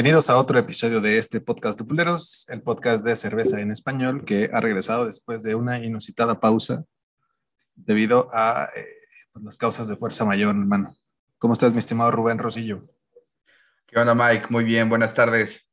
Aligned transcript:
Bienvenidos 0.00 0.30
a 0.30 0.38
otro 0.38 0.58
episodio 0.58 1.02
de 1.02 1.18
este 1.18 1.42
podcast 1.42 1.78
Dupuleros, 1.78 2.48
el 2.48 2.62
podcast 2.62 3.04
de 3.04 3.14
cerveza 3.16 3.60
en 3.60 3.70
español 3.70 4.24
que 4.24 4.48
ha 4.50 4.58
regresado 4.58 5.04
después 5.04 5.42
de 5.42 5.54
una 5.54 5.84
inusitada 5.84 6.40
pausa 6.40 6.84
debido 7.74 8.30
a 8.32 8.70
eh, 8.74 8.86
pues, 9.30 9.44
las 9.44 9.58
causas 9.58 9.88
de 9.88 9.96
fuerza 9.96 10.24
mayor, 10.24 10.56
hermano. 10.56 10.94
¿Cómo 11.36 11.52
estás, 11.52 11.74
mi 11.74 11.80
estimado 11.80 12.10
Rubén 12.12 12.38
Rosillo? 12.38 12.88
¿Qué 13.86 13.98
onda, 13.98 14.14
Mike? 14.14 14.46
Muy 14.48 14.64
bien, 14.64 14.88
buenas 14.88 15.12
tardes. 15.12 15.68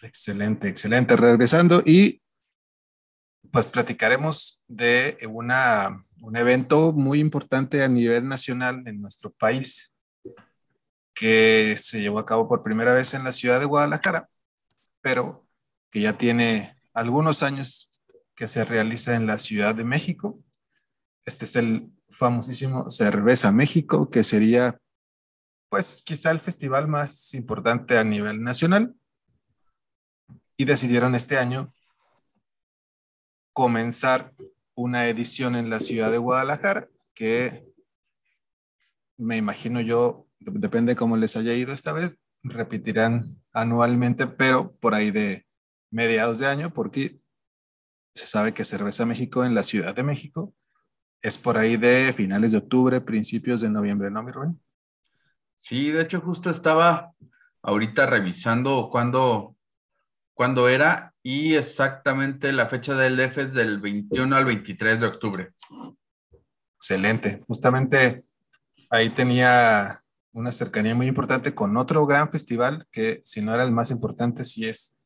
Excelente, 0.00 0.68
excelente. 0.68 1.16
Regresando 1.16 1.82
y 1.84 2.22
pues 3.50 3.66
platicaremos 3.66 4.62
de 4.68 5.18
una, 5.28 6.06
un 6.20 6.36
evento 6.36 6.92
muy 6.92 7.18
importante 7.18 7.82
a 7.82 7.88
nivel 7.88 8.28
nacional 8.28 8.84
en 8.86 9.02
nuestro 9.02 9.32
país 9.32 9.95
que 11.16 11.76
se 11.78 12.02
llevó 12.02 12.18
a 12.18 12.26
cabo 12.26 12.46
por 12.46 12.62
primera 12.62 12.92
vez 12.92 13.14
en 13.14 13.24
la 13.24 13.32
ciudad 13.32 13.58
de 13.58 13.64
Guadalajara, 13.64 14.28
pero 15.00 15.48
que 15.90 16.02
ya 16.02 16.12
tiene 16.18 16.76
algunos 16.92 17.42
años 17.42 18.02
que 18.34 18.46
se 18.46 18.66
realiza 18.66 19.14
en 19.14 19.26
la 19.26 19.38
Ciudad 19.38 19.74
de 19.74 19.84
México. 19.84 20.38
Este 21.24 21.46
es 21.46 21.56
el 21.56 21.90
famosísimo 22.10 22.90
Cerveza 22.90 23.50
México, 23.50 24.10
que 24.10 24.22
sería, 24.22 24.78
pues, 25.70 26.02
quizá 26.04 26.30
el 26.30 26.38
festival 26.38 26.86
más 26.86 27.32
importante 27.32 27.96
a 27.96 28.04
nivel 28.04 28.42
nacional. 28.42 28.94
Y 30.58 30.66
decidieron 30.66 31.14
este 31.14 31.38
año 31.38 31.72
comenzar 33.54 34.34
una 34.74 35.08
edición 35.08 35.56
en 35.56 35.70
la 35.70 35.80
ciudad 35.80 36.10
de 36.10 36.18
Guadalajara, 36.18 36.90
que 37.14 37.64
me 39.16 39.38
imagino 39.38 39.80
yo 39.80 40.25
depende 40.40 40.96
cómo 40.96 41.16
les 41.16 41.36
haya 41.36 41.54
ido 41.54 41.72
esta 41.72 41.92
vez, 41.92 42.18
repetirán 42.42 43.42
anualmente, 43.52 44.26
pero 44.26 44.76
por 44.76 44.94
ahí 44.94 45.10
de 45.10 45.46
mediados 45.90 46.38
de 46.38 46.46
año, 46.46 46.72
porque 46.72 47.20
se 48.14 48.26
sabe 48.26 48.54
que 48.54 48.64
Cerveza 48.64 49.06
México 49.06 49.44
en 49.44 49.54
la 49.54 49.62
Ciudad 49.62 49.94
de 49.94 50.02
México 50.02 50.54
es 51.22 51.38
por 51.38 51.58
ahí 51.58 51.76
de 51.76 52.12
finales 52.12 52.52
de 52.52 52.58
octubre, 52.58 53.00
principios 53.00 53.60
de 53.60 53.70
noviembre, 53.70 54.10
¿no, 54.10 54.22
mi 54.22 54.32
Rubén? 54.32 54.60
Sí, 55.56 55.90
de 55.90 56.02
hecho 56.02 56.20
justo 56.20 56.50
estaba 56.50 57.12
ahorita 57.62 58.06
revisando 58.06 58.88
cuándo, 58.90 59.56
cuándo 60.34 60.68
era 60.68 61.14
y 61.22 61.54
exactamente 61.54 62.52
la 62.52 62.68
fecha 62.68 62.94
del 62.94 63.16
DF 63.16 63.38
es 63.38 63.54
del 63.54 63.80
21 63.80 64.36
al 64.36 64.44
23 64.44 65.00
de 65.00 65.06
octubre. 65.06 65.52
Excelente. 66.76 67.42
Justamente 67.48 68.24
ahí 68.90 69.10
tenía 69.10 70.04
una 70.36 70.52
cercanía 70.52 70.94
muy 70.94 71.06
importante 71.06 71.54
con 71.54 71.78
otro 71.78 72.04
gran 72.04 72.30
festival 72.30 72.86
que 72.92 73.22
si 73.24 73.40
no 73.40 73.54
era 73.54 73.64
el 73.64 73.72
más 73.72 73.90
importante, 73.90 74.44
sí 74.44 74.66
es 74.66 74.98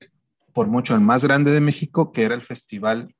por 0.53 0.67
mucho 0.67 0.97
el 0.97 1.00
más 1.00 1.25
grande 1.25 1.53
de 1.53 1.61
México, 1.61 2.11
que 2.11 2.25
era 2.25 2.34
el 2.34 2.42
festival, 2.42 3.14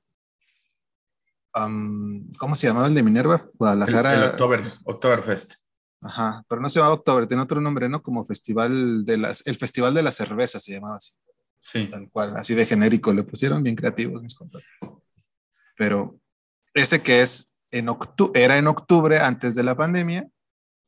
¿cómo 1.53 2.55
se 2.57 2.67
llamaba 2.67 2.89
el 2.89 2.95
de 2.95 3.05
Minerva? 3.05 3.49
Guadalajara. 3.55 4.15
El, 4.15 4.23
October, 4.31 4.73
Oktoberfest. 4.83 5.55
Ajá, 6.01 6.43
pero 6.49 6.61
no 6.61 6.69
se 6.69 6.81
llamaba 6.81 6.97
October, 6.97 7.29
tiene 7.29 7.45
otro 7.45 7.61
nombre, 7.61 7.89
¿no? 7.89 8.03
Como 8.03 8.25
festival 8.25 9.05
de 9.05 9.17
las, 9.17 9.47
el 9.47 9.55
festival 9.55 9.95
de 9.95 10.03
la 10.03 10.11
cerveza 10.11 10.59
se 10.59 10.73
llamaba 10.73 10.97
así. 10.97 11.13
Sí. 11.61 11.87
Tal 11.89 12.11
cual, 12.11 12.37
así 12.37 12.55
de 12.55 12.67
genérico, 12.67 13.13
le 13.13 13.23
pusieron 13.23 13.63
bien 13.63 13.77
creativos 13.77 14.21
mis 14.21 14.35
compas. 14.35 14.65
Pero 15.77 16.19
ese 16.75 17.03
que 17.03 17.23
es 17.23 17.55
en 17.71 17.89
octubre, 17.89 18.43
era 18.43 18.59
en 18.59 18.67
octubre 18.67 19.21
antes 19.21 19.55
de 19.55 19.63
la 19.63 19.77
pandemia 19.77 20.29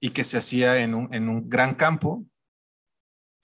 y 0.05 0.11
que 0.11 0.25
se 0.25 0.37
hacía 0.37 0.79
en 0.79 0.97
un, 0.97 1.15
en 1.15 1.29
un 1.29 1.49
gran 1.49 1.77
campo 1.77 2.27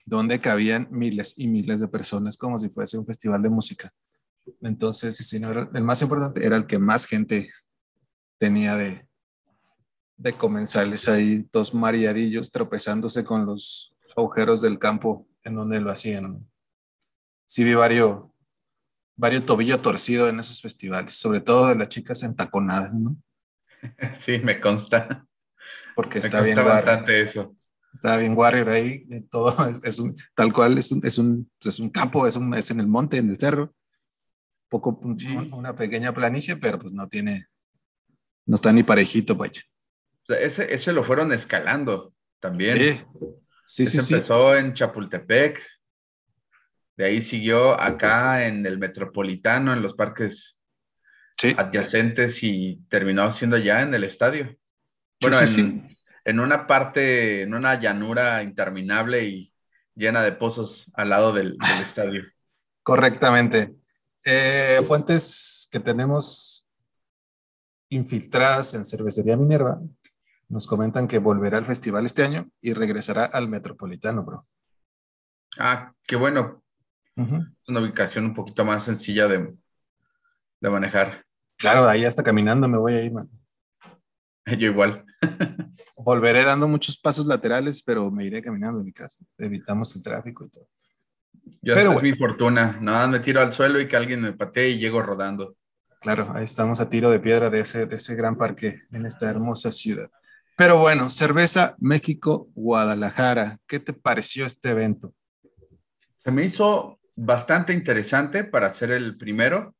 donde 0.05 0.41
cabían 0.41 0.89
miles 0.91 1.33
y 1.37 1.47
miles 1.47 1.79
de 1.79 1.87
personas 1.87 2.35
como 2.35 2.59
si 2.59 2.69
fuese 2.69 2.97
un 2.97 3.05
festival 3.05 3.41
de 3.41 3.49
música. 3.49 3.89
Entonces, 4.61 5.15
si 5.15 5.39
no 5.39 5.51
el 5.51 5.83
más 5.83 6.01
importante, 6.01 6.45
era 6.45 6.57
el 6.57 6.67
que 6.67 6.77
más 6.77 7.05
gente 7.05 7.49
tenía 8.37 8.75
de, 8.75 9.07
de 10.17 10.33
comensales 10.33 11.07
ahí, 11.07 11.47
dos 11.53 11.73
mareadillos 11.73 12.51
tropezándose 12.51 13.23
con 13.23 13.45
los 13.45 13.95
agujeros 14.17 14.61
del 14.61 14.79
campo 14.79 15.29
en 15.43 15.55
donde 15.55 15.79
lo 15.79 15.91
hacían. 15.91 16.45
Sí 17.45 17.63
vi 17.63 17.73
varios, 17.73 18.23
varios 19.15 19.45
tobillo 19.45 19.79
torcido 19.79 20.27
en 20.27 20.41
esos 20.41 20.59
festivales, 20.59 21.13
sobre 21.13 21.39
todo 21.39 21.69
de 21.69 21.75
las 21.75 21.87
chicas 21.87 22.21
entaconadas, 22.23 22.93
¿no? 22.93 23.15
Sí, 24.19 24.39
me 24.39 24.59
consta 24.59 25.25
porque 25.99 26.19
está 26.19 26.39
bien 26.39 26.55
bastante 26.55 27.21
eso. 27.21 27.57
Está 27.93 28.15
bien 28.15 28.33
Warrior 28.33 28.69
ahí, 28.69 29.05
todo 29.29 29.53
es, 29.83 29.99
un, 29.99 30.15
tal 30.33 30.53
cual, 30.53 30.77
es 30.77 30.93
un, 30.93 31.05
es 31.05 31.17
un, 31.17 31.51
pues 31.59 31.75
es 31.75 31.79
un 31.81 31.89
campo, 31.89 32.25
es, 32.25 32.37
un, 32.37 32.53
es 32.53 32.71
en 32.71 32.79
el 32.79 32.87
monte, 32.87 33.17
en 33.17 33.29
el 33.29 33.37
cerro, 33.37 33.75
poco, 34.69 34.97
una 35.51 35.75
pequeña 35.75 36.13
planicie, 36.13 36.55
pero 36.55 36.79
pues 36.79 36.93
no 36.93 37.09
tiene, 37.09 37.47
no 38.45 38.55
está 38.55 38.71
ni 38.71 38.81
parejito, 38.81 39.35
vaya. 39.35 39.61
ese, 40.29 40.73
ese 40.73 40.93
lo 40.93 41.03
fueron 41.03 41.33
escalando 41.33 42.13
también. 42.39 42.77
Sí, 42.77 43.03
sí, 43.65 43.83
ese 43.83 43.99
sí. 43.99 44.13
Empezó 44.13 44.55
en 44.55 44.73
Chapultepec, 44.75 45.61
de 46.95 47.03
ahí 47.03 47.19
siguió 47.19 47.77
acá 47.77 48.47
en 48.47 48.65
el 48.65 48.77
Metropolitano, 48.77 49.73
en 49.73 49.81
los 49.81 49.95
parques 49.95 50.57
adyacentes 51.57 52.41
y 52.41 52.85
terminó 52.87 53.29
siendo 53.31 53.57
ya 53.57 53.81
en 53.81 53.93
el 53.93 54.05
estadio. 54.05 54.57
Bueno, 55.21 55.37
en, 55.41 55.88
una 56.37 56.67
parte, 56.67 57.43
en 57.43 57.53
una 57.53 57.79
llanura 57.79 58.43
interminable 58.43 59.23
y 59.23 59.53
llena 59.95 60.21
de 60.21 60.33
pozos 60.33 60.91
al 60.93 61.09
lado 61.09 61.31
del, 61.31 61.57
estadio. 61.81 62.23
Correctamente. 62.83 63.73
Eh, 64.25 64.81
fuentes 64.85 65.69
que 65.71 65.79
tenemos 65.79 66.67
infiltradas 67.87 68.73
en 68.73 68.83
Cervecería 68.83 69.37
Minerva 69.37 69.79
nos 70.49 70.67
comentan 70.67 71.07
que 71.07 71.19
volverá 71.19 71.57
al 71.57 71.65
festival 71.65 72.05
este 72.05 72.23
año 72.23 72.49
y 72.59 72.73
regresará 72.73 73.25
al 73.25 73.47
Metropolitano, 73.47 74.23
bro. 74.23 74.47
Ah, 75.57 75.93
qué 76.05 76.15
bueno. 76.15 76.63
Es 77.15 77.67
una 77.67 77.81
ubicación 77.81 78.25
un 78.25 78.33
poquito 78.33 78.63
más 78.63 78.85
sencilla 78.85 79.27
de, 79.27 79.53
de 80.61 80.69
manejar. 80.69 81.25
Claro, 81.57 81.87
ahí 81.87 82.05
hasta 82.05 82.23
caminando 82.23 82.67
me 82.67 82.77
voy 82.77 82.93
a 82.93 83.03
ir, 83.03 83.11
man. 83.11 83.29
Yo 84.57 84.67
igual. 84.67 85.05
Volveré 85.95 86.43
dando 86.43 86.67
muchos 86.67 86.97
pasos 86.97 87.25
laterales, 87.25 87.81
pero 87.83 88.09
me 88.09 88.25
iré 88.25 88.41
caminando 88.41 88.79
en 88.79 88.85
mi 88.85 88.93
casa. 88.93 89.25
Evitamos 89.37 89.95
el 89.95 90.03
tráfico 90.03 90.45
y 90.45 90.49
todo. 90.49 90.65
Yo 91.61 91.75
pero 91.75 91.93
es 91.93 92.03
mi 92.03 92.15
fortuna. 92.15 92.77
Nada, 92.81 93.07
me 93.07 93.19
tiro 93.19 93.41
al 93.41 93.53
suelo 93.53 93.79
y 93.79 93.87
que 93.87 93.97
alguien 93.97 94.21
me 94.21 94.33
patee 94.33 94.69
y 94.69 94.79
llego 94.79 95.01
rodando. 95.01 95.55
Claro, 96.01 96.31
ahí 96.33 96.45
estamos 96.45 96.79
a 96.79 96.89
tiro 96.89 97.09
de 97.11 97.19
piedra 97.19 97.49
de 97.49 97.59
ese, 97.59 97.85
de 97.85 97.97
ese 97.97 98.15
gran 98.15 98.37
parque 98.37 98.83
en 98.91 99.05
esta 99.05 99.29
hermosa 99.29 99.71
ciudad. 99.71 100.09
Pero 100.55 100.77
bueno, 100.77 101.09
Cerveza 101.09 101.75
México 101.79 102.49
Guadalajara. 102.53 103.57
¿Qué 103.67 103.79
te 103.79 103.93
pareció 103.93 104.45
este 104.45 104.69
evento? 104.71 105.13
Se 106.17 106.31
me 106.31 106.45
hizo 106.45 106.99
bastante 107.15 107.73
interesante 107.73 108.43
para 108.43 108.71
ser 108.71 108.91
el 108.91 109.17
primero, 109.17 109.75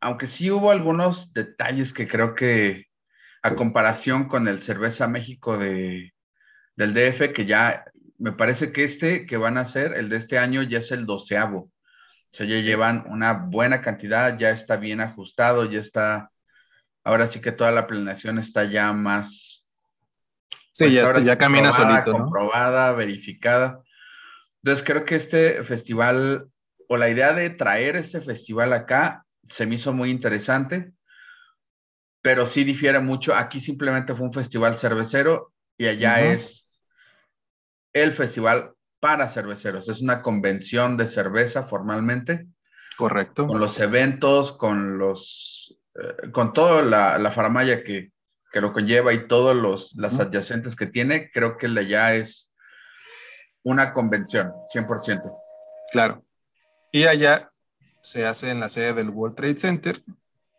aunque 0.00 0.26
sí 0.26 0.50
hubo 0.50 0.70
algunos 0.70 1.32
detalles 1.32 1.92
que 1.92 2.06
creo 2.06 2.34
que 2.34 2.86
a 3.42 3.54
comparación 3.54 4.28
con 4.28 4.48
el 4.48 4.62
Cerveza 4.62 5.08
México 5.08 5.56
de, 5.56 6.12
del 6.76 6.94
DF, 6.94 7.32
que 7.32 7.46
ya 7.46 7.84
me 8.18 8.32
parece 8.32 8.72
que 8.72 8.84
este 8.84 9.26
que 9.26 9.36
van 9.36 9.56
a 9.56 9.62
hacer, 9.62 9.94
el 9.94 10.08
de 10.08 10.16
este 10.16 10.38
año, 10.38 10.62
ya 10.62 10.78
es 10.78 10.90
el 10.90 11.06
doceavo. 11.06 11.58
O 12.32 12.32
sea, 12.32 12.46
ya 12.46 12.56
llevan 12.56 13.04
una 13.08 13.32
buena 13.32 13.80
cantidad, 13.80 14.38
ya 14.38 14.50
está 14.50 14.76
bien 14.76 15.00
ajustado, 15.00 15.64
ya 15.64 15.80
está, 15.80 16.30
ahora 17.02 17.26
sí 17.26 17.40
que 17.40 17.50
toda 17.50 17.72
la 17.72 17.86
planeación 17.86 18.38
está 18.38 18.64
ya 18.64 18.92
más... 18.92 19.64
Sí, 20.72 20.84
pues 20.84 21.18
ya, 21.18 21.22
ya 21.22 21.38
camina 21.38 21.72
solito, 21.72 22.12
¿no? 22.12 22.18
Comprobada, 22.18 22.92
verificada. 22.92 23.82
Entonces 24.62 24.86
creo 24.86 25.04
que 25.04 25.16
este 25.16 25.64
festival, 25.64 26.46
o 26.88 26.96
la 26.96 27.08
idea 27.08 27.32
de 27.32 27.50
traer 27.50 27.96
este 27.96 28.20
festival 28.20 28.72
acá, 28.72 29.24
se 29.48 29.66
me 29.66 29.74
hizo 29.74 29.92
muy 29.92 30.10
interesante 30.10 30.92
pero 32.22 32.46
sí 32.46 32.64
difiere 32.64 33.00
mucho. 33.00 33.34
Aquí 33.34 33.60
simplemente 33.60 34.14
fue 34.14 34.26
un 34.26 34.32
festival 34.32 34.78
cervecero 34.78 35.52
y 35.76 35.86
allá 35.86 36.20
es 36.20 36.64
el 37.92 38.12
festival 38.12 38.74
para 39.00 39.28
cerveceros. 39.28 39.88
Es 39.88 40.02
una 40.02 40.22
convención 40.22 40.96
de 40.96 41.06
cerveza 41.06 41.64
formalmente. 41.64 42.46
Correcto. 42.96 43.46
Con 43.46 43.58
los 43.58 43.78
eventos, 43.80 44.52
con 44.52 44.98
los, 44.98 45.78
eh, 45.94 46.30
con 46.32 46.52
toda 46.52 46.82
la, 46.82 47.18
la 47.18 47.32
faramaya 47.32 47.82
que, 47.82 48.12
que, 48.52 48.60
lo 48.60 48.74
conlleva 48.74 49.14
y 49.14 49.26
todos 49.26 49.56
los 49.56 49.94
las 49.96 50.20
adyacentes 50.20 50.76
que 50.76 50.86
tiene, 50.86 51.30
creo 51.32 51.56
que 51.56 51.66
el 51.66 51.74
de 51.74 51.80
allá 51.80 52.14
es 52.14 52.52
una 53.62 53.94
convención, 53.94 54.52
100%. 54.74 55.22
Claro. 55.92 56.24
Y 56.92 57.04
allá 57.04 57.48
se 58.00 58.26
hace 58.26 58.50
en 58.50 58.60
la 58.60 58.68
sede 58.68 58.92
del 58.94 59.10
World 59.10 59.36
Trade 59.36 59.58
Center, 59.58 60.02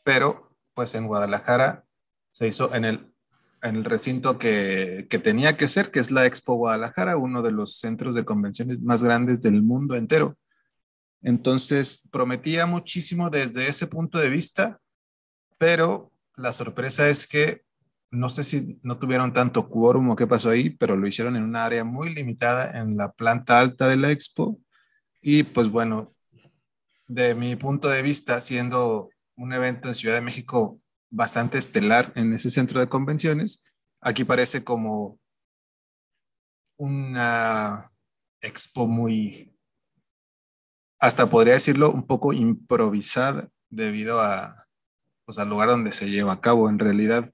pero 0.03 0.50
pues 0.73 0.95
en 0.95 1.07
Guadalajara 1.07 1.85
se 2.31 2.47
hizo 2.47 2.73
en 2.73 2.85
el 2.85 3.11
en 3.63 3.75
el 3.75 3.85
recinto 3.85 4.39
que, 4.39 5.05
que, 5.09 5.19
tenía 5.19 5.55
que 5.55 5.67
ser, 5.67 5.91
que 5.91 5.99
es 5.99 6.09
la 6.09 6.25
Expo 6.25 6.55
Guadalajara, 6.55 7.17
uno 7.17 7.43
de 7.43 7.51
los 7.51 7.77
centros 7.77 8.15
de 8.15 8.25
convenciones 8.25 8.81
más 8.81 9.03
grandes 9.03 9.41
del 9.41 9.61
mundo 9.61 9.95
entero. 9.95 10.35
Entonces, 11.21 12.01
prometía 12.11 12.65
muchísimo 12.65 13.29
desde 13.29 13.67
ese 13.67 13.85
punto 13.85 14.17
de 14.17 14.29
vista, 14.29 14.79
pero 15.59 16.11
la 16.35 16.53
sorpresa 16.53 17.07
es 17.09 17.27
que 17.27 17.61
no 18.09 18.29
sé 18.29 18.43
si 18.43 18.79
no 18.83 18.97
tuvieron 18.97 19.31
tanto 19.33 19.69
quórum 19.69 20.09
o 20.09 20.15
qué 20.15 20.27
pasó 20.27 20.49
ahí, 20.49 20.71
pero 20.71 20.97
lo 20.97 21.07
hicieron 21.07 21.35
en 21.37 21.43
una 21.43 21.65
área 21.65 21.83
muy 21.83 22.13
limitada 22.13 22.77
en 22.77 22.97
la 22.97 23.11
planta 23.11 23.59
alta 23.59 23.87
de 23.87 23.95
la 23.95 24.11
Expo. 24.11 24.59
Y 25.21 25.43
pues 25.43 25.69
bueno, 25.69 26.13
de 27.07 27.35
mi 27.35 27.55
punto 27.55 27.87
de 27.87 28.01
vista, 28.01 28.39
siendo 28.39 29.10
un 29.35 29.53
evento 29.53 29.87
en 29.87 29.95
Ciudad 29.95 30.15
de 30.15 30.21
México 30.21 30.79
bastante 31.09 31.57
estelar 31.57 32.11
en 32.15 32.33
ese 32.33 32.49
centro 32.49 32.79
de 32.79 32.89
convenciones. 32.89 33.63
Aquí 34.01 34.23
parece 34.23 34.63
como 34.63 35.19
una 36.77 37.91
expo 38.41 38.87
muy, 38.87 39.55
hasta 40.99 41.29
podría 41.29 41.53
decirlo, 41.53 41.91
un 41.91 42.07
poco 42.07 42.33
improvisada 42.33 43.49
debido 43.69 44.19
a, 44.19 44.67
pues, 45.25 45.37
al 45.37 45.49
lugar 45.49 45.69
donde 45.69 45.91
se 45.91 46.09
lleva 46.09 46.33
a 46.33 46.41
cabo. 46.41 46.69
En 46.69 46.79
realidad, 46.79 47.31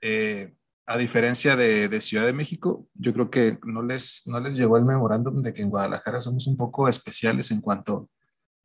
eh, 0.00 0.54
a 0.86 0.98
diferencia 0.98 1.56
de, 1.56 1.88
de, 1.88 2.00
Ciudad 2.00 2.26
de 2.26 2.34
México, 2.34 2.86
yo 2.94 3.14
creo 3.14 3.30
que 3.30 3.58
no 3.64 3.82
les, 3.82 4.26
no 4.26 4.38
les 4.40 4.54
llegó 4.54 4.76
el 4.76 4.84
memorándum 4.84 5.40
de 5.40 5.54
que 5.54 5.62
en 5.62 5.70
Guadalajara 5.70 6.20
somos 6.20 6.46
un 6.46 6.56
poco 6.56 6.88
especiales 6.88 7.50
en 7.50 7.60
cuanto 7.60 8.10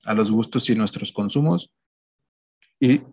a 0.06 0.14
los 0.14 0.32
gustos 0.32 0.70
y 0.70 0.76
nuestros 0.76 1.14
consumos. 1.14 1.74
Y 2.80 3.04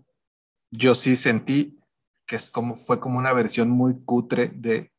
yo 0.70 0.94
sí 0.94 1.16
sentí 1.16 1.78
que 2.26 2.36
es 2.36 2.50
como, 2.50 2.76
fue 2.76 3.00
como 3.00 3.18
una 3.18 3.32
versión 3.32 3.70
muy 3.70 4.02
cutre 4.04 4.48
de 4.48 4.92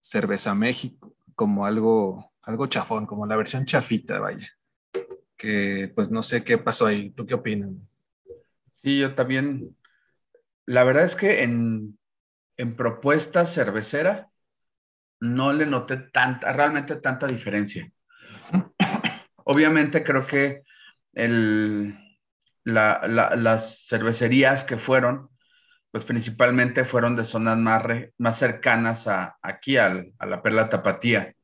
Cerveza 0.00 0.54
México, 0.54 1.16
como 1.34 1.64
algo, 1.64 2.32
algo 2.42 2.66
chafón, 2.66 3.06
como 3.06 3.26
la 3.26 3.36
versión 3.36 3.64
chafita, 3.64 4.20
vaya. 4.20 4.48
Que 5.36 5.90
pues 5.94 6.10
no 6.10 6.22
sé 6.22 6.44
qué 6.44 6.58
pasó 6.58 6.86
ahí. 6.86 7.10
¿Tú 7.10 7.26
qué 7.26 7.34
opinas? 7.34 7.70
Sí, 8.68 9.00
yo 9.00 9.14
también. 9.14 9.74
La 10.66 10.84
verdad 10.84 11.04
es 11.04 11.16
que 11.16 11.42
en, 11.42 11.98
en 12.56 12.76
propuesta 12.76 13.46
cervecera 13.46 14.30
no 15.20 15.52
le 15.52 15.66
noté 15.66 15.96
tanta, 15.96 16.52
realmente 16.52 16.96
tanta 16.96 17.26
diferencia. 17.26 17.90
Obviamente 19.44 20.04
creo 20.04 20.26
que 20.26 20.62
el, 21.14 21.98
las 22.64 23.86
cervecerías 23.88 24.64
que 24.64 24.78
fueron, 24.78 25.30
pues 25.90 26.04
principalmente 26.04 26.84
fueron 26.84 27.14
de 27.14 27.24
zonas 27.24 27.58
más, 27.58 27.84
más 28.18 28.38
cercanas 28.38 29.06
a, 29.06 29.36
aquí, 29.42 29.76
a 29.76 30.04
la 30.20 30.42
Perla 30.42 30.68
Tapatía. 30.68 31.34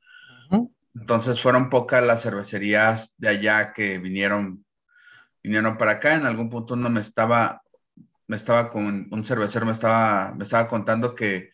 Entonces 0.94 1.40
fueron 1.40 1.70
pocas 1.70 2.02
las 2.02 2.22
cervecerías 2.22 3.14
de 3.16 3.28
allá 3.28 3.72
que 3.72 3.98
vinieron, 3.98 4.64
vinieron 5.42 5.78
para 5.78 5.92
acá. 5.92 6.16
En 6.16 6.26
algún 6.26 6.50
punto 6.50 6.74
uno 6.74 6.90
me 6.90 7.00
estaba, 7.00 7.62
me 8.26 8.36
estaba 8.36 8.70
con 8.70 9.06
un 9.10 9.24
cervecero, 9.24 9.66
me 9.66 9.72
estaba, 9.72 10.32
me 10.34 10.42
estaba 10.42 10.68
contando 10.68 11.14
que 11.14 11.50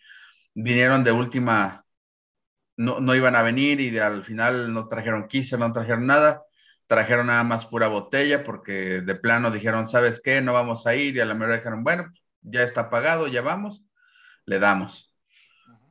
vinieron 0.55 1.05
de 1.05 1.13
última, 1.13 1.85
no, 2.79 3.01
no 3.01 3.15
iban 3.15 3.37
a 3.37 3.43
venir 3.43 3.81
y 3.81 3.99
al 3.99 4.25
final 4.25 4.73
no 4.73 4.89
trajeron 4.89 5.29
quise, 5.29 5.59
no 5.59 5.71
trajeron 5.71 6.07
nada 6.07 6.46
trajeron 6.87 7.27
nada 7.29 7.45
más 7.45 7.67
pura 7.67 7.89
botella 7.89 8.45
porque 8.45 9.01
de 9.01 9.15
plano 9.15 9.51
dijeron, 9.51 9.87
¿sabes 9.87 10.21
qué? 10.23 10.41
No 10.41 10.53
vamos 10.53 10.87
a 10.87 10.95
ir 10.95 11.17
y 11.17 11.21
a 11.21 11.25
la 11.25 11.35
mejor 11.35 11.57
dijeron, 11.57 11.85
bueno, 11.85 12.13
ya 12.43 12.63
está 12.63 12.91
pagado, 12.91 13.27
ya 13.27 13.43
vamos, 13.43 13.85
le 14.45 14.59
damos. 14.59 15.15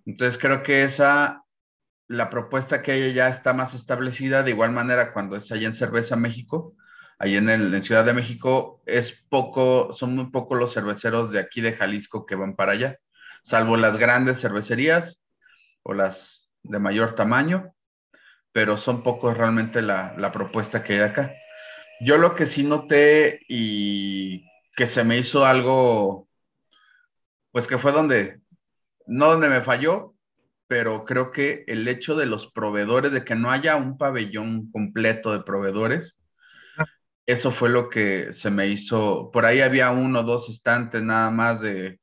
Entonces 0.06 0.40
creo 0.40 0.64
que 0.64 0.84
esa, 0.84 1.44
la 2.08 2.30
propuesta 2.30 2.82
que 2.82 2.94
hay 2.94 3.14
ya 3.14 3.28
está 3.28 3.54
más 3.54 3.74
establecida, 3.74 4.44
de 4.44 4.52
igual 4.52 4.72
manera 4.72 5.14
cuando 5.14 5.36
es 5.36 5.52
allá 5.52 5.68
en 5.68 5.76
Cerveza 5.76 6.16
México, 6.16 6.76
ahí 7.20 7.36
en, 7.36 7.50
el, 7.50 7.74
en 7.74 7.84
Ciudad 7.84 8.06
de 8.06 8.14
México, 8.14 8.82
es 8.86 9.12
poco, 9.30 9.92
son 9.94 10.16
muy 10.16 10.28
pocos 10.32 10.58
los 10.58 10.74
cerveceros 10.74 11.32
de 11.32 11.40
aquí 11.40 11.62
de 11.62 11.74
Jalisco 11.74 12.26
que 12.26 12.36
van 12.36 12.56
para 12.56 12.74
allá, 12.74 13.00
salvo 13.44 13.78
las 13.78 13.98
grandes 13.98 14.40
cervecerías 14.40 15.20
o 15.84 15.94
las 15.94 16.52
de 16.64 16.80
mayor 16.80 17.16
tamaño, 17.16 17.75
pero 18.56 18.78
son 18.78 19.04
pocos 19.04 19.38
realmente 19.38 19.82
la, 19.82 20.32
propuesta 20.32 20.82
que 20.82 20.94
hay 20.94 21.00
acá. 21.02 21.34
Yo 22.00 22.18
lo 22.18 22.36
que 22.36 22.46
sí 22.46 22.64
noté 22.64 23.42
y 23.50 24.46
que 24.78 24.88
se 24.88 25.04
me 25.04 25.18
hizo 25.18 25.46
algo, 25.46 26.30
pues 27.52 27.68
que 27.68 27.78
fue 27.78 27.92
donde, 27.92 28.40
no 29.08 29.32
donde 29.32 29.50
me 29.50 29.60
falló, 29.60 30.14
pero 30.68 31.04
creo 31.04 31.34
que 31.34 31.66
el 31.68 31.86
hecho 31.90 32.16
de 32.16 32.28
los 32.28 32.50
proveedores, 32.50 33.12
de 33.12 33.26
que 33.26 33.36
no 33.36 33.52
haya 33.52 33.76
un 33.76 33.98
pabellón 33.98 34.72
completo 34.72 35.34
de 35.34 35.44
proveedores, 35.44 36.18
eso 37.26 37.52
fue 37.52 37.68
lo 37.68 37.90
que 37.90 38.32
se 38.32 38.52
me 38.52 38.68
hizo. 38.68 39.32
Por 39.34 39.46
ahí 39.46 39.60
había 39.60 39.92
uno 39.92 40.22
o 40.22 40.24
dos 40.24 40.48
estantes 40.48 41.04
nada 41.04 41.30
más 41.30 41.60
de, 41.60 42.00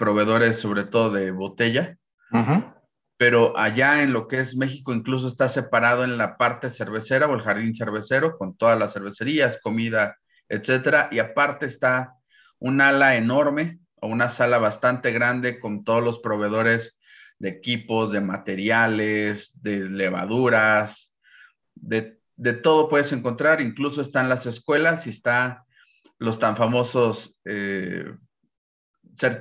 proveedores, 0.00 0.58
sobre 0.58 0.82
todo 0.82 1.12
de 1.12 1.30
botella. 1.30 1.96
Ajá 2.32 2.74
pero 3.20 3.54
allá 3.58 4.02
en 4.02 4.14
lo 4.14 4.28
que 4.28 4.40
es 4.40 4.56
México 4.56 4.94
incluso 4.94 5.28
está 5.28 5.50
separado 5.50 6.04
en 6.04 6.16
la 6.16 6.38
parte 6.38 6.70
cervecera 6.70 7.26
o 7.26 7.34
el 7.34 7.42
jardín 7.42 7.74
cervecero 7.74 8.38
con 8.38 8.56
todas 8.56 8.78
las 8.78 8.94
cervecerías, 8.94 9.60
comida, 9.60 10.16
etcétera, 10.48 11.10
y 11.12 11.18
aparte 11.18 11.66
está 11.66 12.14
un 12.60 12.80
ala 12.80 13.16
enorme 13.16 13.78
o 13.96 14.06
una 14.06 14.30
sala 14.30 14.56
bastante 14.56 15.12
grande 15.12 15.60
con 15.60 15.84
todos 15.84 16.02
los 16.02 16.20
proveedores 16.20 16.98
de 17.38 17.50
equipos, 17.50 18.10
de 18.10 18.22
materiales, 18.22 19.52
de 19.60 19.80
levaduras, 19.80 21.12
de, 21.74 22.16
todo 22.62 22.88
puedes 22.88 23.12
encontrar, 23.12 23.60
incluso 23.60 24.00
están 24.00 24.30
las 24.30 24.46
escuelas 24.46 25.06
y 25.06 25.10
está 25.10 25.66
los 26.16 26.38
tan 26.38 26.56
famosos, 26.56 27.38
eh, 27.44 28.14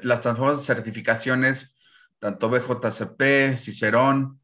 las 0.02 0.20
tan 0.20 0.36
famosas 0.36 0.66
certificaciones 0.66 1.74
tanto 2.19 2.50
BJCP, 2.50 3.57
Cicerón, 3.57 4.39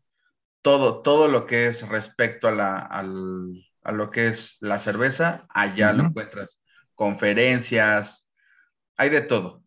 todo, 0.61 1.01
todo 1.01 1.27
lo 1.27 1.45
que 1.45 1.67
es 1.67 1.87
respecto 1.87 2.47
a, 2.47 2.51
la, 2.51 2.79
a 2.79 3.91
lo 3.91 4.09
que 4.11 4.27
es 4.27 4.57
la 4.61 4.79
cerveza, 4.79 5.45
allá 5.49 5.93
lo 5.93 6.05
encuentras. 6.05 6.59
Conferencias, 6.95 8.27
hay 8.97 9.09
de 9.09 9.21
todo. 9.21 9.63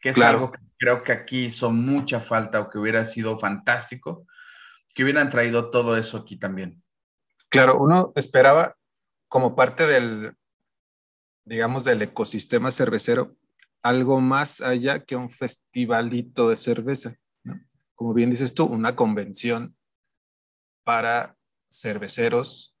Que 0.00 0.10
es 0.10 0.18
algo 0.18 0.52
que 0.52 0.58
creo 0.78 1.02
que 1.02 1.12
aquí 1.12 1.46
hizo 1.46 1.70
mucha 1.70 2.20
falta 2.20 2.60
o 2.60 2.70
que 2.70 2.78
hubiera 2.78 3.04
sido 3.04 3.38
fantástico, 3.38 4.26
que 4.94 5.02
hubieran 5.02 5.30
traído 5.30 5.70
todo 5.70 5.96
eso 5.96 6.18
aquí 6.18 6.38
también. 6.38 6.82
Claro, 7.48 7.78
uno 7.78 8.12
esperaba 8.16 8.76
como 9.28 9.54
parte 9.54 9.86
del, 9.86 10.34
digamos, 11.44 11.84
del 11.84 12.02
ecosistema 12.02 12.70
cervecero, 12.70 13.36
algo 13.88 14.20
más 14.20 14.60
allá 14.60 15.04
que 15.04 15.16
un 15.16 15.28
festivalito 15.28 16.48
de 16.48 16.56
cerveza. 16.56 17.16
Como 17.94 18.14
bien 18.14 18.30
dices 18.30 18.52
tú, 18.52 18.64
una 18.64 18.96
convención 18.96 19.76
para 20.84 21.36
cerveceros 21.68 22.76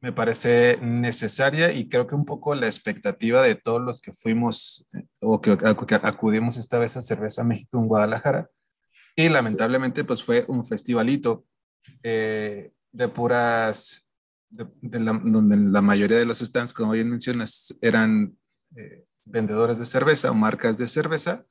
me 0.00 0.12
parece 0.12 0.78
necesaria 0.80 1.72
y 1.72 1.88
creo 1.88 2.06
que 2.06 2.14
un 2.14 2.24
poco 2.24 2.54
la 2.54 2.66
expectativa 2.66 3.42
de 3.42 3.56
todos 3.56 3.80
los 3.80 4.00
que 4.00 4.12
fuimos 4.12 4.86
eh, 4.92 5.04
o 5.20 5.40
que, 5.40 5.58
acudimos 6.02 6.56
esta 6.56 6.78
vez 6.78 6.96
a 6.96 7.02
Cerveza 7.02 7.42
México 7.42 7.78
en 7.78 7.88
Guadalajara. 7.88 8.48
Y 9.16 9.28
lamentablemente 9.28 10.04
pues 10.04 10.22
fue 10.22 10.44
un 10.46 10.64
festivalito 10.64 11.44
eh, 12.04 12.70
de 12.92 13.08
puras, 13.08 14.06
donde 14.50 15.56
la 15.56 15.82
mayoría 15.82 16.16
de 16.16 16.24
los 16.24 16.38
stands, 16.38 16.72
como 16.72 16.92
bien 16.92 17.10
mencionas, 17.10 17.76
eran 17.82 18.38
eh, 18.76 19.07
vendedores 19.28 19.78
de 19.78 19.86
cerveza 19.86 20.30
o 20.30 20.34
marcas 20.34 20.78
de 20.78 20.88
cerveza 20.88 21.44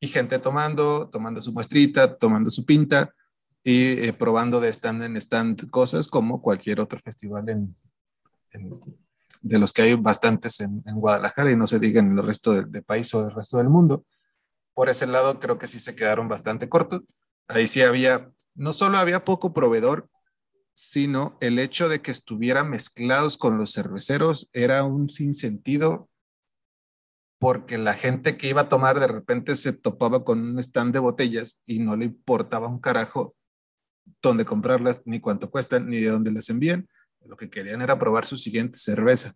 y 0.00 0.08
gente 0.08 0.38
tomando, 0.38 1.08
tomando 1.10 1.42
su 1.42 1.52
muestrita, 1.52 2.16
tomando 2.16 2.50
su 2.50 2.64
pinta 2.64 3.14
y 3.62 4.04
eh, 4.04 4.12
probando 4.12 4.60
de 4.60 4.70
stand 4.70 5.02
en 5.02 5.16
stand 5.16 5.68
cosas 5.70 6.08
como 6.08 6.40
cualquier 6.40 6.80
otro 6.80 6.98
festival 6.98 7.48
en, 7.50 7.76
de 9.42 9.58
los 9.58 9.72
que 9.72 9.82
hay 9.82 9.94
bastantes 9.94 10.60
en, 10.60 10.82
Guadalajara 10.82 11.50
y 11.50 11.56
no 11.56 11.66
se 11.66 11.78
diga 11.78 12.00
en 12.00 12.18
el 12.18 12.24
resto 12.24 12.52
del 12.52 12.84
país 12.84 13.14
o 13.14 13.22
del 13.22 13.34
resto 13.34 13.58
del 13.58 13.68
mundo. 13.68 14.04
Por 14.74 14.88
ese 14.88 15.06
lado 15.06 15.40
creo 15.40 15.58
que 15.58 15.66
sí 15.66 15.78
se 15.78 15.94
quedaron 15.94 16.28
bastante 16.28 16.68
cortos. 16.68 17.02
Ahí 17.48 17.66
sí 17.66 17.82
había, 17.82 18.30
no 18.54 18.72
solo 18.72 18.98
había 18.98 19.24
poco 19.24 19.52
proveedor, 19.52 20.08
sino 20.72 21.36
el 21.40 21.58
hecho 21.58 21.88
de 21.88 22.00
que 22.00 22.10
estuvieran 22.10 22.70
mezclados 22.70 23.36
con 23.36 23.58
los 23.58 23.72
cerveceros 23.72 24.48
era 24.52 24.84
un 24.84 25.10
sinsentido 25.10 26.09
porque 27.40 27.78
la 27.78 27.94
gente 27.94 28.36
que 28.36 28.48
iba 28.48 28.60
a 28.60 28.68
tomar 28.68 29.00
de 29.00 29.06
repente 29.06 29.56
se 29.56 29.72
topaba 29.72 30.24
con 30.24 30.40
un 30.40 30.58
stand 30.58 30.92
de 30.92 30.98
botellas 30.98 31.62
y 31.64 31.78
no 31.78 31.96
le 31.96 32.04
importaba 32.04 32.68
un 32.68 32.80
carajo 32.80 33.34
dónde 34.20 34.44
comprarlas, 34.44 35.00
ni 35.06 35.20
cuánto 35.20 35.50
cuestan, 35.50 35.88
ni 35.88 36.00
de 36.00 36.10
dónde 36.10 36.32
las 36.32 36.50
envían. 36.50 36.86
Lo 37.22 37.38
que 37.38 37.48
querían 37.48 37.80
era 37.80 37.98
probar 37.98 38.26
su 38.26 38.36
siguiente 38.36 38.78
cerveza. 38.78 39.34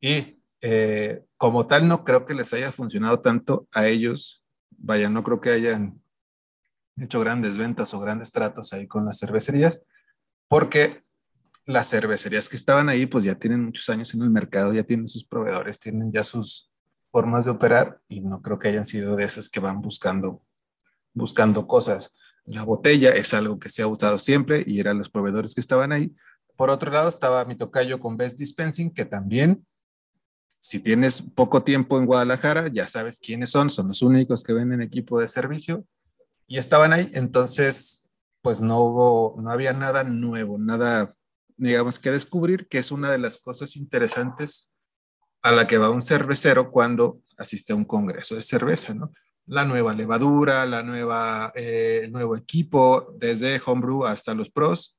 Y 0.00 0.42
eh, 0.62 1.22
como 1.36 1.66
tal, 1.66 1.86
no 1.88 2.04
creo 2.04 2.24
que 2.24 2.32
les 2.32 2.54
haya 2.54 2.72
funcionado 2.72 3.20
tanto 3.20 3.68
a 3.72 3.86
ellos 3.86 4.42
vaya, 4.78 5.10
no 5.10 5.22
creo 5.22 5.40
que 5.42 5.50
hayan 5.50 6.02
hecho 6.96 7.20
grandes 7.20 7.58
ventas 7.58 7.92
o 7.92 8.00
grandes 8.00 8.32
tratos 8.32 8.72
ahí 8.72 8.86
con 8.86 9.04
las 9.04 9.18
cervecerías, 9.18 9.84
porque 10.48 11.04
las 11.66 11.90
cervecerías 11.90 12.48
que 12.48 12.56
estaban 12.56 12.88
ahí, 12.88 13.04
pues 13.04 13.24
ya 13.24 13.34
tienen 13.34 13.64
muchos 13.64 13.88
años 13.90 14.14
en 14.14 14.22
el 14.22 14.30
mercado, 14.30 14.72
ya 14.72 14.84
tienen 14.84 15.08
sus 15.08 15.24
proveedores, 15.24 15.78
tienen 15.78 16.10
ya 16.12 16.24
sus 16.24 16.70
formas 17.14 17.44
de 17.44 17.52
operar 17.52 18.00
y 18.08 18.22
no 18.22 18.42
creo 18.42 18.58
que 18.58 18.66
hayan 18.66 18.84
sido 18.84 19.14
de 19.14 19.22
esas 19.22 19.48
que 19.48 19.60
van 19.60 19.80
buscando, 19.80 20.42
buscando 21.12 21.68
cosas. 21.68 22.16
La 22.44 22.64
botella 22.64 23.10
es 23.10 23.32
algo 23.34 23.60
que 23.60 23.68
se 23.68 23.82
ha 23.82 23.86
usado 23.86 24.18
siempre 24.18 24.64
y 24.66 24.80
eran 24.80 24.98
los 24.98 25.10
proveedores 25.10 25.54
que 25.54 25.60
estaban 25.60 25.92
ahí. 25.92 26.12
Por 26.56 26.70
otro 26.70 26.90
lado, 26.90 27.08
estaba 27.08 27.44
mi 27.44 27.54
tocayo 27.54 28.00
con 28.00 28.16
Best 28.16 28.36
Dispensing, 28.36 28.92
que 28.92 29.04
también, 29.04 29.64
si 30.56 30.80
tienes 30.80 31.22
poco 31.22 31.62
tiempo 31.62 32.00
en 32.00 32.06
Guadalajara, 32.06 32.66
ya 32.66 32.88
sabes 32.88 33.20
quiénes 33.20 33.50
son, 33.50 33.70
son 33.70 33.86
los 33.86 34.02
únicos 34.02 34.42
que 34.42 34.52
venden 34.52 34.82
equipo 34.82 35.20
de 35.20 35.28
servicio 35.28 35.86
y 36.48 36.58
estaban 36.58 36.92
ahí. 36.92 37.12
Entonces, 37.14 38.10
pues 38.42 38.60
no 38.60 38.80
hubo, 38.80 39.40
no 39.40 39.52
había 39.52 39.72
nada 39.72 40.02
nuevo, 40.02 40.58
nada, 40.58 41.14
digamos, 41.56 42.00
que 42.00 42.10
descubrir, 42.10 42.66
que 42.66 42.78
es 42.78 42.90
una 42.90 43.12
de 43.12 43.18
las 43.18 43.38
cosas 43.38 43.76
interesantes 43.76 44.73
a 45.44 45.52
la 45.52 45.66
que 45.66 45.76
va 45.76 45.90
un 45.90 46.02
cervecero 46.02 46.70
cuando 46.70 47.20
asiste 47.36 47.74
a 47.74 47.76
un 47.76 47.84
congreso 47.84 48.34
de 48.34 48.40
cerveza, 48.40 48.94
¿no? 48.94 49.12
La 49.46 49.66
nueva 49.66 49.92
levadura, 49.92 50.64
la 50.64 50.82
nueva, 50.82 51.52
eh, 51.54 52.00
el 52.04 52.12
nuevo 52.12 52.34
equipo, 52.34 53.14
desde 53.18 53.60
homebrew 53.64 54.06
hasta 54.06 54.32
los 54.32 54.48
pros, 54.48 54.98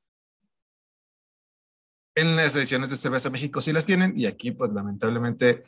en 2.14 2.36
las 2.36 2.56
ediciones 2.56 2.92
de 2.92 2.96
Cerveza 2.96 3.32
México 3.32 3.60
sí 3.60 3.74
las 3.74 3.86
tienen 3.86 4.14
y 4.16 4.28
aquí 4.28 4.52
pues 4.52 4.72
lamentablemente 4.72 5.64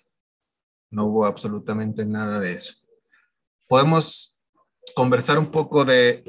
no 0.91 1.05
hubo 1.05 1.25
absolutamente 1.25 2.05
nada 2.05 2.39
de 2.39 2.53
eso. 2.53 2.75
Podemos 3.67 4.39
conversar 4.95 5.39
un 5.39 5.51
poco 5.51 5.83
de 5.85 6.23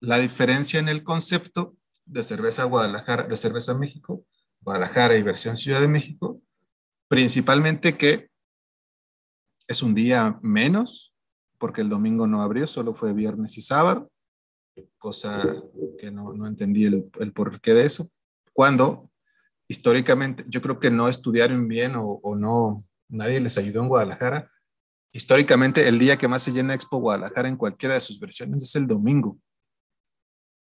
la 0.00 0.18
diferencia 0.18 0.80
en 0.80 0.88
el 0.88 1.04
concepto 1.04 1.76
de 2.06 2.22
cerveza 2.22 2.64
Guadalajara, 2.64 3.28
de 3.28 3.36
cerveza 3.36 3.74
México, 3.74 4.24
Guadalajara 4.62 5.16
y 5.16 5.22
versión 5.22 5.56
Ciudad 5.56 5.80
de 5.80 5.88
México, 5.88 6.41
principalmente 7.12 7.98
que 7.98 8.30
es 9.68 9.82
un 9.82 9.92
día 9.92 10.38
menos, 10.40 11.14
porque 11.58 11.82
el 11.82 11.90
domingo 11.90 12.26
no 12.26 12.40
abrió, 12.40 12.66
solo 12.66 12.94
fue 12.94 13.12
viernes 13.12 13.58
y 13.58 13.60
sábado, 13.60 14.10
cosa 14.96 15.62
que 15.98 16.10
no, 16.10 16.32
no 16.32 16.46
entendí 16.46 16.86
el, 16.86 17.10
el 17.20 17.34
porqué 17.34 17.74
de 17.74 17.84
eso, 17.84 18.10
cuando 18.54 19.10
históricamente, 19.68 20.46
yo 20.48 20.62
creo 20.62 20.80
que 20.80 20.90
no 20.90 21.06
estudiaron 21.06 21.68
bien 21.68 21.96
o, 21.96 22.34
no, 22.34 22.82
nadie 23.10 23.40
les 23.40 23.58
ayudó 23.58 23.82
en 23.82 23.88
Guadalajara. 23.88 24.50
Históricamente, 25.12 25.86
el 25.88 25.98
día 25.98 26.16
que 26.16 26.28
más 26.28 26.44
se 26.44 26.52
llena 26.52 26.72
Expo 26.72 26.96
Guadalajara 26.96 27.46
en 27.46 27.58
cualquiera 27.58 27.94
de 27.94 28.00
sus 28.00 28.18
versiones 28.18 28.62
es 28.62 28.74
el 28.74 28.86
domingo. 28.86 29.38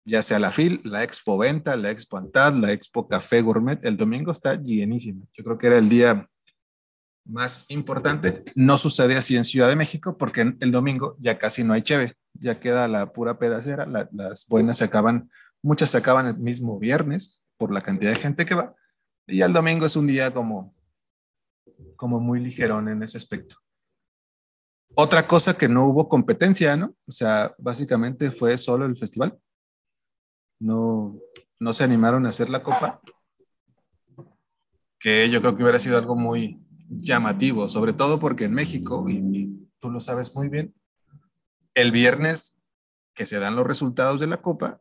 Ya 0.06 0.23
sea 0.23 0.38
la 0.38 0.52
FIL, 0.52 0.80
la 0.85 1.04
Expo 1.04 1.37
Venta, 1.37 1.76
la 1.76 1.90
Expo 1.90 2.16
Antad, 2.16 2.54
la 2.54 2.73
Expo 2.73 3.06
Café 3.06 3.42
Gourmet, 3.42 3.85
el 3.85 3.99
domingo 3.99 4.32
está 4.32 4.54
llenísimo. 4.54 5.28
Yo 5.35 5.44
creo 5.44 5.59
que 5.59 5.66
era 5.66 5.76
el 5.76 5.90
día 5.90 6.30
más 7.25 7.67
importante. 7.69 8.45
No 8.55 8.79
sucede 8.79 9.17
así 9.17 9.37
en 9.37 9.45
Ciudad 9.45 9.69
de 9.69 9.77
México 9.77 10.17
porque 10.19 10.55
el 10.59 10.73
domingo 10.73 11.17
ya 11.19 11.39
casi 11.39 11.65
no 11.65 11.73
hay 11.73 11.83
cheve, 11.83 12.17
ya 12.35 12.61
queda 12.61 12.89
la 12.89 13.12
pura 13.12 13.39
pedacera, 13.39 13.87
las 13.87 14.47
buenas 14.49 14.79
se 14.79 14.85
acaban, 14.85 15.31
muchas 15.62 15.91
se 15.91 15.99
acaban 15.99 16.27
el 16.27 16.39
mismo 16.39 16.79
viernes 16.79 17.43
por 17.57 17.73
la 17.73 17.83
cantidad 17.83 18.12
de 18.12 18.19
gente 18.19 18.47
que 18.47 18.55
va 18.55 18.75
y 19.31 19.43
el 19.43 19.53
domingo 19.53 19.87
es 19.87 19.97
un 19.97 20.07
día 20.07 20.33
como, 20.35 20.75
como 21.97 22.19
muy 22.19 22.41
ligerón 22.41 22.89
en 22.89 23.03
ese 23.03 23.17
aspecto. 23.17 23.57
Otra 24.97 25.27
cosa 25.27 25.57
que 25.57 25.69
no 25.69 25.87
hubo 25.87 26.09
competencia, 26.09 26.77
¿no? 26.77 26.97
O 27.07 27.12
sea, 27.12 27.55
básicamente 27.59 28.33
fue 28.33 28.59
solo 28.59 28.87
el 28.87 28.97
festival. 28.97 29.39
No, 30.59 31.17
no 31.61 31.73
se 31.73 31.85
animaron 31.85 32.27
a 32.27 32.31
hacer 32.31 32.50
la 32.50 32.62
copa, 32.62 33.00
que 34.99 35.31
yo 35.31 35.41
creo 35.41 35.55
que 35.55 35.62
hubiera 35.62 35.79
sido 35.79 35.97
algo 35.97 36.17
muy 36.17 36.61
llamativo, 36.90 37.68
sobre 37.68 37.92
todo 37.92 38.18
porque 38.18 38.44
en 38.44 38.52
México, 38.52 39.06
y, 39.09 39.68
tú 39.78 39.90
lo 39.90 40.00
sabes 40.00 40.35
muy 40.35 40.49
bien, 40.49 40.75
el 41.75 41.92
viernes 41.92 42.61
que 43.14 43.26
se 43.26 43.38
dan 43.38 43.56
los 43.56 43.66
resultados 43.66 44.20
de 44.20 44.26
la 44.26 44.42
copa, 44.42 44.80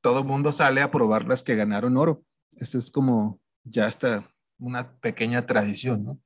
todo 0.00 0.20
el 0.20 0.24
mundo 0.26 0.52
sale 0.52 0.82
a 0.82 0.90
probar 0.90 1.26
las 1.26 1.42
que 1.42 1.54
ganaron 1.54 1.96
oro. 1.96 2.24
Este 2.56 2.76
es 2.76 2.90
como 2.90 3.40
ya 3.64 3.86
está 3.86 4.28
una 4.58 4.92
pequeña 4.98 5.46
tradición. 5.46 6.20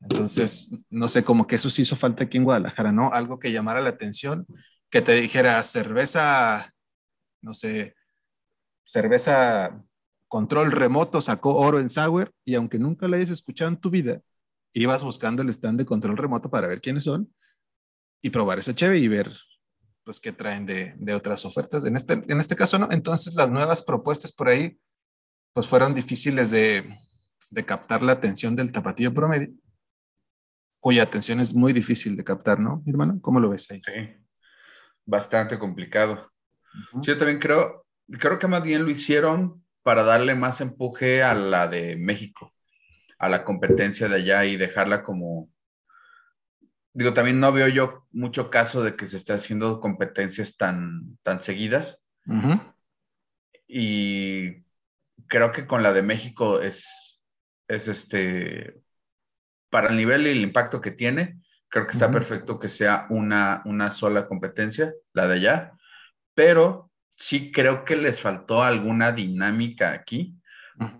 Entonces, 0.00 0.72
no 0.88 1.08
sé, 1.08 1.22
como 1.22 1.46
que 1.46 1.56
eso 1.56 1.68
sí 1.68 1.82
hizo 1.82 1.94
falta 1.94 2.24
aquí 2.24 2.38
en 2.38 2.44
Guadalajara, 2.44 2.90
¿no? 2.90 3.12
Algo 3.12 3.38
que 3.38 3.52
llamara 3.52 3.82
la 3.82 3.90
atención, 3.90 4.46
que 4.88 5.02
te 5.02 5.12
dijera 5.12 5.62
cerveza, 5.62 6.74
no 7.42 7.52
sé, 7.52 7.94
cerveza 8.82 9.84
control 10.26 10.72
remoto 10.72 11.20
sacó 11.20 11.56
oro 11.56 11.80
en 11.80 11.88
Sauer 11.88 12.32
y 12.44 12.54
aunque 12.54 12.78
nunca 12.78 13.08
la 13.08 13.16
hayas 13.16 13.30
escuchado 13.30 13.68
en 13.68 13.76
tu 13.76 13.90
vida, 13.90 14.22
ibas 14.72 15.04
buscando 15.04 15.42
el 15.42 15.50
stand 15.50 15.78
de 15.78 15.86
control 15.86 16.16
remoto 16.16 16.50
para 16.50 16.68
ver 16.68 16.80
quiénes 16.80 17.04
son 17.04 17.32
y 18.22 18.30
probar 18.30 18.58
ese 18.58 18.74
cheve 18.74 18.98
y 18.98 19.08
ver 19.08 19.30
pues 20.04 20.20
qué 20.20 20.32
traen 20.32 20.66
de, 20.66 20.94
de 20.96 21.14
otras 21.14 21.44
ofertas. 21.44 21.84
En 21.84 21.96
este, 21.96 22.14
en 22.14 22.38
este 22.38 22.56
caso, 22.56 22.78
¿no? 22.78 22.88
Entonces 22.90 23.34
las 23.34 23.50
nuevas 23.50 23.82
propuestas 23.82 24.32
por 24.32 24.48
ahí 24.48 24.78
pues 25.52 25.66
fueron 25.66 25.94
difíciles 25.94 26.50
de, 26.50 26.96
captar 27.66 28.02
la 28.02 28.12
atención 28.12 28.54
del 28.54 28.72
tapatillo 28.72 29.12
promedio, 29.12 29.50
cuya 30.78 31.02
atención 31.02 31.40
es 31.40 31.54
muy 31.54 31.72
difícil 31.72 32.16
de 32.16 32.24
captar, 32.24 32.60
¿no, 32.60 32.82
mi 32.84 32.92
hermano? 32.92 33.18
¿Cómo 33.20 33.40
lo 33.40 33.50
ves 33.50 33.70
ahí? 33.70 33.82
Sí, 33.84 34.16
bastante 35.04 35.58
complicado. 35.58 36.30
Yo 37.02 37.18
también 37.18 37.40
creo, 37.40 37.84
creo 38.18 38.38
que 38.38 38.46
más 38.46 38.62
bien 38.62 38.84
lo 38.84 38.90
hicieron 38.90 39.64
para 39.82 40.04
darle 40.04 40.34
más 40.34 40.60
empuje 40.60 41.22
a 41.22 41.34
la 41.34 41.66
de 41.66 41.96
México, 41.96 42.54
a 43.20 43.28
la 43.28 43.44
competencia 43.44 44.08
de 44.08 44.16
allá 44.16 44.44
y 44.46 44.56
dejarla 44.56 45.04
como... 45.04 45.48
Digo, 46.92 47.14
también 47.14 47.38
no 47.38 47.52
veo 47.52 47.68
yo 47.68 48.08
mucho 48.10 48.50
caso 48.50 48.82
de 48.82 48.96
que 48.96 49.06
se 49.06 49.16
esté 49.16 49.32
haciendo 49.32 49.78
competencias 49.78 50.56
tan, 50.56 51.18
tan 51.22 51.40
seguidas. 51.40 52.00
Y 53.68 54.64
creo 55.28 55.52
que 55.52 55.66
con 55.66 55.84
la 55.84 55.92
de 55.92 56.02
México 56.02 56.60
es, 56.60 57.22
es 57.68 57.86
este, 57.86 58.80
para 59.68 59.90
el 59.90 59.96
nivel 59.96 60.26
y 60.26 60.30
el 60.30 60.40
impacto 60.40 60.80
que 60.80 60.90
tiene, 60.90 61.40
creo 61.68 61.86
que 61.86 61.92
está 61.92 62.10
perfecto 62.10 62.58
que 62.58 62.68
sea 62.68 63.06
una, 63.10 63.62
una 63.64 63.92
sola 63.92 64.26
competencia, 64.26 64.92
la 65.12 65.28
de 65.28 65.34
allá, 65.34 65.72
pero 66.34 66.90
sí 67.16 67.52
creo 67.52 67.84
que 67.84 67.96
les 67.96 68.20
faltó 68.20 68.64
alguna 68.64 69.12
dinámica 69.12 69.92
aquí 69.92 70.34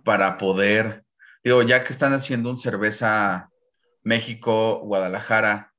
para 0.05 0.39
poder, 0.39 1.05
digo, 1.42 1.62
ya 1.62 1.85
que 1.85 1.92
están 1.92 2.12
haciendo 2.12 2.50
un 2.50 2.59
cerveza 2.59 3.50
México, 4.02 4.80
Guadalajara, 4.80 5.73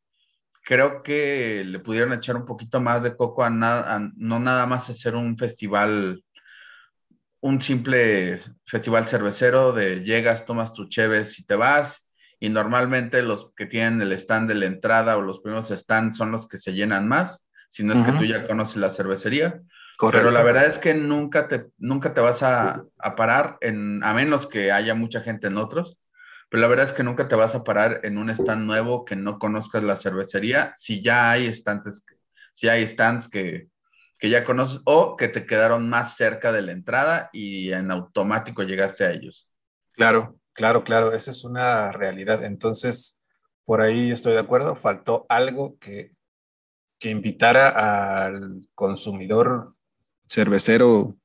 creo 0.64 1.04
que 1.04 1.64
le 1.66 1.80
pudieron 1.80 2.14
echar 2.14 2.36
un 2.36 2.46
poquito 2.46 2.80
más 2.82 3.04
de 3.04 3.16
coco 3.16 3.44
a, 3.44 3.50
nada, 3.50 4.00
no 4.16 4.40
nada 4.40 4.66
más 4.66 4.90
hacer 4.90 5.16
un 5.16 5.38
festival 5.38 6.24
un 7.42 7.60
simple 7.60 8.40
festival 8.66 9.08
cervecero 9.08 9.74
de 9.74 10.04
llegas, 10.04 10.46
tomas 10.46 10.74
tu 10.74 10.88
cheves 10.88 11.40
y 11.40 11.46
te 11.46 11.56
vas. 11.56 12.08
Y 12.40 12.50
normalmente 12.50 13.22
los 13.22 13.52
que 13.56 13.66
tienen 13.66 14.02
el 14.02 14.12
stand 14.14 14.48
de 14.48 14.56
la 14.56 14.66
entrada 14.66 15.18
o 15.18 15.22
los 15.22 15.40
primeros 15.42 15.70
stands 15.70 16.18
son 16.18 16.32
los 16.32 16.48
que 16.48 16.58
se 16.58 16.74
llenan 16.74 17.08
más, 17.08 17.44
si 17.70 17.84
no 17.84 17.94
es 17.94 18.02
que 18.02 18.12
tú 18.14 18.26
ya 18.26 18.48
conoces 18.48 18.78
la 18.78 18.90
cervecería. 18.90 19.62
Pero 20.10 20.32
la 20.32 20.42
verdad 20.42 20.66
es 20.66 20.80
que 20.80 20.94
nunca 20.94 21.48
te, 21.48 21.68
nunca 21.78 22.14
te 22.14 22.22
vas 22.22 22.42
a, 22.42 22.86
parar, 23.16 23.58
en, 23.62 24.04
a 24.04 24.14
menos 24.14 24.48
que 24.48 24.72
haya 24.72 24.96
mucha 24.96 25.22
gente 25.22 25.48
en 25.48 25.58
otros, 25.58 26.00
pero 26.50 26.62
la 26.62 26.68
verdad 26.68 26.88
es 26.88 26.94
que 26.94 27.04
nunca 27.04 27.28
te 27.28 27.36
vas 27.36 27.54
a 27.56 27.64
parar 27.64 28.00
en 28.04 28.18
un 28.18 28.30
stand 28.30 28.66
nuevo 28.66 29.06
que 29.06 29.16
no 29.16 29.38
conozcas 29.38 29.84
la 29.84 29.96
cervecería, 29.96 30.74
si 30.76 31.04
ya 31.04 31.30
hay 31.30 31.54
stands, 31.54 32.06
si 32.54 32.68
hay 32.68 32.86
stands 32.88 33.28
que, 33.28 33.68
que 34.18 34.30
ya 34.30 34.44
conoces 34.44 34.82
o 34.86 35.18
que 35.18 35.28
te 35.28 35.46
quedaron 35.46 35.90
más 35.90 36.16
cerca 36.16 36.52
de 36.52 36.62
la 36.62 36.72
entrada 36.72 37.30
y 37.32 37.72
en 37.72 37.92
automático 37.92 38.64
llegaste 38.64 39.06
a 39.06 39.12
ellos. 39.12 39.48
Claro, 39.94 40.38
claro, 40.54 40.84
claro, 40.84 41.14
esa 41.14 41.32
es 41.32 41.44
una 41.44 41.92
realidad. 41.92 42.44
Entonces, 42.44 43.22
por 43.66 43.82
ahí 43.82 44.12
estoy 44.12 44.34
de 44.34 44.40
acuerdo, 44.40 44.76
faltó 44.76 45.26
algo 45.30 45.78
que, 45.80 46.12
que 47.00 47.10
invitara 47.10 48.26
al 48.26 48.68
consumidor 48.76 49.76
cervecero 50.32 51.18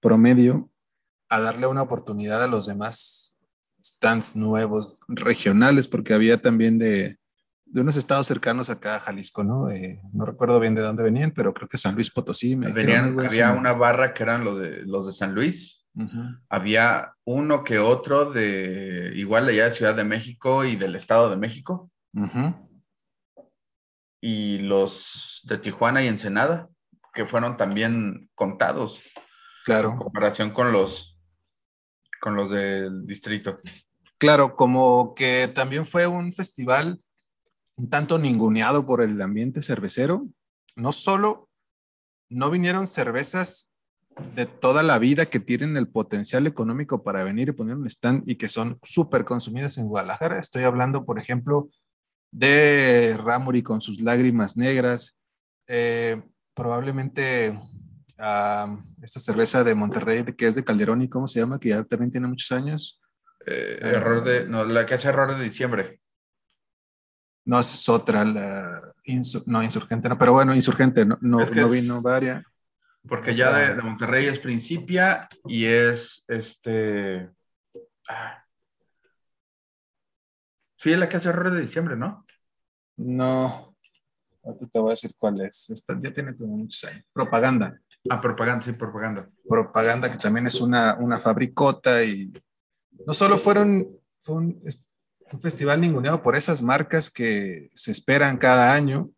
promedio 0.00 0.70
a 1.28 1.40
darle 1.40 1.66
una 1.66 1.82
oportunidad 1.82 2.42
a 2.42 2.46
los 2.46 2.66
demás 2.66 3.38
stands 3.84 4.34
nuevos 4.34 5.00
regionales, 5.06 5.86
porque 5.86 6.14
había 6.14 6.40
también 6.40 6.78
de, 6.78 7.18
de 7.66 7.80
unos 7.82 7.96
estados 7.96 8.26
cercanos 8.26 8.70
acá 8.70 8.96
a 8.96 9.00
Jalisco, 9.00 9.44
¿no? 9.44 9.70
Eh, 9.70 10.00
no 10.14 10.24
recuerdo 10.24 10.58
bien 10.60 10.74
de 10.74 10.80
dónde 10.80 11.02
venían, 11.02 11.32
pero 11.32 11.52
creo 11.52 11.68
que 11.68 11.76
San 11.76 11.94
Luis 11.94 12.10
Potosí. 12.10 12.56
Me 12.56 12.72
Venían, 12.72 13.20
había 13.20 13.52
una 13.52 13.72
barra 13.72 14.14
que 14.14 14.22
eran 14.22 14.44
los 14.44 14.58
de, 14.58 14.82
los 14.86 15.06
de 15.06 15.12
San 15.12 15.34
Luis. 15.34 15.84
Había 16.48 17.14
uno 17.24 17.64
que 17.64 17.80
otro 17.80 18.30
de 18.30 19.12
igual 19.16 19.48
allá 19.48 19.64
de 19.64 19.72
Ciudad 19.72 19.96
de 19.96 20.04
México 20.04 20.64
y 20.64 20.76
del 20.76 20.94
Estado 20.94 21.28
de 21.28 21.36
México. 21.36 21.90
y 24.20 24.58
los 24.58 25.42
de 25.44 25.58
Tijuana 25.58 26.02
y 26.02 26.06
Ensenada, 26.06 26.68
que 27.18 27.26
fueron 27.26 27.56
también 27.56 28.30
contados. 28.36 29.02
Claro. 29.64 29.90
En 29.90 29.96
comparación 29.96 30.52
con 30.52 30.70
los, 30.70 31.18
con 32.20 32.36
los 32.36 32.48
del 32.48 33.04
distrito. 33.08 33.58
Claro, 34.18 34.54
como 34.54 35.16
que 35.16 35.50
también 35.52 35.84
fue 35.84 36.06
un 36.06 36.32
festival 36.32 37.00
un 37.76 37.90
tanto 37.90 38.20
ninguneado 38.20 38.86
por 38.86 39.02
el 39.02 39.20
ambiente 39.20 39.62
cervecero. 39.62 40.28
No 40.76 40.92
solo 40.92 41.48
no 42.28 42.50
vinieron 42.50 42.86
cervezas 42.86 43.72
de 44.36 44.46
toda 44.46 44.84
la 44.84 45.00
vida 45.00 45.26
que 45.26 45.40
tienen 45.40 45.76
el 45.76 45.88
potencial 45.88 46.46
económico 46.46 47.02
para 47.02 47.24
venir 47.24 47.48
y 47.48 47.52
poner 47.52 47.74
un 47.74 47.86
stand 47.88 48.28
y 48.28 48.36
que 48.36 48.48
son 48.48 48.78
súper 48.84 49.24
consumidas 49.24 49.76
en 49.78 49.88
Guadalajara. 49.88 50.38
Estoy 50.38 50.62
hablando, 50.62 51.04
por 51.04 51.18
ejemplo, 51.18 51.68
de 52.30 53.18
Ramuri 53.20 53.64
con 53.64 53.80
sus 53.80 54.02
lágrimas 54.02 54.56
negras, 54.56 55.18
eh, 55.66 56.22
probablemente 56.58 57.56
esta 59.00 59.20
cerveza 59.20 59.62
de 59.62 59.76
Monterrey, 59.76 60.24
que 60.24 60.48
es 60.48 60.56
de 60.56 60.64
Calderón 60.64 61.02
y 61.02 61.08
cómo 61.08 61.28
se 61.28 61.38
llama, 61.38 61.60
que 61.60 61.68
ya 61.68 61.84
también 61.84 62.10
tiene 62.10 62.26
muchos 62.26 62.50
años. 62.50 63.00
Eh, 63.46 63.78
error 63.80 64.24
de, 64.24 64.44
no, 64.44 64.64
la 64.64 64.84
que 64.84 64.94
hace 64.94 65.08
error 65.08 65.38
de 65.38 65.44
diciembre. 65.44 66.00
No, 67.44 67.60
es 67.60 67.88
otra, 67.88 68.24
la 68.24 68.80
no, 69.46 69.62
insurgente, 69.62 70.08
no, 70.08 70.18
pero 70.18 70.32
bueno, 70.32 70.52
insurgente, 70.52 71.06
no, 71.06 71.16
no, 71.20 71.68
vino 71.68 72.02
varias. 72.02 72.42
Porque 73.06 73.36
ya 73.36 73.56
de, 73.56 73.80
Monterrey 73.80 74.26
es 74.26 74.40
Principia 74.40 75.28
y 75.44 75.64
es 75.64 76.24
este. 76.26 77.30
Ah. 78.08 78.44
Sí, 80.76 80.92
es 80.92 80.98
la 80.98 81.08
que 81.08 81.18
hace 81.18 81.28
error 81.28 81.52
de 81.52 81.60
diciembre, 81.60 81.96
¿no? 81.96 82.26
No. 82.96 83.67
Ahorita 84.48 84.66
te 84.66 84.78
voy 84.78 84.88
a 84.88 84.90
decir 84.92 85.14
cuál 85.18 85.40
es. 85.42 85.68
Esta 85.68 85.98
ya 86.00 86.12
tiene 86.12 86.32
muchos 86.38 86.84
años. 86.84 87.04
Propaganda. 87.12 87.78
Ah, 88.08 88.20
propaganda, 88.20 88.64
sí, 88.64 88.72
propaganda. 88.72 89.28
Propaganda, 89.46 90.10
que 90.10 90.16
también 90.16 90.46
es 90.46 90.60
una, 90.60 90.96
una 90.96 91.18
fabricota 91.18 92.02
y 92.02 92.32
no 93.06 93.12
solo 93.12 93.36
fueron, 93.36 93.86
fue 94.20 94.36
un, 94.36 94.62
un 95.32 95.40
festival 95.40 95.80
ninguneado 95.80 96.22
por 96.22 96.34
esas 96.34 96.62
marcas 96.62 97.10
que 97.10 97.68
se 97.74 97.90
esperan 97.90 98.38
cada 98.38 98.72
año, 98.72 99.10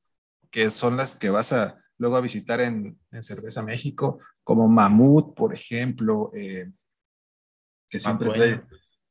que 0.51 0.69
son 0.71 0.97
las 0.97 1.15
que 1.15 1.31
vas 1.31 1.53
a 1.53 1.81
luego 1.97 2.17
a 2.17 2.21
visitar 2.23 2.61
en, 2.61 2.99
en 3.13 3.23
Cerveza 3.23 3.63
México, 3.63 4.19
como 4.43 4.67
Mamut, 4.69 5.37
por 5.37 5.55
ejemplo, 5.55 6.33
eh, 6.35 6.73
que 7.91 8.01
siempre 8.01 8.31
trae 8.31 8.63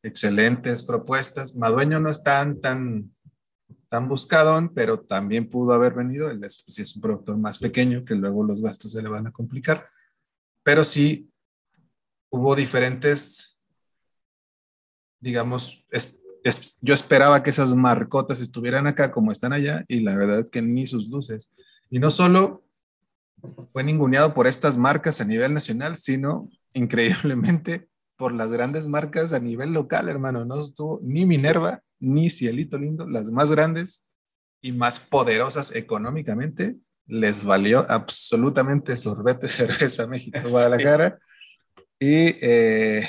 excelentes 0.02 0.84
propuestas. 0.84 1.56
Madueño 1.56 2.00
no 2.00 2.10
es 2.10 2.24
tan, 2.24 2.60
tan, 2.60 3.16
tan 3.90 4.08
buscadón, 4.08 4.74
pero 4.74 5.00
también 5.00 5.50
pudo 5.50 5.74
haber 5.74 5.94
venido. 5.94 6.30
Él 6.30 6.44
es, 6.44 6.64
pues, 6.64 6.80
es 6.80 6.96
un 6.96 7.02
productor 7.02 7.38
más 7.38 7.58
pequeño, 7.58 8.06
que 8.06 8.16
luego 8.16 8.44
los 8.44 8.62
gastos 8.62 8.92
se 8.92 9.02
le 9.02 9.10
van 9.10 9.28
a 9.28 9.32
complicar. 9.32 9.90
Pero 10.64 10.84
sí 10.84 11.32
hubo 12.30 12.56
diferentes, 12.56 13.60
digamos, 15.20 15.86
yo 16.82 16.94
esperaba 16.94 17.44
que 17.44 17.50
esas 17.50 17.76
marcotas 17.76 18.40
estuvieran 18.40 18.88
acá 18.88 19.12
como 19.12 19.32
están 19.32 19.52
allá 19.52 19.84
y 19.88 20.02
la 20.02 20.16
verdad 20.16 20.40
es 20.40 20.50
que 20.50 20.62
ni 20.62 20.88
sus 20.88 21.10
luces. 21.10 21.52
Y 21.90 22.00
no 22.00 22.12
solo 22.12 22.64
fue 23.68 23.84
ninguneado 23.84 24.34
por 24.34 24.48
estas 24.48 24.78
marcas 24.78 25.20
a 25.22 25.26
nivel 25.26 25.54
nacional, 25.54 25.98
sino 25.98 26.50
increíblemente 26.74 27.89
por 28.20 28.34
las 28.34 28.52
grandes 28.52 28.90
marcas 28.90 29.32
a 29.32 29.40
nivel 29.40 29.72
local, 29.72 30.10
hermano. 30.10 30.44
No 30.44 30.62
estuvo 30.62 31.00
ni 31.02 31.26
Minerva 31.26 31.82
ni 32.02 32.30
Cielito 32.30 32.78
Lindo, 32.78 33.08
las 33.08 33.32
más 33.32 33.50
grandes 33.50 34.06
y 34.62 34.74
más 34.74 35.00
poderosas 35.00 35.74
económicamente. 35.74 36.76
Les 37.08 37.46
valió 37.46 37.90
absolutamente 37.90 38.98
sorbete 38.98 39.48
cerveza 39.48 40.06
México 40.06 40.38
Guadalajara. 40.50 41.18
Y, 41.98 42.36
eh, 42.42 43.08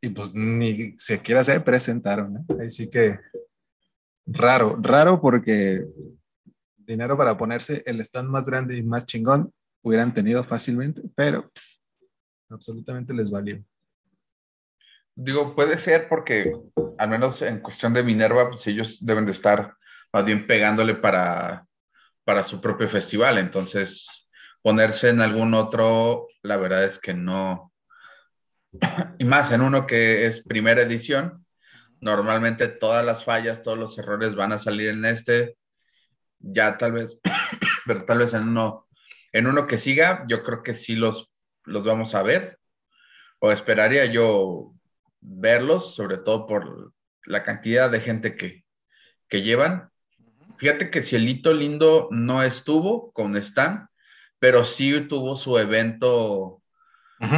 y 0.00 0.10
pues 0.10 0.32
ni 0.32 0.96
siquiera 0.96 1.42
se 1.42 1.60
presentaron. 1.60 2.36
¿eh? 2.36 2.66
Así 2.68 2.88
que 2.88 3.18
raro, 4.26 4.78
raro 4.80 5.20
porque 5.20 5.84
dinero 6.76 7.16
para 7.16 7.36
ponerse 7.36 7.82
el 7.84 8.00
stand 8.00 8.30
más 8.30 8.46
grande 8.46 8.76
y 8.76 8.84
más 8.84 9.06
chingón 9.06 9.52
hubieran 9.82 10.14
tenido 10.14 10.44
fácilmente, 10.44 11.02
pero 11.16 11.50
pues, 11.50 11.82
absolutamente 12.48 13.12
les 13.12 13.28
valió. 13.28 13.60
Digo, 15.20 15.52
puede 15.56 15.76
ser 15.78 16.08
porque, 16.08 16.52
al 16.96 17.08
menos 17.08 17.42
en 17.42 17.58
cuestión 17.58 17.92
de 17.92 18.04
Minerva, 18.04 18.50
pues 18.50 18.64
ellos 18.68 19.04
deben 19.04 19.26
de 19.26 19.32
estar 19.32 19.74
más 20.12 20.24
bien 20.24 20.46
pegándole 20.46 20.94
para, 20.94 21.66
para 22.22 22.44
su 22.44 22.60
propio 22.60 22.88
festival. 22.88 23.36
Entonces, 23.38 24.28
ponerse 24.62 25.08
en 25.08 25.20
algún 25.20 25.54
otro, 25.54 26.28
la 26.42 26.56
verdad 26.56 26.84
es 26.84 27.00
que 27.00 27.14
no. 27.14 27.72
Y 29.18 29.24
más 29.24 29.50
en 29.50 29.62
uno 29.62 29.88
que 29.88 30.26
es 30.26 30.44
primera 30.44 30.82
edición, 30.82 31.44
normalmente 32.00 32.68
todas 32.68 33.04
las 33.04 33.24
fallas, 33.24 33.60
todos 33.60 33.76
los 33.76 33.98
errores 33.98 34.36
van 34.36 34.52
a 34.52 34.58
salir 34.58 34.90
en 34.90 35.04
este 35.04 35.56
ya 36.38 36.78
tal 36.78 36.92
vez, 36.92 37.18
pero 37.86 38.04
tal 38.04 38.18
vez 38.18 38.34
en 38.34 38.44
uno, 38.44 38.86
en 39.32 39.48
uno 39.48 39.66
que 39.66 39.78
siga, 39.78 40.24
yo 40.28 40.44
creo 40.44 40.62
que 40.62 40.74
sí 40.74 40.94
los, 40.94 41.32
los 41.64 41.84
vamos 41.84 42.14
a 42.14 42.22
ver, 42.22 42.60
o 43.40 43.50
esperaría 43.50 44.04
yo 44.06 44.74
verlos, 45.20 45.94
sobre 45.94 46.18
todo 46.18 46.46
por 46.46 46.92
la 47.24 47.44
cantidad 47.44 47.90
de 47.90 48.00
gente 48.00 48.36
que, 48.36 48.64
que 49.28 49.42
llevan. 49.42 49.90
Fíjate 50.58 50.90
que 50.90 51.02
Cielito 51.02 51.52
Lindo 51.52 52.08
no 52.10 52.42
estuvo 52.42 53.12
con 53.12 53.36
Stan, 53.36 53.88
pero 54.38 54.64
sí 54.64 55.06
tuvo 55.08 55.36
su 55.36 55.58
evento. 55.58 56.62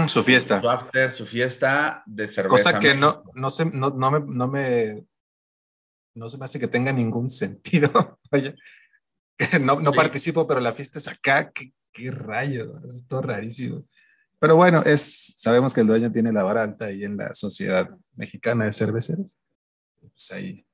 su 0.09 0.23
fiesta. 0.23 0.61
Su 0.61 0.71
after, 0.71 1.13
su 1.13 1.27
fiesta 1.27 2.03
de 2.07 2.27
cerveza. 2.27 2.49
Cosa 2.49 2.79
que 2.79 2.95
no, 2.95 3.25
no, 3.35 3.51
se, 3.51 3.67
no, 3.67 3.91
no, 3.91 4.11
me, 4.11 4.21
no, 4.21 4.49
me, 4.49 5.05
no 6.15 6.31
se 6.31 6.39
me 6.39 6.45
hace 6.45 6.59
que 6.59 6.69
tenga 6.69 6.93
ningún 6.93 7.29
sentido. 7.31 8.19
Oye, 8.31 8.55
no, 9.61 9.81
no 9.81 9.93
participo, 9.93 10.47
pero 10.47 10.61
la 10.61 10.73
fiesta 10.73 10.99
es 10.99 11.09
acá, 11.09 11.51
qué, 11.51 11.73
qué 11.93 12.11
rayos, 12.11 12.85
es 12.85 13.07
todo 13.07 13.23
rarísimo. 13.23 13.85
Pero 14.41 14.57
bueno, 14.57 14.83
es, 14.85 15.35
sabemos 15.37 15.75
que 15.75 15.83
el 15.83 15.87
dueño 15.87 16.11
tiene 16.11 16.33
la 16.33 16.43
vara 16.43 16.63
alta 16.63 16.87
ahí 16.87 17.05
en 17.05 17.17
la 17.17 17.35
Sociedad 17.35 17.91
Mexicana 18.17 18.65
de 18.65 18.73
Cerveceros. 18.73 19.39
Pues 20.01 20.33
ahí, 20.33 20.67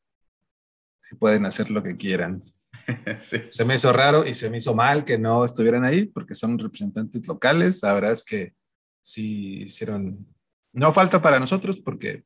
pueden 1.18 1.44
hacer 1.46 1.70
lo 1.70 1.83
que 1.83 1.96
quieran. 1.96 2.44
Se 3.48 3.64
me 3.64 3.74
hizo 3.74 3.92
raro 3.92 4.24
y 4.24 4.35
se 4.35 4.48
me 4.48 4.59
hizo 4.59 4.72
mal 4.72 5.05
que 5.05 5.18
no 5.18 5.44
estuvieran 5.44 5.85
ahí 5.85 6.07
porque 6.07 6.37
son 6.37 6.57
representantes 6.57 7.26
locales. 7.26 7.83
La 7.83 7.92
verdad 7.94 8.12
es 8.12 8.22
que 8.22 8.55
sí 9.02 9.62
hicieron, 9.62 10.24
no 10.72 10.92
falta 10.92 11.20
para 11.20 11.40
nosotros 11.40 11.81
porque 11.81 12.24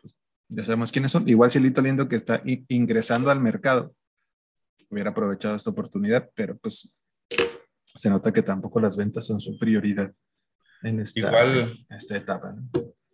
pues, 0.00 0.18
ya 0.48 0.64
sabemos 0.64 0.90
quiénes 0.90 1.12
son. 1.12 1.28
Igual 1.28 1.50
Cielito 1.50 1.82
Lindo 1.82 2.08
que 2.08 2.16
está 2.16 2.42
ingresando 2.68 3.30
al 3.30 3.40
mercado 3.40 3.94
hubiera 4.90 5.10
aprovechado 5.10 5.54
esta 5.54 5.70
oportunidad, 5.70 6.30
pero 6.34 6.58
pues 6.58 6.96
se 7.94 8.10
nota 8.10 8.32
que 8.32 8.42
tampoco 8.42 8.80
las 8.80 8.96
ventas 8.96 9.26
son 9.26 9.40
su 9.40 9.58
prioridad 9.58 10.12
en 10.82 11.00
esta, 11.00 11.20
Igual, 11.20 11.86
esta 11.90 12.16
etapa. 12.16 12.54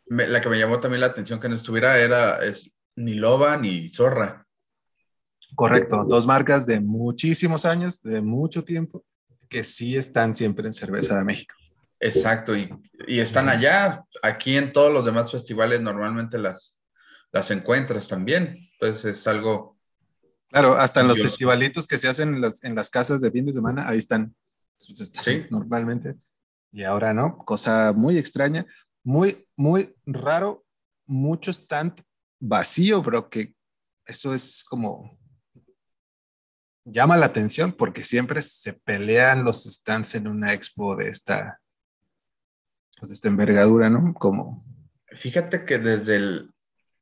la 0.07 0.40
que 0.40 0.48
me 0.48 0.59
llamó 0.59 0.81
también 0.81 1.00
la 1.00 1.07
atención 1.07 1.40
que 1.40 1.48
no 1.48 1.55
estuviera 1.57 1.98
era 1.98 2.44
es 2.44 2.72
ni 2.96 3.14
Loba 3.14 3.57
ni 3.57 3.88
Zorra. 3.88 4.46
Correcto, 5.55 6.05
dos 6.05 6.26
marcas 6.26 6.66
de 6.66 6.81
muchísimos 6.81 7.64
años, 7.64 8.02
de 8.02 8.20
mucho 8.20 8.64
tiempo, 8.64 9.05
que 9.48 9.64
sí 9.64 9.96
están 9.96 10.35
siempre 10.35 10.66
en 10.66 10.72
Cerveza 10.72 11.18
de 11.18 11.24
México. 11.24 11.55
Exacto, 11.98 12.57
y, 12.57 12.68
y 13.07 13.20
están 13.20 13.48
allá. 13.48 14.05
Aquí 14.22 14.57
en 14.57 14.72
todos 14.72 14.92
los 14.92 15.05
demás 15.05 15.31
festivales 15.31 15.81
normalmente 15.81 16.38
las, 16.38 16.76
las 17.33 17.50
encuentras 17.50 18.09
también. 18.09 18.68
Pues 18.79 19.05
es 19.07 19.26
algo 19.26 19.76
Claro, 20.50 20.74
hasta 20.74 21.00
en 21.00 21.09
los 21.09 21.20
festivalitos 21.20 21.87
que 21.87 21.98
se 21.98 22.09
hacen 22.09 22.37
en 22.37 22.40
las, 22.40 22.62
en 22.64 22.74
las 22.74 22.88
casas 22.88 23.20
de 23.20 23.31
fin 23.31 23.46
de 23.46 23.52
semana, 23.52 23.88
ahí 23.88 23.98
están 23.98 24.35
sus 24.79 25.11
normalmente. 25.50 26.14
Y 26.77 26.85
ahora 26.85 27.15
no, 27.15 27.39
cosa 27.39 27.95
muy 27.95 28.19
extraña, 28.19 28.67
muy, 29.03 29.49
muy 29.57 29.95
raro, 30.05 30.62
mucho 31.07 31.51
stand 31.51 32.03
vacío, 32.39 33.03
pero 33.03 33.31
que 33.31 33.55
eso 34.05 34.35
es 34.35 34.62
como 34.62 35.19
llama 36.85 37.17
la 37.17 37.25
atención 37.25 37.73
porque 37.73 38.03
siempre 38.03 38.43
se 38.43 38.75
pelean 38.75 39.43
los 39.43 39.65
stands 39.65 40.17
en 40.17 40.29
una 40.29 40.53
expo 40.53 40.95
de 40.97 41.09
esta, 41.09 41.62
pues 42.99 43.09
de 43.09 43.15
esta 43.15 43.29
envergadura, 43.29 43.89
¿no? 43.89 44.12
Como... 44.12 44.62
Fíjate 45.12 45.65
que 45.65 45.79
desde 45.79 46.17
el, 46.17 46.55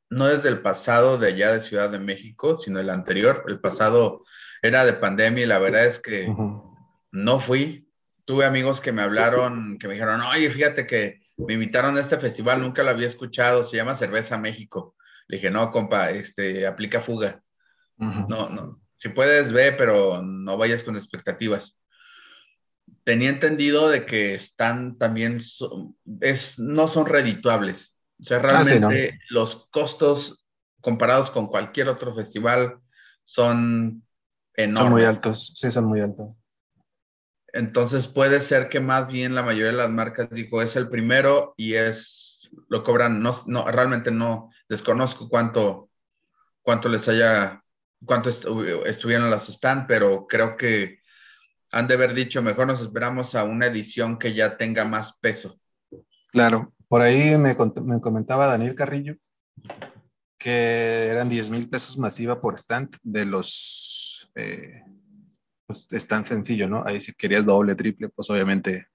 no 0.09 0.27
desde 0.27 0.47
el 0.47 0.61
pasado 0.61 1.17
de 1.17 1.27
allá 1.27 1.51
de 1.51 1.59
Ciudad 1.59 1.89
de 1.89 1.99
México, 1.99 2.57
sino 2.57 2.79
el 2.79 2.89
anterior. 2.89 3.43
El 3.49 3.59
pasado 3.59 4.23
era 4.61 4.85
de 4.85 4.93
pandemia 4.93 5.43
y 5.43 5.47
la 5.47 5.59
verdad 5.59 5.85
es 5.85 5.99
que 5.99 6.33
no 7.11 7.39
fui. 7.41 7.84
Tuve 8.25 8.45
amigos 8.45 8.81
que 8.81 8.91
me 8.91 9.01
hablaron, 9.01 9.77
que 9.77 9.87
me 9.87 9.93
dijeron, 9.93 10.21
oye, 10.21 10.49
fíjate 10.49 10.85
que 10.85 11.21
me 11.37 11.53
invitaron 11.53 11.97
a 11.97 12.01
este 12.01 12.17
festival, 12.17 12.61
nunca 12.61 12.83
lo 12.83 12.89
había 12.89 13.07
escuchado, 13.07 13.63
se 13.63 13.77
llama 13.77 13.95
Cerveza 13.95 14.37
México. 14.37 14.95
Le 15.27 15.37
dije, 15.37 15.51
no, 15.51 15.71
compa, 15.71 16.11
este, 16.11 16.65
aplica 16.65 17.01
fuga. 17.01 17.41
No, 17.97 18.49
no, 18.49 18.81
si 18.95 19.09
puedes, 19.09 19.51
ve, 19.51 19.71
pero 19.71 20.21
no 20.21 20.57
vayas 20.57 20.83
con 20.83 20.95
expectativas. 20.95 21.79
Tenía 23.03 23.29
entendido 23.29 23.89
de 23.89 24.05
que 24.05 24.33
están 24.33 24.97
también, 24.97 25.39
es, 26.21 26.59
no 26.59 26.87
son 26.87 27.05
redituables. 27.05 27.95
O 28.19 28.23
sea, 28.23 28.37
ah, 28.37 28.41
realmente 28.41 29.19
los 29.29 29.67
costos 29.69 30.45
comparados 30.81 31.31
con 31.31 31.47
cualquier 31.47 31.89
otro 31.89 32.15
festival 32.15 32.79
son 33.23 34.03
enormes. 34.55 34.79
Son 34.79 34.91
muy 34.91 35.03
altos, 35.03 35.53
sí, 35.55 35.71
son 35.71 35.85
muy 35.85 36.01
altos. 36.01 36.27
Entonces 37.55 38.07
puede 38.07 38.41
ser 38.41 38.67
que 38.67 38.81
más 38.81 39.07
bien 39.07 39.33
la 39.33 39.41
mayoría 39.41 39.71
de 39.71 39.77
las 39.77 39.89
marcas 39.89 40.29
dijo 40.29 40.61
es 40.61 40.75
el 40.75 40.89
primero 40.89 41.53
y 41.55 41.75
es 41.75 42.49
lo 42.67 42.83
cobran, 42.83 43.21
no, 43.21 43.33
no 43.47 43.71
realmente 43.71 44.11
no 44.11 44.51
desconozco 44.67 45.29
cuánto, 45.29 45.89
cuánto 46.61 46.89
les 46.89 47.07
haya 47.07 47.63
cuánto 48.05 48.29
estuvieron 48.29 49.29
las 49.31 49.47
stand, 49.47 49.87
pero 49.87 50.27
creo 50.27 50.57
que 50.57 50.99
han 51.71 51.87
de 51.87 51.93
haber 51.93 52.13
dicho, 52.13 52.43
mejor 52.43 52.67
nos 52.67 52.81
esperamos 52.81 53.35
a 53.35 53.45
una 53.45 53.67
edición 53.67 54.19
que 54.19 54.33
ya 54.33 54.57
tenga 54.57 54.83
más 54.83 55.17
peso. 55.19 55.57
Claro, 56.31 56.73
por 56.89 57.01
ahí 57.01 57.37
me, 57.37 57.55
comentaba 57.55 58.47
Daniel 58.47 58.75
Carrillo 58.75 59.15
que 60.37 61.07
eran 61.07 61.29
10 61.29 61.51
mil 61.51 61.69
pesos 61.69 61.97
masiva 61.97 62.41
por 62.41 62.55
stand 62.55 62.97
de 63.01 63.25
los, 63.25 64.29
eh, 64.35 64.83
pues 65.65 65.87
es 65.91 66.07
tan 66.07 66.23
sencillo, 66.25 66.67
¿no? 66.67 66.83
Ahí 66.85 67.01
si 67.01 67.13
querías 67.13 67.45
doble, 67.45 67.75
triple, 67.75 68.09
pues 68.09 68.29
obviamente 68.29 68.87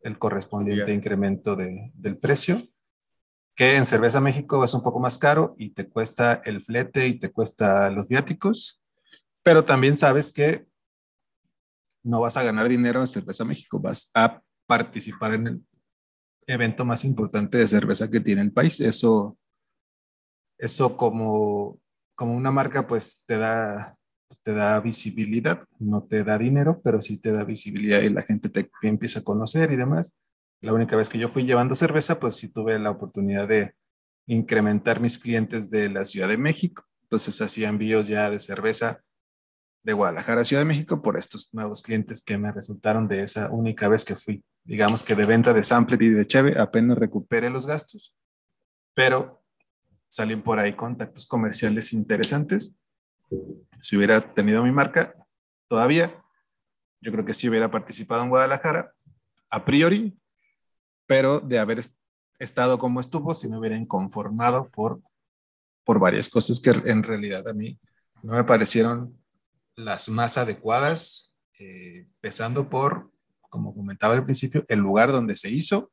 el 0.00 0.18
correspondiente 0.18 0.92
incremento 0.92 1.56
de, 1.56 1.90
del 1.94 2.18
precio 2.18 2.62
que 3.56 3.76
en 3.76 3.86
Cerveza 3.86 4.20
México 4.20 4.62
es 4.64 4.74
un 4.74 4.82
poco 4.82 5.00
más 5.00 5.16
caro 5.16 5.54
y 5.58 5.70
te 5.70 5.88
cuesta 5.88 6.42
el 6.44 6.60
flete 6.60 7.08
y 7.08 7.18
te 7.18 7.32
cuesta 7.32 7.90
los 7.90 8.06
viáticos, 8.06 8.82
pero 9.42 9.64
también 9.64 9.96
sabes 9.96 10.30
que 10.30 10.66
no 12.02 12.20
vas 12.20 12.36
a 12.36 12.42
ganar 12.42 12.68
dinero 12.68 13.00
en 13.00 13.06
Cerveza 13.06 13.44
México, 13.44 13.80
vas 13.80 14.10
a 14.14 14.42
participar 14.66 15.32
en 15.32 15.46
el 15.46 15.66
evento 16.46 16.84
más 16.84 17.04
importante 17.04 17.56
de 17.56 17.66
cerveza 17.66 18.10
que 18.10 18.20
tiene 18.20 18.42
el 18.42 18.52
país. 18.52 18.78
Eso, 18.80 19.38
eso 20.58 20.96
como, 20.96 21.80
como 22.14 22.34
una 22.34 22.52
marca, 22.52 22.86
pues 22.86 23.24
te 23.26 23.38
da, 23.38 23.96
te 24.42 24.52
da 24.52 24.80
visibilidad, 24.80 25.64
no 25.78 26.04
te 26.04 26.24
da 26.24 26.38
dinero, 26.38 26.80
pero 26.82 27.00
sí 27.00 27.18
te 27.18 27.32
da 27.32 27.44
visibilidad 27.44 28.00
y 28.02 28.10
la 28.10 28.22
gente 28.22 28.48
te 28.48 28.70
empieza 28.82 29.20
a 29.20 29.24
conocer 29.24 29.72
y 29.72 29.76
demás 29.76 30.16
la 30.60 30.72
única 30.72 30.96
vez 30.96 31.08
que 31.08 31.18
yo 31.18 31.28
fui 31.28 31.44
llevando 31.44 31.74
cerveza, 31.74 32.18
pues 32.18 32.36
sí 32.36 32.48
tuve 32.48 32.78
la 32.78 32.90
oportunidad 32.90 33.46
de 33.46 33.74
incrementar 34.26 35.00
mis 35.00 35.18
clientes 35.18 35.70
de 35.70 35.88
la 35.88 36.04
Ciudad 36.04 36.28
de 36.28 36.38
México. 36.38 36.84
Entonces 37.02 37.40
hacía 37.40 37.68
envíos 37.68 38.08
ya 38.08 38.30
de 38.30 38.40
cerveza 38.40 39.02
de 39.84 39.92
Guadalajara 39.92 40.40
a 40.40 40.44
Ciudad 40.44 40.62
de 40.62 40.66
México 40.66 41.02
por 41.02 41.16
estos 41.16 41.54
nuevos 41.54 41.82
clientes 41.82 42.22
que 42.22 42.38
me 42.38 42.50
resultaron 42.50 43.06
de 43.06 43.22
esa 43.22 43.50
única 43.52 43.86
vez 43.88 44.04
que 44.04 44.16
fui. 44.16 44.42
Digamos 44.64 45.04
que 45.04 45.14
de 45.14 45.26
venta 45.26 45.52
de 45.52 45.62
sampler 45.62 46.02
y 46.02 46.08
de 46.08 46.26
cheve 46.26 46.58
apenas 46.58 46.98
recupere 46.98 47.50
los 47.50 47.66
gastos, 47.66 48.12
pero 48.94 49.44
salen 50.08 50.42
por 50.42 50.58
ahí 50.58 50.72
contactos 50.72 51.26
comerciales 51.26 51.92
interesantes. 51.92 52.74
Si 53.80 53.96
hubiera 53.96 54.20
tenido 54.34 54.62
mi 54.62 54.72
marca 54.72 55.14
todavía, 55.68 56.22
yo 57.00 57.12
creo 57.12 57.24
que 57.24 57.34
sí 57.34 57.48
hubiera 57.48 57.70
participado 57.70 58.22
en 58.22 58.30
Guadalajara. 58.30 58.92
A 59.50 59.64
priori, 59.64 60.18
pero 61.06 61.40
de 61.40 61.58
haber 61.58 61.80
estado 62.38 62.78
como 62.78 63.00
estuvo, 63.00 63.34
si 63.34 63.48
me 63.48 63.58
hubiera 63.58 63.76
inconformado 63.76 64.68
por, 64.70 65.00
por 65.84 65.98
varias 65.98 66.28
cosas 66.28 66.60
que 66.60 66.70
en 66.70 67.02
realidad 67.02 67.46
a 67.48 67.54
mí 67.54 67.78
no 68.22 68.34
me 68.34 68.44
parecieron 68.44 69.16
las 69.76 70.08
más 70.08 70.38
adecuadas, 70.38 71.32
eh, 71.58 72.06
empezando 72.14 72.68
por, 72.68 73.12
como 73.48 73.74
comentaba 73.74 74.14
al 74.14 74.24
principio, 74.24 74.64
el 74.68 74.80
lugar 74.80 75.12
donde 75.12 75.36
se 75.36 75.48
hizo, 75.48 75.92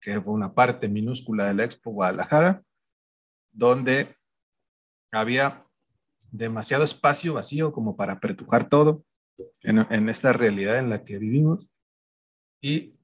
que 0.00 0.20
fue 0.20 0.32
una 0.32 0.54
parte 0.54 0.88
minúscula 0.88 1.46
de 1.46 1.54
la 1.54 1.64
Expo 1.64 1.90
Guadalajara, 1.90 2.62
donde 3.52 4.16
había 5.12 5.67
demasiado 6.30 6.84
espacio 6.84 7.34
vacío 7.34 7.72
como 7.72 7.96
para 7.96 8.14
apretujar 8.14 8.68
todo 8.68 9.04
en, 9.62 10.08
esta 10.08 10.32
realidad 10.32 10.78
en 10.78 10.90
la 10.90 11.04
que 11.04 11.18
vivimos 11.18 11.70
y 12.60 12.94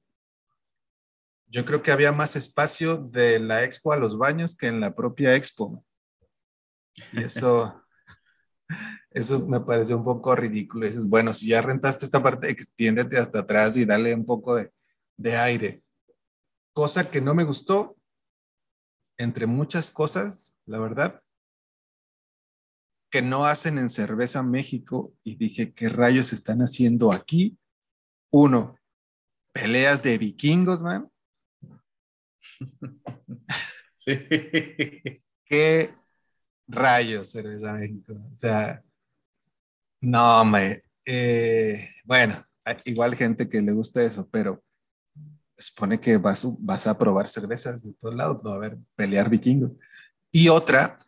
yo 1.47 1.65
creo 1.65 1.81
que 1.81 1.91
había 1.91 2.11
más 2.11 2.35
espacio 2.35 2.97
de 2.97 3.39
la 3.39 3.63
expo 3.63 3.93
a 3.93 3.97
los 3.97 4.17
baños 4.17 4.55
que 4.55 4.67
en 4.67 4.81
la 4.81 4.93
propia 4.93 5.35
expo. 5.35 5.85
Y 7.13 7.23
eso, 7.23 7.81
eso 9.11 9.45
me 9.47 9.61
pareció 9.61 9.97
un 9.97 10.03
poco 10.03 10.35
ridículo. 10.35 10.85
dices, 10.85 11.07
bueno, 11.07 11.33
si 11.33 11.49
ya 11.49 11.61
rentaste 11.61 12.03
esta 12.03 12.21
parte, 12.21 12.49
extiéndete 12.49 13.17
hasta 13.17 13.39
atrás 13.39 13.77
y 13.77 13.85
dale 13.85 14.13
un 14.13 14.25
poco 14.25 14.55
de, 14.55 14.71
de 15.15 15.37
aire. 15.37 15.83
Cosa 16.73 17.09
que 17.09 17.21
no 17.21 17.33
me 17.33 17.45
gustó, 17.45 17.95
entre 19.17 19.45
muchas 19.45 19.91
cosas, 19.91 20.57
la 20.65 20.79
verdad, 20.79 21.21
que 23.15 23.21
no 23.21 23.45
hacen 23.45 23.77
en 23.77 23.87
Cerveza 23.87 24.43
México. 24.43 25.13
Y 25.23 25.37
dije, 25.37 25.73
¿qué 25.73 25.87
rayos 25.87 26.33
están 26.33 26.59
haciendo 26.59 27.13
aquí? 27.13 27.57
Uno, 28.29 28.77
peleas 29.53 30.03
de 30.03 30.17
vikingos, 30.17 30.81
man. 30.81 31.09
¿Qué 35.45 35.95
rayos 36.67 37.31
Cerveza 37.31 37.75
México? 37.75 38.15
O 38.33 38.35
sea, 38.35 38.83
no, 40.01 40.43
me. 40.43 40.81
Eh, 41.05 41.87
bueno, 42.03 42.45
igual 42.83 43.15
gente 43.15 43.47
que 43.47 43.61
le 43.61 43.71
gusta 43.71 44.03
eso, 44.03 44.27
pero 44.29 44.61
supone 45.57 46.01
que 46.01 46.17
vas, 46.17 46.45
vas 46.59 46.85
a 46.85 46.97
probar 46.97 47.29
cervezas 47.29 47.81
de 47.81 47.93
todos 47.93 48.13
lados, 48.13 48.43
no 48.43 48.49
va 48.49 48.55
a 48.55 48.57
haber 48.57 48.77
pelear 48.93 49.29
vikingo. 49.29 49.77
Y 50.33 50.49
otra, 50.49 50.99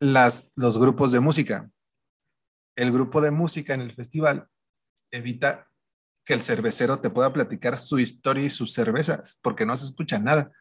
las, 0.00 0.52
los 0.54 0.78
grupos 0.78 1.12
de 1.12 1.20
música. 1.20 1.70
El 2.76 2.92
grupo 2.92 3.20
de 3.20 3.30
música 3.30 3.74
en 3.74 3.80
el 3.80 3.92
festival 3.92 4.48
evita 5.10 5.68
que 6.24 6.34
el 6.34 6.42
cervecero 6.42 7.00
te 7.00 7.10
pueda 7.10 7.32
platicar 7.32 7.78
su 7.78 7.98
historia 7.98 8.44
y 8.44 8.50
sus 8.50 8.72
cervezas, 8.72 9.38
porque 9.42 9.64
no 9.64 9.74
se 9.76 9.86
escucha 9.86 10.18
nada. 10.18 10.52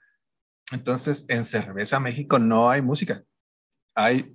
Entonces, 0.71 1.25
en 1.27 1.45
Cerveza 1.45 1.99
México 1.99 2.39
no 2.39 2.69
hay 2.69 2.81
música, 2.81 3.23
hay 3.93 4.33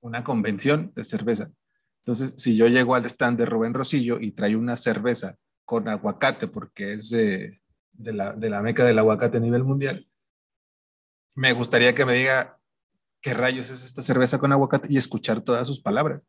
una 0.00 0.24
convención 0.24 0.92
de 0.94 1.04
cerveza. 1.04 1.52
Entonces, 1.98 2.34
si 2.36 2.56
yo 2.56 2.66
llego 2.66 2.94
al 2.96 3.06
stand 3.06 3.38
de 3.38 3.46
Rubén 3.46 3.74
Rosillo 3.74 4.18
y 4.20 4.32
traigo 4.32 4.60
una 4.60 4.76
cerveza 4.76 5.36
con 5.64 5.88
aguacate, 5.88 6.48
porque 6.48 6.94
es 6.94 7.10
de, 7.10 7.60
la, 7.92 8.32
de 8.32 8.50
la 8.50 8.62
meca 8.62 8.84
del 8.84 8.98
aguacate 8.98 9.36
a 9.38 9.40
nivel 9.40 9.62
mundial, 9.62 10.08
me 11.36 11.52
gustaría 11.52 11.94
que 11.94 12.04
me 12.04 12.14
diga 12.14 12.60
qué 13.22 13.32
rayos 13.32 13.70
es 13.70 13.84
esta 13.84 14.02
cerveza 14.02 14.38
con 14.38 14.52
aguacate 14.52 14.88
y 14.90 14.98
escuchar 14.98 15.40
todas 15.40 15.66
sus 15.66 15.80
palabras. 15.80 16.20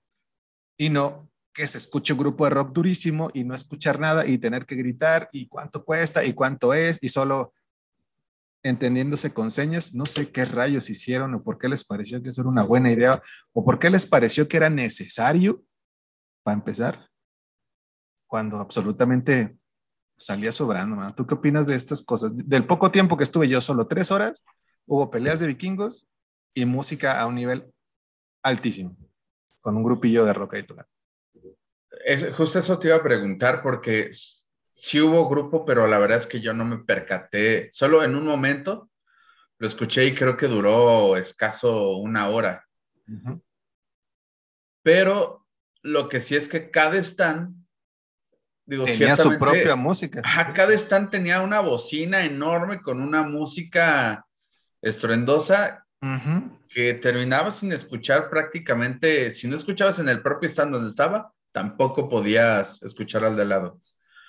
Y 0.77 0.89
no 0.89 1.29
que 1.53 1.67
se 1.67 1.77
escuche 1.77 2.13
un 2.13 2.19
grupo 2.19 2.45
de 2.45 2.51
rock 2.51 2.71
durísimo 2.71 3.29
y 3.34 3.43
no 3.43 3.53
escuchar 3.53 3.99
nada 3.99 4.25
y 4.25 4.38
tener 4.38 4.65
que 4.65 4.75
gritar 4.75 5.29
y 5.32 5.47
cuánto 5.47 5.84
cuesta 5.84 6.23
y 6.23 6.34
cuánto 6.34 6.73
es 6.73 7.03
y 7.03 7.10
solo 7.10 7.53
entendiéndose 8.63 9.34
con 9.34 9.51
señas, 9.51 9.93
no 9.93 10.06
sé 10.06 10.32
qué 10.32 10.45
rayos 10.45 10.89
hicieron 10.89 11.34
o 11.36 11.43
por 11.43 11.58
qué 11.58 11.67
les 11.67 11.84
pareció 11.84 12.23
que 12.23 12.29
eso 12.29 12.41
era 12.41 12.49
una 12.49 12.63
buena 12.63 12.91
idea 12.91 13.21
o 13.51 13.63
por 13.65 13.77
qué 13.77 13.89
les 13.89 14.08
pareció 14.08 14.47
que 14.47 14.58
era 14.58 14.69
necesario 14.69 15.63
para 16.43 16.56
empezar, 16.56 17.10
cuando 18.25 18.58
absolutamente 18.58 19.58
salía 20.17 20.53
sobrando. 20.53 21.13
¿Tú 21.13 21.27
qué 21.27 21.36
opinas 21.36 21.67
de 21.67 21.75
estas 21.75 22.01
cosas? 22.01 22.36
Del 22.36 22.65
poco 22.65 22.89
tiempo 22.89 23.17
que 23.17 23.25
estuve 23.25 23.47
yo, 23.47 23.62
solo 23.62 23.88
tres 23.88 24.12
horas, 24.12 24.43
hubo 24.86 25.12
peleas 25.12 25.39
de 25.39 25.47
vikingos 25.47 26.08
y 26.53 26.65
música 26.65 27.19
a 27.19 27.25
un 27.25 27.35
nivel 27.35 27.73
altísimo, 28.43 28.95
con 29.61 29.77
un 29.77 29.83
grupillo 29.83 30.25
de 30.25 30.33
rock 30.33 30.55
y 30.55 30.63
todo. 30.63 30.85
Es, 32.05 32.33
justo 32.33 32.59
eso 32.59 32.77
te 32.79 32.87
iba 32.89 32.97
a 32.97 33.03
preguntar 33.03 33.61
porque 33.61 34.11
sí 34.73 34.99
hubo 34.99 35.29
grupo, 35.29 35.65
pero 35.65 35.87
la 35.87 35.99
verdad 35.99 36.19
es 36.19 36.27
que 36.27 36.41
yo 36.41 36.53
no 36.53 36.65
me 36.65 36.79
percaté, 36.79 37.69
solo 37.73 38.03
en 38.03 38.15
un 38.15 38.25
momento 38.25 38.89
lo 39.59 39.67
escuché 39.67 40.05
y 40.05 40.13
creo 40.13 40.35
que 40.35 40.47
duró 40.47 41.15
escaso 41.15 41.97
una 41.97 42.27
hora. 42.29 42.67
Pero 44.81 45.47
lo 45.81 46.09
que 46.09 46.19
sí 46.19 46.35
es 46.35 46.49
que 46.49 46.69
cada 46.69 46.97
stand, 46.97 47.55
digo, 48.65 48.85
tenía 48.85 49.15
su 49.15 49.37
propia 49.37 49.75
música. 49.75 50.21
cada 50.53 50.73
stand 50.73 51.11
tenía 51.11 51.41
una 51.41 51.61
bocina 51.61 52.25
enorme 52.25 52.81
con 52.81 53.01
una 53.01 53.23
música 53.23 54.25
estruendosa 54.81 55.85
que 56.69 56.93
terminaba 56.95 57.51
sin 57.51 57.71
escuchar 57.71 58.29
prácticamente, 58.29 59.31
si 59.31 59.47
no 59.47 59.55
escuchabas 59.55 59.99
en 59.99 60.09
el 60.09 60.21
propio 60.21 60.49
stand 60.49 60.73
donde 60.73 60.89
estaba, 60.89 61.31
tampoco 61.51 62.09
podías 62.09 62.81
escuchar 62.83 63.23
al 63.23 63.35
de 63.35 63.45
lado. 63.45 63.79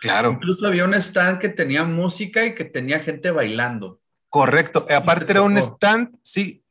Claro. 0.01 0.33
Incluso 0.33 0.67
había 0.67 0.85
un 0.85 0.95
stand 0.95 1.39
que 1.39 1.49
tenía 1.49 1.85
música 1.85 2.45
y 2.45 2.55
que 2.55 2.65
tenía 2.65 3.01
gente 3.01 3.31
bailando. 3.31 4.01
Correcto. 4.29 4.85
Aparte 4.95 5.33
era 5.33 5.43
un 5.43 5.57
stand, 5.57 6.19
sí, 6.23 6.65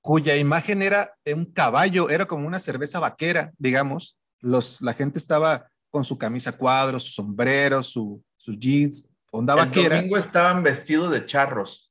cuya 0.00 0.36
imagen 0.36 0.82
era 0.82 1.14
un 1.26 1.44
caballo, 1.44 2.08
era 2.08 2.26
como 2.26 2.46
una 2.46 2.58
cerveza 2.58 2.98
vaquera, 3.00 3.52
digamos. 3.58 4.16
Los, 4.40 4.80
la 4.80 4.94
gente 4.94 5.18
estaba 5.18 5.68
con 5.90 6.04
su 6.04 6.16
camisa 6.16 6.52
cuadros, 6.52 7.04
su 7.04 7.10
sombrero, 7.10 7.82
su, 7.82 8.24
sus 8.36 8.58
jeans, 8.58 9.10
onda 9.30 9.54
vaquera. 9.54 9.96
El 9.96 10.02
domingo 10.02 10.18
estaban 10.18 10.62
vestidos 10.62 11.10
de 11.10 11.26
charros. 11.26 11.89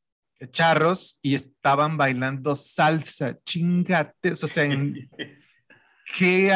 Charros 0.52 1.20
y 1.22 1.36
estaban 1.36 1.98
bailando 1.98 2.56
salsa, 2.56 3.38
chingates, 3.44 4.44
o 4.44 4.48
sea, 4.48 4.64
en, 4.64 5.10
¿qué, 6.18 6.54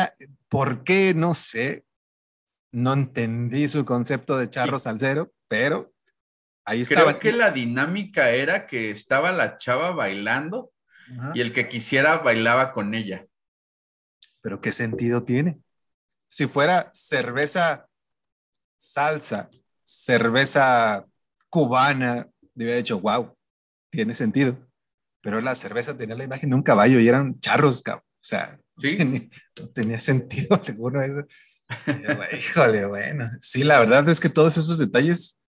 ¿por 0.48 0.84
qué? 0.84 1.14
No 1.14 1.34
sé. 1.34 1.86
No 2.72 2.94
entendí 2.94 3.68
su 3.68 3.86
concepto 3.86 4.38
de 4.38 4.50
charros 4.50 4.88
al 4.88 5.00
cero, 5.00 5.32
pero 5.48 5.94
ahí 6.66 6.82
estaba. 6.82 7.20
Creo 7.20 7.20
que 7.20 7.38
la 7.38 7.52
dinámica 7.52 8.32
era 8.32 8.66
que 8.66 8.90
estaba 8.90 9.32
la 9.32 9.58
chava 9.58 9.92
bailando 9.92 10.72
y 11.36 11.42
el 11.42 11.54
que 11.54 11.68
quisiera 11.68 12.18
bailaba 12.18 12.74
con 12.74 12.96
ella. 12.96 13.28
Pero 14.42 14.60
¿qué 14.60 14.72
sentido 14.72 15.24
tiene? 15.24 15.60
Si 16.28 16.48
fuera 16.48 16.90
cerveza 16.94 17.88
salsa, 18.76 19.50
cerveza 19.84 21.06
cubana, 21.50 22.28
hubiera 22.56 22.78
dicho, 22.78 23.00
wow, 23.00 23.36
tiene 23.94 24.16
sentido. 24.16 24.58
Pero 25.22 25.40
la 25.40 25.56
cerveza 25.56 25.96
tenía 25.96 26.16
la 26.16 26.26
imagen 26.26 26.50
de 26.50 26.56
un 26.56 26.64
caballo 26.64 27.00
y 27.00 27.08
eran 27.08 27.40
charros, 27.40 27.82
o 27.88 28.02
sea, 28.20 28.60
no 28.76 29.70
tenía 29.70 30.00
sentido 30.00 30.60
alguno 30.68 31.02
eso. 31.02 31.26
Híjole, 32.38 32.86
bueno, 32.86 33.30
sí, 33.42 33.64
la 33.64 33.80
verdad 33.80 34.08
es 34.10 34.20
que 34.20 34.30
todos 34.30 34.58
esos 34.58 34.78
detalles 34.78 35.40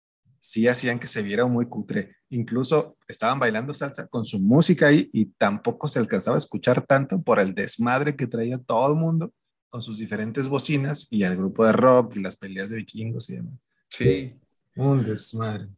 sí 0.40 0.68
hacían 0.68 0.98
que 0.98 1.08
se 1.08 1.22
viera 1.22 1.46
muy 1.46 1.66
cutre. 1.66 2.16
Incluso 2.28 2.98
estaban 3.08 3.38
bailando 3.38 3.72
salsa 3.72 4.06
con 4.06 4.24
su 4.24 4.38
música 4.40 4.88
ahí 4.88 5.08
y 5.12 5.26
tampoco 5.26 5.88
se 5.88 5.98
alcanzaba 5.98 6.36
a 6.36 6.38
escuchar 6.38 6.86
tanto 6.86 7.20
por 7.22 7.40
el 7.40 7.54
desmadre 7.54 8.14
que 8.14 8.26
traía 8.26 8.58
todo 8.58 8.92
el 8.92 8.98
mundo 8.98 9.32
con 9.70 9.80
sus 9.82 9.98
diferentes 9.98 10.48
bocinas 10.48 11.08
y 11.10 11.24
el 11.24 11.36
grupo 11.36 11.64
de 11.64 11.72
rock 11.72 12.16
y 12.16 12.20
las 12.20 12.36
peleas 12.36 12.70
de 12.70 12.76
vikingos 12.76 13.30
y 13.30 13.36
demás. 13.36 13.54
Sí. 13.88 14.38
Un 14.76 15.04
desmadre. 15.04 15.68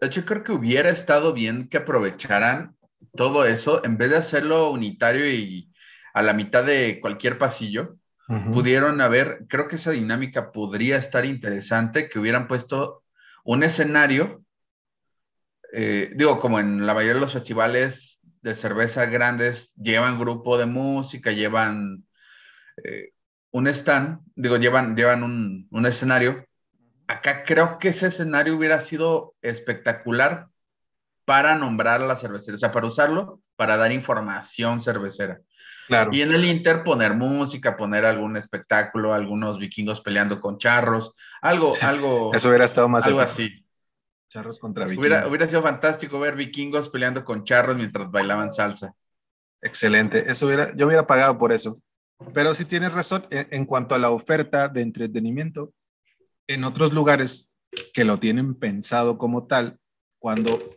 De 0.00 0.08
hecho, 0.08 0.24
creo 0.24 0.42
que 0.42 0.52
hubiera 0.52 0.90
estado 0.90 1.32
bien 1.32 1.68
que 1.68 1.78
aprovecharan 1.78 2.76
todo 3.14 3.46
eso 3.46 3.84
en 3.84 3.96
vez 3.96 4.10
de 4.10 4.16
hacerlo 4.16 4.70
unitario 4.70 5.28
y 5.28 5.72
a 6.12 6.22
la 6.22 6.32
mitad 6.32 6.64
de 6.64 7.00
cualquier 7.00 7.38
pasillo. 7.38 7.96
Pudieron 8.26 9.02
haber, 9.02 9.44
creo 9.48 9.68
que 9.68 9.76
esa 9.76 9.90
dinámica 9.90 10.50
podría 10.50 10.96
estar 10.96 11.26
interesante, 11.26 12.08
que 12.08 12.18
hubieran 12.18 12.48
puesto 12.48 13.04
un 13.44 13.62
escenario, 13.62 14.42
eh, 15.74 16.10
digo, 16.14 16.40
como 16.40 16.58
en 16.58 16.86
la 16.86 16.94
mayoría 16.94 17.14
de 17.14 17.20
los 17.20 17.34
festivales 17.34 18.20
de 18.40 18.54
cerveza 18.54 19.04
grandes, 19.06 19.74
llevan 19.74 20.18
grupo 20.18 20.56
de 20.56 20.66
música, 20.66 21.32
llevan 21.32 22.04
eh, 22.82 23.10
un 23.50 23.66
stand, 23.66 24.20
digo, 24.34 24.56
llevan, 24.56 24.96
llevan 24.96 25.22
un, 25.22 25.66
un 25.70 25.86
escenario. 25.86 26.46
Acá 27.06 27.44
creo 27.44 27.78
que 27.78 27.88
ese 27.88 28.06
escenario 28.06 28.56
hubiera 28.56 28.80
sido 28.80 29.34
espectacular 29.42 30.48
para 31.24 31.56
nombrar 31.56 32.02
a 32.02 32.06
la 32.06 32.16
cervecería, 32.16 32.56
o 32.56 32.58
sea, 32.58 32.72
para 32.72 32.86
usarlo, 32.86 33.40
para 33.56 33.76
dar 33.76 33.92
información 33.92 34.80
cervecera. 34.80 35.40
Claro. 35.86 36.10
Y 36.12 36.22
en 36.22 36.32
el 36.32 36.44
Inter 36.44 36.82
poner 36.82 37.14
música, 37.14 37.76
poner 37.76 38.04
algún 38.04 38.36
espectáculo, 38.36 39.12
algunos 39.12 39.58
vikingos 39.58 40.00
peleando 40.00 40.40
con 40.40 40.58
charros, 40.58 41.14
algo, 41.42 41.74
algo. 41.82 42.32
Eso 42.32 42.48
hubiera 42.48 42.64
estado 42.64 42.88
más. 42.88 43.06
Algo 43.06 43.20
así. 43.20 43.64
Charros 44.28 44.58
contra 44.58 44.84
vikingos. 44.84 45.06
Hubiera, 45.06 45.28
hubiera 45.28 45.48
sido 45.48 45.62
fantástico 45.62 46.18
ver 46.18 46.36
vikingos 46.36 46.88
peleando 46.88 47.24
con 47.24 47.44
charros 47.44 47.76
mientras 47.76 48.10
bailaban 48.10 48.50
salsa. 48.50 48.94
Excelente. 49.60 50.30
Eso 50.30 50.46
hubiera, 50.46 50.74
yo 50.74 50.86
hubiera 50.86 51.06
pagado 51.06 51.38
por 51.38 51.52
eso. 51.52 51.76
Pero 52.32 52.54
sí 52.54 52.64
tienes 52.64 52.92
razón 52.92 53.26
en, 53.30 53.48
en 53.50 53.66
cuanto 53.66 53.94
a 53.94 53.98
la 53.98 54.10
oferta 54.10 54.68
de 54.68 54.82
entretenimiento. 54.82 55.72
En 56.46 56.64
otros 56.64 56.92
lugares 56.92 57.54
que 57.92 58.04
lo 58.04 58.18
tienen 58.18 58.54
pensado 58.54 59.18
como 59.18 59.46
tal, 59.46 59.78
cuando 60.18 60.70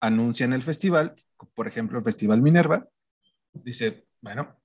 anuncian 0.00 0.52
el 0.52 0.62
festival, 0.62 1.14
por 1.54 1.68
ejemplo, 1.68 1.98
el 1.98 2.04
Festival 2.04 2.42
Minerva, 2.42 2.88
dice, 3.52 4.06
bueno, 4.20 4.60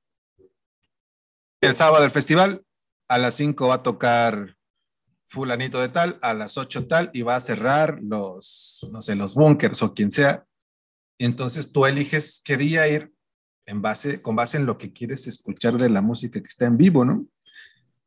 el 1.62 1.76
sábado 1.76 2.02
del 2.02 2.12
festival, 2.12 2.66
a 3.08 3.18
las 3.18 3.36
5 3.36 3.68
va 3.68 3.76
a 3.76 3.84
tocar 3.84 4.58
fulanito 5.26 5.82
de 5.82 5.90
tal, 5.90 6.20
a 6.22 6.34
las 6.34 6.58
8 6.58 6.88
tal, 6.88 7.10
y 7.14 7.22
va 7.22 7.36
a 7.36 7.42
cerrar 7.42 8.00
los, 8.02 8.88
no 8.92 9.02
sé, 9.02 9.16
los 9.16 9.36
bunkers 9.36 9.82
o 9.82 9.94
quien 9.94 10.12
sea. 10.12 10.46
Y 11.18 11.26
entonces 11.26 11.72
tú 11.72 11.86
eliges 11.86 12.42
qué 12.44 12.58
día 12.58 12.88
ir 12.88 13.14
en 13.66 13.82
base, 13.82 14.22
con 14.22 14.36
base 14.36 14.58
en 14.58 14.66
lo 14.66 14.78
que 14.78 14.94
quieres 14.94 15.28
escuchar 15.28 15.78
de 15.78 15.90
la 15.90 16.02
música 16.02 16.40
que 16.40 16.48
está 16.48 16.66
en 16.66 16.78
vivo, 16.78 17.04
¿no? 17.04 17.28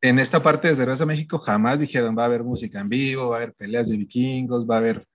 En 0.02 0.18
esta 0.18 0.42
parte 0.42 0.68
de 0.68 0.74
Cerveza 0.74 1.04
México 1.04 1.38
jamás 1.38 1.80
dijeron 1.80 2.16
va 2.16 2.22
a 2.22 2.26
haber 2.26 2.42
música 2.42 2.80
en 2.80 2.88
vivo, 2.88 3.30
va 3.30 3.36
a 3.36 3.38
haber 3.38 3.54
peleas 3.54 3.88
de 3.88 3.98
vikingos, 3.98 4.66
va 4.68 4.76
a 4.76 4.78
haber 4.78 5.06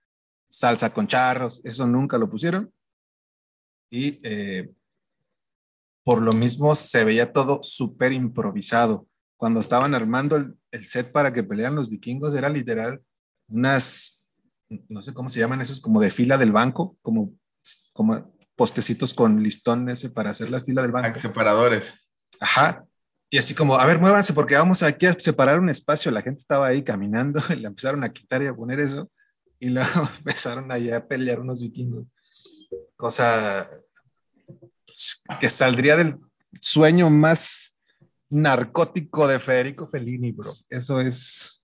salsa 0.48 0.92
con 0.92 1.06
charros, 1.06 1.60
eso 1.64 1.86
nunca 1.86 2.18
lo 2.18 2.30
pusieron. 2.30 2.72
Y 3.90 4.20
eh, 4.22 4.70
por 6.04 6.22
lo 6.22 6.32
mismo 6.32 6.76
se 6.76 7.04
veía 7.04 7.32
todo 7.32 7.60
súper 7.62 8.12
improvisado. 8.12 9.08
Cuando 9.36 9.58
estaban 9.58 9.94
armando 9.94 10.36
el, 10.36 10.84
set 10.84 11.10
para 11.10 11.32
que 11.32 11.42
pelearan 11.42 11.74
los 11.74 11.90
vikingos, 11.90 12.34
era 12.34 12.48
literal 12.48 13.02
unas, 13.48 14.22
no 14.88 15.02
sé 15.02 15.12
cómo 15.12 15.28
se 15.28 15.40
llaman 15.40 15.60
esos, 15.60 15.80
como 15.80 16.00
de 16.00 16.10
fila 16.10 16.38
del 16.38 16.52
banco, 16.52 16.96
como, 17.02 17.34
como 17.92 18.36
postecitos 18.54 19.14
con 19.14 19.42
listón 19.42 19.88
ese 19.88 20.10
para 20.10 20.30
hacer 20.30 20.48
la 20.48 20.60
fila 20.60 20.82
del 20.82 20.92
banco. 20.92 21.20
Separadores. 21.20 21.92
Ajá. 22.40 22.85
Y 23.28 23.38
así 23.38 23.54
como, 23.54 23.76
a 23.76 23.86
ver, 23.86 23.98
muévanse 23.98 24.32
porque 24.32 24.54
vamos 24.54 24.82
aquí 24.82 25.06
a 25.06 25.18
separar 25.18 25.58
un 25.58 25.68
espacio. 25.68 26.10
La 26.10 26.22
gente 26.22 26.38
estaba 26.38 26.68
ahí 26.68 26.82
caminando 26.82 27.40
y 27.50 27.56
le 27.56 27.66
empezaron 27.66 28.04
a 28.04 28.12
quitar 28.12 28.42
y 28.42 28.46
a 28.46 28.54
poner 28.54 28.80
eso. 28.80 29.10
Y 29.58 29.70
luego 29.70 29.88
empezaron 30.18 30.70
allá 30.70 30.98
a 30.98 31.06
pelear 31.06 31.40
unos 31.40 31.60
vikingos. 31.60 32.06
Cosa 32.96 33.68
que 35.40 35.50
saldría 35.50 35.96
del 35.96 36.18
sueño 36.60 37.10
más 37.10 37.76
narcótico 38.30 39.26
de 39.26 39.38
Federico 39.38 39.86
Fellini, 39.86 40.32
bro. 40.32 40.54
Eso 40.68 41.00
es 41.00 41.62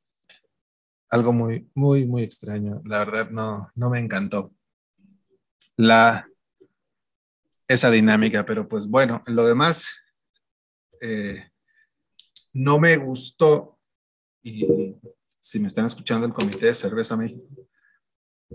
algo 1.08 1.32
muy, 1.32 1.70
muy, 1.74 2.06
muy 2.06 2.22
extraño. 2.22 2.80
La 2.84 2.98
verdad, 3.00 3.30
no, 3.30 3.70
no 3.74 3.90
me 3.90 3.98
encantó 3.98 4.52
la, 5.76 6.28
esa 7.68 7.90
dinámica, 7.90 8.44
pero 8.44 8.68
pues 8.68 8.86
bueno, 8.86 9.22
lo 9.26 9.46
demás 9.46 9.90
eh, 11.00 11.51
no 12.52 12.78
me 12.78 12.96
gustó. 12.96 13.78
Y 14.42 14.96
si 15.40 15.58
me 15.58 15.66
están 15.66 15.86
escuchando 15.86 16.26
el 16.26 16.32
Comité 16.32 16.66
de 16.66 16.74
Cerveza 16.74 17.16
México, 17.16 17.46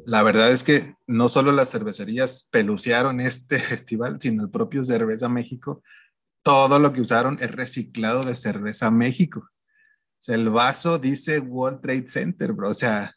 la 0.06 0.24
verdad 0.24 0.52
es 0.52 0.64
que 0.64 0.96
no 1.08 1.30
solo 1.30 1.52
las 1.52 1.72
cervecerías 1.72 2.48
pelucearon 2.52 3.20
este 3.20 3.60
festival, 3.60 4.20
sino 4.20 4.44
el 4.44 4.50
propio 4.50 4.84
Cerveza 4.84 5.30
México. 5.30 5.84
Todo 6.44 6.80
lo 6.80 6.94
que 6.94 7.02
usaron 7.02 7.38
es 7.42 7.52
reciclado 7.52 8.24
de 8.24 8.36
Cerveza 8.36 8.92
México. 8.92 9.40
O 9.40 10.20
sea, 10.20 10.36
el 10.36 10.50
vaso 10.50 10.98
dice 10.98 11.40
World 11.40 11.82
Trade 11.82 12.08
Center, 12.08 12.54
bro. 12.54 12.70
O 12.70 12.74
sea, 12.74 13.14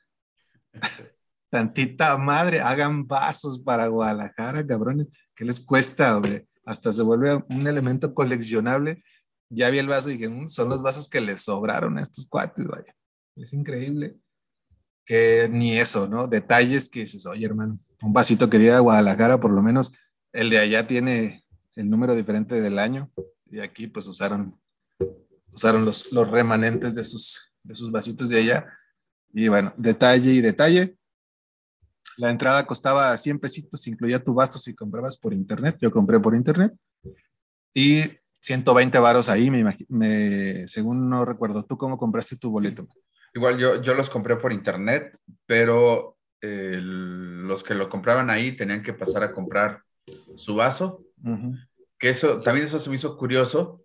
tantita 1.50 2.16
madre, 2.18 2.60
hagan 2.60 3.06
vasos 3.06 3.58
para 3.60 3.88
Guadalajara, 3.88 4.66
cabrones. 4.66 5.08
¿Qué 5.34 5.44
les 5.44 5.60
cuesta, 5.60 6.16
hombre? 6.16 6.46
Hasta 6.64 6.92
se 6.92 7.02
vuelve 7.02 7.42
un 7.48 7.66
elemento 7.66 8.14
coleccionable. 8.14 9.02
Ya 9.50 9.68
vi 9.68 9.78
el 9.78 9.88
vaso 9.88 10.10
y 10.10 10.14
dije, 10.14 10.28
mm, 10.28 10.48
son 10.48 10.68
los 10.68 10.82
vasos 10.82 11.08
que 11.08 11.20
les 11.20 11.42
sobraron 11.42 11.98
a 11.98 12.02
estos 12.02 12.26
cuates, 12.26 12.66
vaya. 12.66 12.94
Es 13.36 13.52
increíble 13.52 14.16
que 15.04 15.48
ni 15.50 15.78
eso, 15.78 16.08
¿no? 16.08 16.28
Detalles 16.28 16.88
que 16.88 17.00
dices, 17.00 17.26
oye, 17.26 17.44
hermano, 17.44 17.80
un 18.00 18.12
vasito 18.12 18.48
que 18.48 18.58
diga 18.58 18.78
Guadalajara, 18.78 19.40
por 19.40 19.50
lo 19.50 19.62
menos 19.62 19.92
el 20.32 20.50
de 20.50 20.58
allá 20.58 20.86
tiene 20.86 21.44
el 21.74 21.90
número 21.90 22.14
diferente 22.14 22.60
del 22.60 22.78
año 22.78 23.10
y 23.50 23.58
aquí 23.58 23.88
pues 23.88 24.06
usaron, 24.06 24.60
usaron 25.52 25.84
los, 25.84 26.12
los 26.12 26.30
remanentes 26.30 26.94
de 26.94 27.04
sus, 27.04 27.52
de 27.62 27.74
sus 27.74 27.90
vasitos 27.90 28.28
de 28.28 28.38
allá. 28.38 28.72
Y 29.32 29.48
bueno, 29.48 29.74
detalle 29.76 30.32
y 30.32 30.40
detalle. 30.40 30.96
La 32.16 32.30
entrada 32.30 32.66
costaba 32.66 33.16
100 33.16 33.38
pesitos, 33.38 33.86
incluía 33.86 34.22
tu 34.22 34.34
vaso 34.34 34.58
si 34.58 34.74
comprabas 34.74 35.16
por 35.16 35.32
internet. 35.32 35.76
Yo 35.80 35.90
compré 35.90 36.20
por 36.20 36.34
internet. 36.34 36.72
Y 37.74 38.19
120 38.40 38.98
varos 38.98 39.28
ahí, 39.28 39.50
me, 39.50 39.64
me, 39.88 40.68
según 40.68 41.08
no 41.08 41.24
recuerdo. 41.24 41.64
¿Tú 41.64 41.76
cómo 41.76 41.98
compraste 41.98 42.36
tu 42.36 42.50
boleto? 42.50 42.86
Igual 43.34 43.58
yo, 43.58 43.82
yo 43.82 43.94
los 43.94 44.10
compré 44.10 44.36
por 44.36 44.52
internet, 44.52 45.16
pero 45.46 46.16
los 46.42 47.62
que 47.62 47.74
lo 47.74 47.88
compraban 47.88 48.30
ahí 48.30 48.56
tenían 48.56 48.82
que 48.82 48.94
pasar 48.94 49.22
a 49.22 49.32
comprar 49.32 49.82
su 50.36 50.56
vaso. 50.56 51.04
Que 51.98 52.08
eso, 52.08 52.40
también 52.40 52.66
eso 52.66 52.78
se 52.78 52.88
me 52.88 52.96
hizo 52.96 53.16
curioso. 53.16 53.82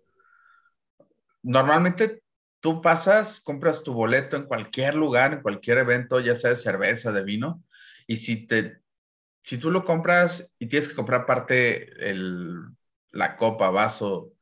Normalmente 1.42 2.22
tú 2.60 2.80
pasas, 2.80 3.40
compras 3.40 3.82
tu 3.82 3.92
boleto 3.92 4.36
en 4.36 4.46
cualquier 4.46 4.94
lugar, 4.94 5.34
en 5.34 5.42
cualquier 5.42 5.78
evento, 5.78 6.18
ya 6.18 6.38
sea 6.38 6.50
de 6.50 6.56
cerveza, 6.56 7.12
de 7.12 7.22
vino, 7.22 7.62
y 8.06 8.16
si 8.16 8.46
te, 8.46 8.80
si 9.42 9.58
tú 9.58 9.70
lo 9.70 9.84
compras 9.84 10.52
y 10.58 10.66
tienes 10.66 10.88
que 10.88 10.94
comprar 10.94 11.26
parte 11.26 12.10
el, 12.10 12.56
la 13.12 13.36
copa, 13.36 13.70
vaso, 13.70 14.32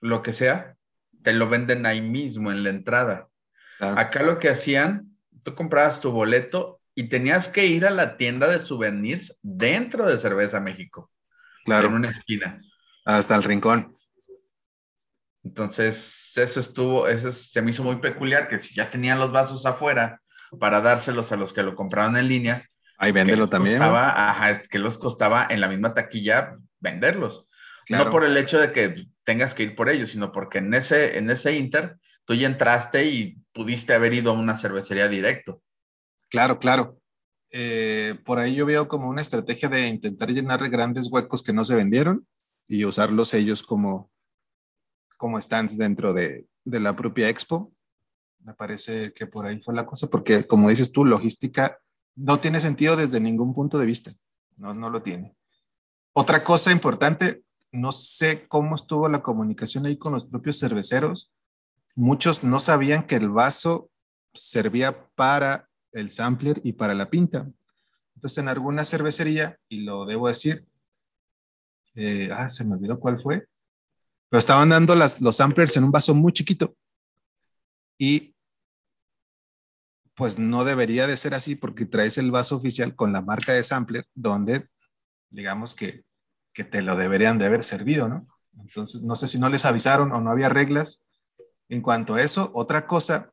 lo 0.00 0.22
que 0.22 0.32
sea, 0.32 0.76
te 1.22 1.32
lo 1.32 1.48
venden 1.48 1.86
ahí 1.86 2.00
mismo 2.00 2.50
en 2.50 2.64
la 2.64 2.70
entrada. 2.70 3.28
Acá 3.80 4.22
lo 4.22 4.38
que 4.38 4.48
hacían, 4.48 5.16
tú 5.42 5.54
comprabas 5.54 6.00
tu 6.00 6.10
boleto 6.10 6.80
y 6.94 7.08
tenías 7.08 7.48
que 7.48 7.66
ir 7.66 7.86
a 7.86 7.90
la 7.90 8.16
tienda 8.16 8.48
de 8.48 8.60
souvenirs 8.60 9.38
dentro 9.42 10.06
de 10.06 10.18
Cerveza 10.18 10.60
México. 10.60 11.10
Claro. 11.64 11.88
En 11.88 11.94
una 11.94 12.10
esquina. 12.10 12.60
Hasta 13.04 13.34
el 13.34 13.42
rincón. 13.42 13.94
Entonces, 15.44 16.32
eso 16.36 16.60
estuvo, 16.60 17.08
eso 17.08 17.32
se 17.32 17.62
me 17.62 17.72
hizo 17.72 17.82
muy 17.82 17.96
peculiar, 17.96 18.48
que 18.48 18.58
si 18.58 18.74
ya 18.74 18.90
tenían 18.90 19.18
los 19.18 19.32
vasos 19.32 19.66
afuera 19.66 20.20
para 20.60 20.80
dárselos 20.80 21.32
a 21.32 21.36
los 21.36 21.52
que 21.52 21.62
lo 21.62 21.74
compraban 21.74 22.16
en 22.16 22.28
línea. 22.28 22.68
Ahí 22.98 23.10
véndelo 23.10 23.48
también. 23.48 23.78
Costaba, 23.78 24.30
ajá, 24.30 24.50
es 24.50 24.68
que 24.68 24.78
los 24.78 24.98
costaba 24.98 25.46
en 25.50 25.60
la 25.60 25.68
misma 25.68 25.94
taquilla 25.94 26.56
venderlos. 26.78 27.48
No 27.90 28.10
por 28.10 28.24
el 28.24 28.36
hecho 28.36 28.58
de 28.58 28.72
que 28.72 29.06
tengas 29.24 29.54
que 29.54 29.64
ir 29.64 29.76
por 29.76 29.88
ellos, 29.88 30.10
sino 30.10 30.32
porque 30.32 30.58
en 30.58 30.72
ese, 30.74 31.18
en 31.18 31.30
ese 31.30 31.56
Inter 31.56 31.98
tú 32.24 32.34
ya 32.34 32.46
entraste 32.46 33.06
y 33.06 33.36
pudiste 33.52 33.94
haber 33.94 34.14
ido 34.14 34.30
a 34.30 34.34
una 34.34 34.56
cervecería 34.56 35.08
directo. 35.08 35.62
Claro, 36.30 36.58
claro. 36.58 36.98
Eh, 37.50 38.16
por 38.24 38.38
ahí 38.38 38.54
yo 38.54 38.64
veo 38.64 38.88
como 38.88 39.08
una 39.08 39.20
estrategia 39.20 39.68
de 39.68 39.88
intentar 39.88 40.30
llenar 40.30 40.66
grandes 40.70 41.10
huecos 41.10 41.42
que 41.42 41.52
no 41.52 41.64
se 41.64 41.76
vendieron 41.76 42.26
y 42.66 42.84
usarlos 42.84 43.34
ellos 43.34 43.62
como, 43.62 44.10
como 45.18 45.40
stands 45.40 45.76
dentro 45.76 46.14
de, 46.14 46.46
de 46.64 46.80
la 46.80 46.96
propia 46.96 47.28
expo. 47.28 47.72
Me 48.40 48.54
parece 48.54 49.12
que 49.12 49.26
por 49.26 49.46
ahí 49.46 49.60
fue 49.60 49.74
la 49.74 49.86
cosa, 49.86 50.08
porque 50.08 50.46
como 50.46 50.70
dices 50.70 50.92
tú, 50.92 51.04
logística 51.04 51.78
no 52.14 52.40
tiene 52.40 52.60
sentido 52.60 52.96
desde 52.96 53.20
ningún 53.20 53.54
punto 53.54 53.78
de 53.78 53.86
vista. 53.86 54.12
No, 54.56 54.74
no 54.74 54.90
lo 54.90 55.02
tiene. 55.02 55.34
Otra 56.12 56.44
cosa 56.44 56.72
importante, 56.72 57.42
no 57.72 57.90
sé 57.90 58.46
cómo 58.48 58.76
estuvo 58.76 59.08
la 59.08 59.22
comunicación 59.22 59.86
ahí 59.86 59.96
con 59.96 60.12
los 60.12 60.26
propios 60.26 60.58
cerveceros. 60.60 61.32
Muchos 61.96 62.44
no 62.44 62.60
sabían 62.60 63.06
que 63.06 63.16
el 63.16 63.30
vaso 63.30 63.90
servía 64.34 65.08
para 65.14 65.68
el 65.92 66.10
sampler 66.10 66.60
y 66.64 66.74
para 66.74 66.94
la 66.94 67.10
pinta. 67.10 67.50
Entonces, 68.14 68.38
en 68.38 68.48
alguna 68.48 68.84
cervecería, 68.84 69.58
y 69.68 69.80
lo 69.80 70.04
debo 70.04 70.28
decir, 70.28 70.66
eh, 71.94 72.28
ah, 72.32 72.48
se 72.48 72.64
me 72.64 72.74
olvidó 72.74 73.00
cuál 73.00 73.20
fue, 73.20 73.46
pero 74.28 74.38
estaban 74.38 74.68
dando 74.68 74.94
las, 74.94 75.20
los 75.20 75.36
samplers 75.36 75.76
en 75.76 75.84
un 75.84 75.90
vaso 75.90 76.14
muy 76.14 76.32
chiquito. 76.32 76.76
Y 77.98 78.34
pues 80.14 80.38
no 80.38 80.64
debería 80.64 81.06
de 81.06 81.16
ser 81.16 81.34
así 81.34 81.54
porque 81.56 81.86
traes 81.86 82.18
el 82.18 82.30
vaso 82.30 82.56
oficial 82.56 82.94
con 82.94 83.12
la 83.12 83.22
marca 83.22 83.52
de 83.52 83.64
sampler, 83.64 84.06
donde 84.14 84.68
digamos 85.30 85.74
que, 85.74 86.04
que 86.52 86.64
te 86.64 86.82
lo 86.82 86.96
deberían 86.96 87.38
de 87.38 87.46
haber 87.46 87.62
servido, 87.62 88.08
¿no? 88.08 88.28
Entonces, 88.60 89.02
no 89.02 89.16
sé 89.16 89.28
si 89.28 89.38
no 89.38 89.48
les 89.48 89.64
avisaron 89.64 90.12
o 90.12 90.20
no 90.20 90.30
había 90.30 90.48
reglas. 90.48 91.04
En 91.68 91.80
cuanto 91.80 92.14
a 92.14 92.22
eso, 92.22 92.50
otra 92.54 92.86
cosa 92.86 93.32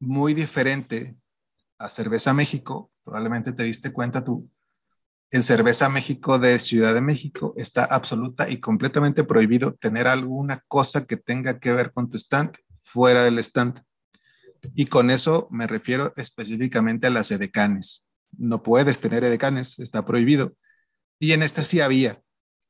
muy 0.00 0.34
diferente 0.34 1.16
a 1.78 1.88
Cerveza 1.88 2.32
México, 2.32 2.90
probablemente 3.04 3.52
te 3.52 3.62
diste 3.62 3.92
cuenta 3.92 4.24
tú, 4.24 4.50
en 5.30 5.42
Cerveza 5.42 5.88
México 5.88 6.38
de 6.38 6.58
Ciudad 6.58 6.94
de 6.94 7.02
México 7.02 7.52
está 7.56 7.84
absoluta 7.84 8.48
y 8.48 8.60
completamente 8.60 9.24
prohibido 9.24 9.74
tener 9.74 10.08
alguna 10.08 10.64
cosa 10.68 11.06
que 11.06 11.18
tenga 11.18 11.60
que 11.60 11.72
ver 11.72 11.92
con 11.92 12.08
tu 12.08 12.16
stand 12.16 12.56
fuera 12.76 13.22
del 13.24 13.38
stand. 13.40 13.82
Y 14.74 14.86
con 14.86 15.10
eso 15.10 15.46
me 15.50 15.66
refiero 15.66 16.14
específicamente 16.16 17.06
a 17.06 17.10
las 17.10 17.30
edecanes. 17.30 18.06
No 18.38 18.62
puedes 18.62 18.98
tener 18.98 19.22
edecanes, 19.22 19.78
está 19.78 20.04
prohibido. 20.04 20.54
Y 21.18 21.32
en 21.32 21.42
esta 21.42 21.64
sí 21.64 21.80
había. 21.80 22.22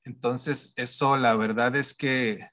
Entonces, 0.04 0.72
eso 0.76 1.16
la 1.16 1.36
verdad 1.36 1.76
es 1.76 1.94
que 1.94 2.48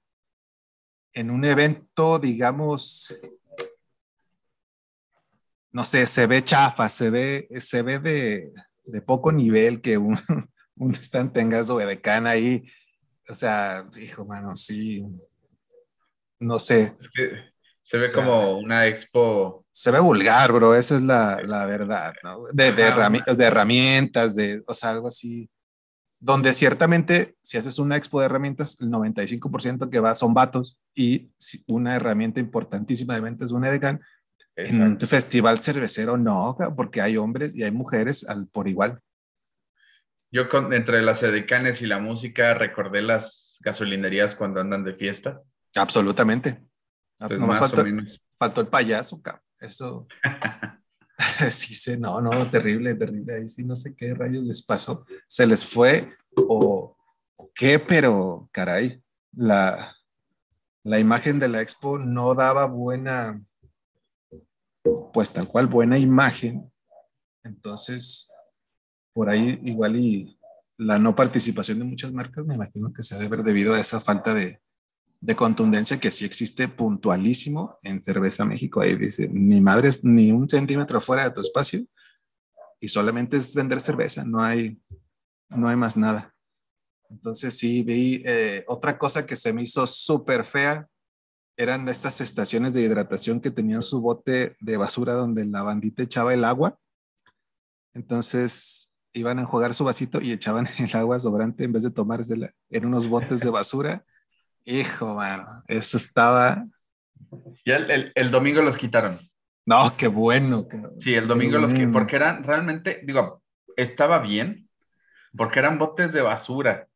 en 1.14 1.32
un 1.32 1.46
evento, 1.46 2.20
digamos, 2.20 3.16
no 5.72 5.84
sé, 5.84 6.06
se 6.06 6.28
ve 6.28 6.44
chafa, 6.44 6.90
se 6.90 7.10
ve, 7.10 7.48
se 7.60 7.82
ve 7.82 8.00
de, 8.00 8.54
de 8.86 9.02
poco 9.02 9.32
nivel 9.32 9.82
que 9.82 9.98
un, 9.98 10.18
un 10.76 10.92
stand 10.96 11.34
tenga 11.34 11.64
su 11.64 11.80
edecán 11.80 12.28
ahí. 12.28 12.66
O 13.28 13.34
sea, 13.34 13.88
hijo, 14.00 14.26
mano, 14.26 14.56
sí. 14.56 15.06
No 16.40 16.60
sé. 16.60 16.96
Se 17.82 17.98
ve 17.98 18.12
como 18.12 18.58
una 18.58 18.88
expo. 18.88 19.66
Se 19.72 19.92
ve 19.92 20.00
vulgar, 20.00 20.52
bro, 20.52 20.76
esa 20.76 20.96
es 20.96 21.02
la, 21.02 21.42
la 21.44 21.66
verdad, 21.66 22.14
¿no? 22.24 22.46
De, 22.52 22.72
de, 22.72 22.84
herramientas, 22.84 23.38
de 23.38 23.46
herramientas, 23.46 24.36
de, 24.36 24.62
o 24.68 24.74
sea, 24.74 24.92
algo 24.92 25.08
así. 25.08 25.50
Donde 26.20 26.54
ciertamente, 26.54 27.36
si 27.42 27.58
haces 27.58 27.78
una 27.78 27.98
expo 27.98 28.20
de 28.20 28.28
herramientas, 28.28 28.80
el 28.82 28.90
95% 28.90 29.90
que 29.90 30.00
va 30.00 30.16
son 30.16 30.34
vatos 30.34 30.80
y 30.94 31.32
una 31.68 31.96
herramienta 31.96 32.40
importantísima 32.40 33.16
de 33.16 33.22
ventas 33.22 33.48
es 33.48 33.52
un 33.52 33.66
edecán 33.66 34.02
en 34.56 34.82
un 34.82 35.00
festival 35.00 35.60
cervecero 35.60 36.18
no, 36.18 36.58
porque 36.76 37.02
hay 37.02 37.18
hombres 37.18 37.54
y 37.54 37.64
hay 37.64 37.72
mujeres 37.72 38.28
al, 38.28 38.48
por 38.48 38.68
igual. 38.68 39.02
Yo 40.32 40.50
con, 40.50 40.74
entre 40.74 41.02
las 41.02 41.24
edecanes 41.24 41.82
y 41.82 41.86
la 41.86 42.00
música 42.00 42.54
recordé 42.54 43.02
las 43.02 43.60
gasolinerías 43.62 44.36
cuando 44.36 44.62
andan 44.62 44.84
de 44.84 44.94
fiesta. 44.94 45.42
Absolutamente. 45.76 46.62
no 47.20 47.48
más 47.48 47.60
faltó, 47.60 47.84
faltó, 48.38 48.62
el 48.62 48.68
payaso, 48.68 49.22
cabrón. 49.22 49.44
Eso. 49.60 50.08
sí, 51.50 51.74
sí, 51.74 51.98
no, 51.98 52.20
no, 52.22 52.50
terrible, 52.50 52.96
terrible. 52.96 53.36
Ahí 53.36 53.50
sí, 53.50 53.64
no 53.64 53.76
sé 53.76 53.96
qué 53.96 54.14
rayos 54.14 54.44
les 54.44 54.62
pasó. 54.62 55.06
Se 55.28 55.46
les 55.46 55.66
fue 55.66 56.10
o, 56.36 56.98
o 57.36 57.52
qué, 57.54 57.80
pero 57.80 58.50
caray, 58.52 59.02
la, 59.34 59.96
la 60.84 61.00
imagen 61.00 61.40
de 61.40 61.48
la 61.48 61.62
expo 61.62 61.98
no 61.98 62.36
daba 62.36 62.66
buena, 62.66 63.42
pues 65.14 65.32
tal 65.32 65.48
cual 65.48 65.68
buena 65.68 65.98
imagen. 65.98 66.72
Entonces, 67.44 68.30
por 69.14 69.30
ahí 69.30 69.60
igual 69.64 69.96
y 69.96 70.38
la 70.78 71.00
no 71.00 71.16
participación 71.16 71.80
de 71.80 71.86
muchas 71.86 72.12
marcas, 72.12 72.46
me 72.46 72.56
imagino 72.56 72.92
que 72.92 73.04
se 73.04 73.16
debe 73.16 73.28
haber 73.28 73.44
debido 73.44 73.74
a 73.74 73.80
esa 73.80 74.02
falta 74.02 74.34
de, 74.34 74.62
de 75.26 75.36
contundencia 75.36 76.00
que 76.00 76.12
sí 76.12 76.24
existe 76.24 76.68
puntualísimo 76.68 77.80
en 77.82 78.00
Cerveza 78.00 78.46
México. 78.46 78.82
Ahí 78.82 78.96
dice, 78.96 79.28
ni 79.34 79.60
madres, 79.60 80.04
ni 80.04 80.32
un 80.32 80.48
centímetro 80.48 81.02
fuera 81.02 81.24
de 81.24 81.32
tu 81.32 81.42
espacio 81.42 81.84
y 82.80 82.90
solamente 82.90 83.38
es 83.38 83.56
vender 83.56 83.82
cerveza, 83.82 84.24
no 84.24 84.44
hay, 84.44 84.80
no 85.50 85.68
hay 85.68 85.76
más 85.76 85.98
nada. 85.98 86.36
Entonces 87.10 87.58
sí, 87.58 87.82
vi 87.82 88.22
eh, 88.24 88.66
otra 88.68 89.00
cosa 89.00 89.26
que 89.26 89.36
se 89.36 89.52
me 89.52 89.64
hizo 89.64 89.88
súper 89.88 90.46
fea 90.46 90.88
eran 91.58 91.90
estas 91.90 92.22
estaciones 92.22 92.74
de 92.74 92.82
hidratación 92.82 93.40
que 93.40 93.50
tenían 93.50 93.82
su 93.82 94.02
bote 94.02 94.56
de 94.60 94.78
basura 94.78 95.14
donde 95.14 95.46
la 95.46 95.64
bandita 95.64 96.04
echaba 96.04 96.36
el 96.36 96.46
agua. 96.46 96.78
Entonces 97.96 98.92
iban 99.14 99.40
a 99.40 99.46
jugar 99.46 99.74
su 99.74 99.86
vasito 99.86 100.22
y 100.22 100.34
echaban 100.34 100.68
el 100.78 100.96
agua 100.96 101.18
sobrante 101.20 101.64
en 101.64 101.74
vez 101.74 101.82
de 101.82 101.90
tomársela 101.90 102.54
en 102.70 102.86
unos 102.86 103.08
botes 103.08 103.40
de 103.40 103.50
basura. 103.50 104.06
Hijo, 104.66 105.16
mano, 105.16 105.64
eso 105.68 105.98
estaba. 105.98 106.66
Ya 107.66 107.78
el, 107.78 108.32
domingo 108.32 108.62
los 108.62 108.78
quitaron. 108.78 109.20
No, 109.66 109.96
qué 109.98 110.08
bueno. 110.08 110.68
sí, 111.00 111.16
el 111.16 111.28
domingo 111.28 111.58
los 111.58 111.72
quitaron, 111.72 111.94
porque 111.94 112.16
eran 112.18 112.44
realmente, 112.44 113.02
digo, 113.04 113.42
estaba 113.78 114.20
bien, 114.20 114.70
porque 115.36 115.60
eran 115.60 115.78
botes 115.78 116.14
de 116.14 116.22
basura 116.22 116.88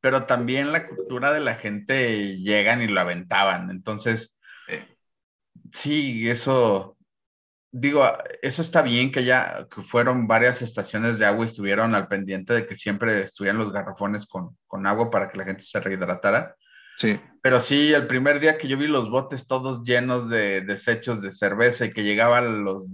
pero 0.00 0.26
también 0.26 0.72
la 0.72 0.86
cultura 0.88 1.32
de 1.32 1.40
la 1.40 1.56
gente 1.56 2.38
llegan 2.38 2.82
y 2.82 2.86
lo 2.86 3.00
aventaban. 3.00 3.70
Entonces, 3.70 4.36
sí, 5.72 6.28
eso, 6.28 6.96
digo, 7.70 8.04
eso 8.42 8.62
está 8.62 8.82
bien 8.82 9.12
que 9.12 9.24
ya 9.24 9.66
que 9.70 9.82
fueron 9.82 10.26
varias 10.26 10.62
estaciones 10.62 11.18
de 11.18 11.26
agua 11.26 11.44
y 11.44 11.48
estuvieron 11.48 11.94
al 11.94 12.08
pendiente 12.08 12.54
de 12.54 12.66
que 12.66 12.74
siempre 12.74 13.22
estuvieran 13.22 13.58
los 13.58 13.72
garrafones 13.72 14.26
con, 14.26 14.56
con 14.66 14.86
agua 14.86 15.10
para 15.10 15.28
que 15.30 15.38
la 15.38 15.44
gente 15.44 15.62
se 15.62 15.80
rehidratara. 15.80 16.56
Sí. 16.98 17.20
Pero 17.42 17.60
sí, 17.60 17.92
el 17.94 18.08
primer 18.08 18.40
día 18.40 18.58
que 18.58 18.66
yo 18.66 18.76
vi 18.76 18.88
los 18.88 19.08
botes 19.08 19.46
todos 19.46 19.84
llenos 19.84 20.28
de 20.28 20.62
desechos 20.62 21.22
de 21.22 21.30
cerveza 21.30 21.84
y 21.84 21.92
que 21.92 22.02
llegaban 22.02 22.64
los, 22.64 22.92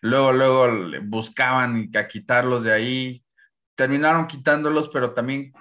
luego, 0.00 0.32
luego 0.32 0.68
buscaban 1.02 1.90
a 1.94 2.08
quitarlos 2.08 2.62
de 2.62 2.72
ahí, 2.72 3.24
terminaron 3.74 4.28
quitándolos, 4.28 4.88
pero 4.88 5.12
también 5.12 5.52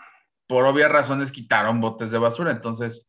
por 0.47 0.63
obvias 0.65 0.89
razones 0.89 1.33
quitaron 1.33 1.81
botes 1.81 2.09
de 2.09 2.19
basura. 2.19 2.51
Entonces, 2.51 3.05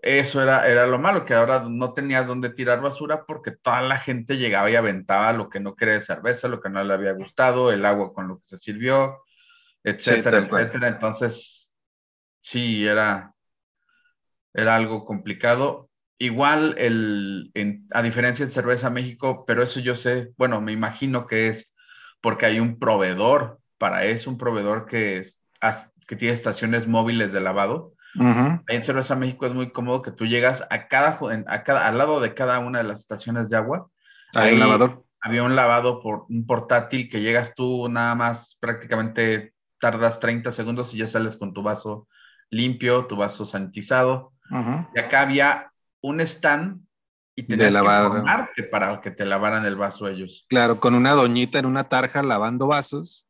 eso 0.00 0.40
era, 0.40 0.68
era 0.68 0.86
lo 0.86 1.00
malo, 1.00 1.24
que 1.24 1.34
ahora 1.34 1.66
no 1.68 1.92
tenías 1.92 2.28
dónde 2.28 2.50
tirar 2.50 2.80
basura 2.80 3.24
porque 3.26 3.50
toda 3.50 3.82
la 3.82 3.98
gente 3.98 4.36
llegaba 4.36 4.70
y 4.70 4.76
aventaba 4.76 5.32
lo 5.32 5.48
que 5.48 5.58
no 5.58 5.74
quería 5.74 5.94
de 5.94 6.02
cerveza, 6.02 6.46
lo 6.46 6.60
que 6.60 6.70
no 6.70 6.84
le 6.84 6.94
había 6.94 7.14
gustado, 7.14 7.72
el 7.72 7.84
agua 7.84 8.14
con 8.14 8.28
lo 8.28 8.38
que 8.38 8.46
se 8.46 8.58
sirvió, 8.58 9.24
etcétera, 9.82 10.38
etcétera. 10.38 10.86
Entonces, 10.86 11.76
sí, 12.40 12.86
era, 12.86 13.34
era 14.56 14.74
algo 14.74 15.04
complicado. 15.04 15.90
Igual, 16.18 16.74
el, 16.78 17.52
a 17.90 18.02
diferencia 18.02 18.46
de 18.46 18.52
Cerveza 18.52 18.88
México, 18.88 19.44
pero 19.46 19.62
eso 19.62 19.80
yo 19.80 19.94
sé, 19.94 20.30
bueno, 20.38 20.62
me 20.62 20.72
imagino 20.72 21.26
que 21.26 21.48
es 21.48 21.74
porque 22.22 22.46
hay 22.46 22.58
un 22.58 22.78
proveedor 22.78 23.60
para 23.78 24.04
eso, 24.04 24.30
un 24.30 24.38
proveedor 24.38 24.86
que 24.86 25.18
es, 25.18 25.42
que 26.06 26.16
tiene 26.16 26.34
estaciones 26.34 26.88
móviles 26.88 27.32
de 27.32 27.40
lavado. 27.42 27.92
Ahí 28.18 28.76
en 28.76 28.84
Cerveza 28.84 29.14
México 29.14 29.44
es 29.44 29.52
muy 29.52 29.72
cómodo 29.72 30.00
que 30.00 30.10
tú 30.10 30.24
llegas 30.24 30.64
a 30.70 30.88
cada, 30.88 31.20
a 31.48 31.64
cada, 31.64 31.86
al 31.86 31.98
lado 31.98 32.20
de 32.20 32.32
cada 32.32 32.58
una 32.60 32.78
de 32.78 32.84
las 32.84 33.00
estaciones 33.00 33.50
de 33.50 33.58
agua. 33.58 33.90
Hay 34.34 34.54
un 34.54 34.60
lavador. 34.60 35.04
Había 35.20 35.42
un 35.42 35.54
lavado 35.54 36.00
por 36.00 36.24
un 36.30 36.46
portátil 36.46 37.10
que 37.10 37.20
llegas 37.20 37.54
tú 37.54 37.88
nada 37.90 38.14
más 38.14 38.56
prácticamente 38.58 39.52
tardas 39.80 40.18
30 40.18 40.50
segundos 40.52 40.94
y 40.94 40.98
ya 40.98 41.06
sales 41.06 41.36
con 41.36 41.52
tu 41.52 41.62
vaso 41.62 42.08
limpio, 42.48 43.06
tu 43.06 43.16
vaso 43.16 43.44
sanitizado. 43.44 44.32
Y 44.50 44.98
acá 44.98 45.22
había 45.22 45.72
un 46.00 46.20
stand 46.20 46.86
y 47.34 47.42
tenías 47.42 47.72
que 47.72 47.78
formarte 47.78 48.62
para 48.64 49.00
que 49.00 49.10
te 49.10 49.26
lavaran 49.26 49.64
el 49.66 49.76
vaso 49.76 50.08
ellos. 50.08 50.46
Claro, 50.48 50.80
con 50.80 50.94
una 50.94 51.12
doñita 51.12 51.58
en 51.58 51.66
una 51.66 51.84
tarja 51.84 52.22
lavando 52.22 52.66
vasos. 52.66 53.28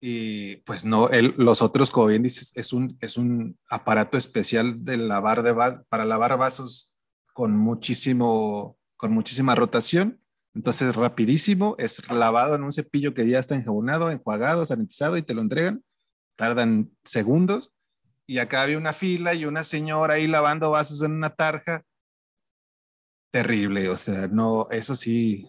Y 0.00 0.56
pues 0.58 0.84
no, 0.84 1.08
él, 1.08 1.34
los 1.36 1.62
otros, 1.62 1.90
como 1.90 2.06
bien 2.06 2.22
dices, 2.22 2.56
es 2.56 2.72
un, 2.72 2.96
es 3.00 3.16
un 3.16 3.58
aparato 3.68 4.16
especial 4.16 4.84
de 4.84 4.98
lavar 4.98 5.42
de 5.42 5.54
para 5.88 6.04
lavar 6.04 6.36
vasos 6.38 6.92
con 7.32 7.56
muchísimo, 7.56 8.78
con 8.96 9.12
muchísima 9.12 9.54
rotación. 9.54 10.20
Entonces, 10.54 10.94
rapidísimo, 10.94 11.74
es 11.78 12.08
lavado 12.08 12.54
en 12.54 12.62
un 12.62 12.72
cepillo 12.72 13.14
que 13.14 13.28
ya 13.28 13.38
está 13.38 13.56
enjabonado, 13.56 14.10
enjuagado, 14.10 14.64
sanitizado 14.64 15.16
y 15.16 15.22
te 15.22 15.34
lo 15.34 15.42
entregan. 15.42 15.82
Tardan 16.36 16.90
segundos. 17.04 17.72
Y 18.26 18.38
acá 18.38 18.62
había 18.62 18.78
una 18.78 18.92
fila 18.92 19.34
y 19.34 19.44
una 19.44 19.64
señora 19.64 20.14
ahí 20.14 20.26
lavando 20.26 20.70
vasos 20.70 21.02
en 21.02 21.12
una 21.12 21.30
tarja 21.30 21.84
terrible, 23.36 23.90
o 23.90 23.96
sea, 23.98 24.28
no, 24.28 24.66
eso 24.70 24.94
sí, 24.94 25.46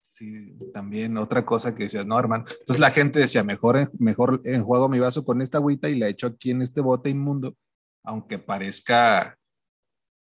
sí, 0.00 0.56
también 0.72 1.18
otra 1.18 1.44
cosa 1.44 1.74
que 1.74 1.82
decía, 1.84 2.04
no, 2.04 2.16
hermano. 2.16 2.44
Entonces 2.48 2.78
la 2.78 2.92
gente 2.92 3.18
decía, 3.18 3.42
mejor, 3.42 3.90
mejor 3.98 4.40
enjuago 4.44 4.88
mi 4.88 5.00
vaso 5.00 5.24
con 5.24 5.42
esta 5.42 5.58
agüita 5.58 5.88
y 5.88 5.98
la 5.98 6.06
echo 6.06 6.28
aquí 6.28 6.52
en 6.52 6.62
este 6.62 6.80
bote 6.80 7.10
inmundo, 7.10 7.56
aunque 8.04 8.38
parezca, 8.38 9.36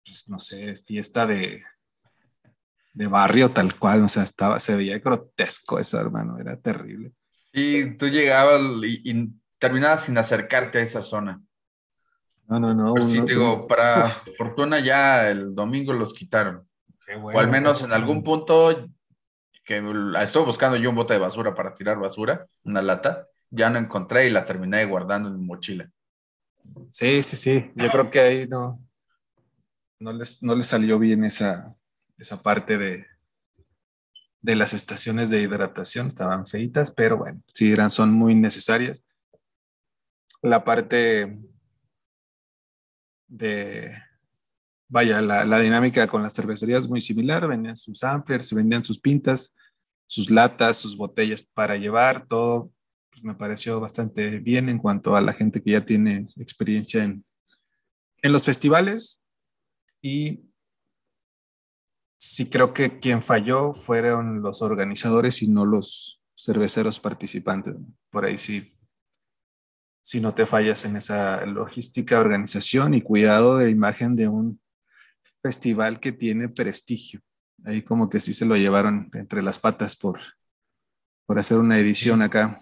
pues, 0.03 0.27
no 0.29 0.39
sé, 0.39 0.77
fiesta 0.77 1.27
de, 1.27 1.61
de 2.95 3.05
barrio 3.07 3.51
tal 3.51 3.77
cual, 3.77 4.03
o 4.03 4.09
sea, 4.09 4.23
estaba, 4.23 4.59
se 4.59 4.75
veía 4.75 4.97
grotesco 4.97 5.77
eso, 5.77 5.99
hermano, 5.99 6.39
era 6.39 6.59
terrible. 6.59 7.13
Y 7.53 7.97
tú 7.97 8.07
llegabas 8.07 8.61
y, 8.81 9.11
y 9.11 9.31
terminabas 9.59 10.05
sin 10.05 10.17
acercarte 10.17 10.79
a 10.79 10.81
esa 10.81 11.03
zona. 11.03 11.39
No, 12.47 12.59
no, 12.59 12.73
no. 12.73 12.93
Pero 12.93 13.07
sí, 13.07 13.21
digo, 13.21 13.67
para 13.67 14.09
fortuna 14.37 14.79
ya 14.79 15.29
el 15.29 15.55
domingo 15.55 15.93
los 15.93 16.13
quitaron 16.13 16.67
o 17.21 17.39
al 17.39 17.49
menos 17.49 17.81
en 17.81 17.93
algún 17.93 18.23
punto 18.23 18.89
que 19.63 19.83
estoy 20.21 20.45
buscando 20.45 20.77
yo 20.77 20.89
un 20.89 20.95
bote 20.95 21.13
de 21.13 21.19
basura 21.19 21.55
para 21.55 21.73
tirar 21.73 21.99
basura, 21.99 22.47
una 22.63 22.81
lata, 22.81 23.27
ya 23.49 23.69
no 23.69 23.79
encontré 23.79 24.27
y 24.27 24.31
la 24.31 24.45
terminé 24.45 24.85
guardando 24.85 25.29
en 25.29 25.39
mi 25.39 25.45
mochila. 25.45 25.89
Sí, 26.91 27.23
sí, 27.23 27.35
sí. 27.35 27.71
Yo 27.75 27.89
creo 27.89 28.09
que 28.09 28.19
ahí 28.19 28.47
no, 28.47 28.79
no 29.99 30.13
les, 30.13 30.41
no 30.43 30.55
les 30.55 30.67
salió 30.67 30.99
bien 30.99 31.23
esa, 31.23 31.75
esa 32.17 32.41
parte 32.41 32.77
de, 32.77 33.05
de 34.41 34.55
las 34.55 34.73
estaciones 34.73 35.29
de 35.29 35.41
hidratación. 35.41 36.07
Estaban 36.07 36.45
feitas, 36.45 36.91
pero 36.91 37.17
bueno, 37.17 37.41
sí 37.53 37.71
eran, 37.71 37.89
son 37.89 38.11
muy 38.11 38.35
necesarias. 38.35 39.03
La 40.41 40.63
parte 40.63 41.39
de, 43.27 43.91
vaya, 44.87 45.21
la, 45.21 45.59
dinámica 45.59 46.07
con 46.07 46.21
las 46.21 46.33
cervecerías 46.33 46.87
muy 46.87 47.01
similar, 47.01 47.47
vendían 47.47 47.77
sus 47.77 48.03
ampliers, 48.03 48.53
vendían 48.53 48.83
sus 48.83 48.99
pintas, 48.99 49.53
sus 50.07 50.29
latas, 50.29 50.77
sus 50.77 50.95
botellas 50.95 51.41
para 51.41 51.77
llevar, 51.77 52.27
todo 52.27 52.71
pues 53.09 53.23
me 53.23 53.35
pareció 53.35 53.79
bastante 53.79 54.39
bien 54.39 54.67
en 54.67 54.77
cuanto 54.77 55.15
a 55.15 55.21
la 55.21 55.31
gente 55.31 55.63
que 55.63 55.71
ya 55.71 55.85
tiene 55.85 56.27
experiencia 56.35 57.03
en, 57.03 57.23
en 58.21 58.31
los 58.33 58.43
festivales 58.43 59.23
y 60.01 60.49
sí 62.17 62.49
creo 62.49 62.73
que 62.73 62.99
quien 62.99 63.23
falló 63.23 63.73
fueron 63.73 64.41
los 64.41 64.61
organizadores 64.61 65.41
y 65.41 65.47
no 65.47 65.65
los 65.65 66.21
cerveceros 66.35 66.99
participantes. 66.99 67.75
Por 68.09 68.25
ahí 68.25 68.37
sí, 68.37 68.74
si 70.05 70.21
no 70.21 70.35
te 70.35 70.45
fallas 70.45 70.85
en 70.85 70.97
esa 70.97 71.43
logística, 71.47 72.19
organización 72.19 72.93
y 72.93 73.01
cuidado 73.01 73.57
de 73.57 73.71
imagen 73.71 74.15
de 74.15 74.27
un 74.27 74.61
festival 75.41 75.99
que 75.99 76.11
tiene 76.11 76.47
prestigio. 76.47 77.21
Ahí 77.65 77.81
como 77.81 78.07
que 78.07 78.19
sí 78.19 78.31
se 78.31 78.45
lo 78.45 78.55
llevaron 78.55 79.09
entre 79.13 79.41
las 79.41 79.57
patas 79.57 79.95
por, 79.95 80.19
por 81.25 81.39
hacer 81.39 81.57
una 81.57 81.79
edición 81.79 82.21
acá. 82.21 82.61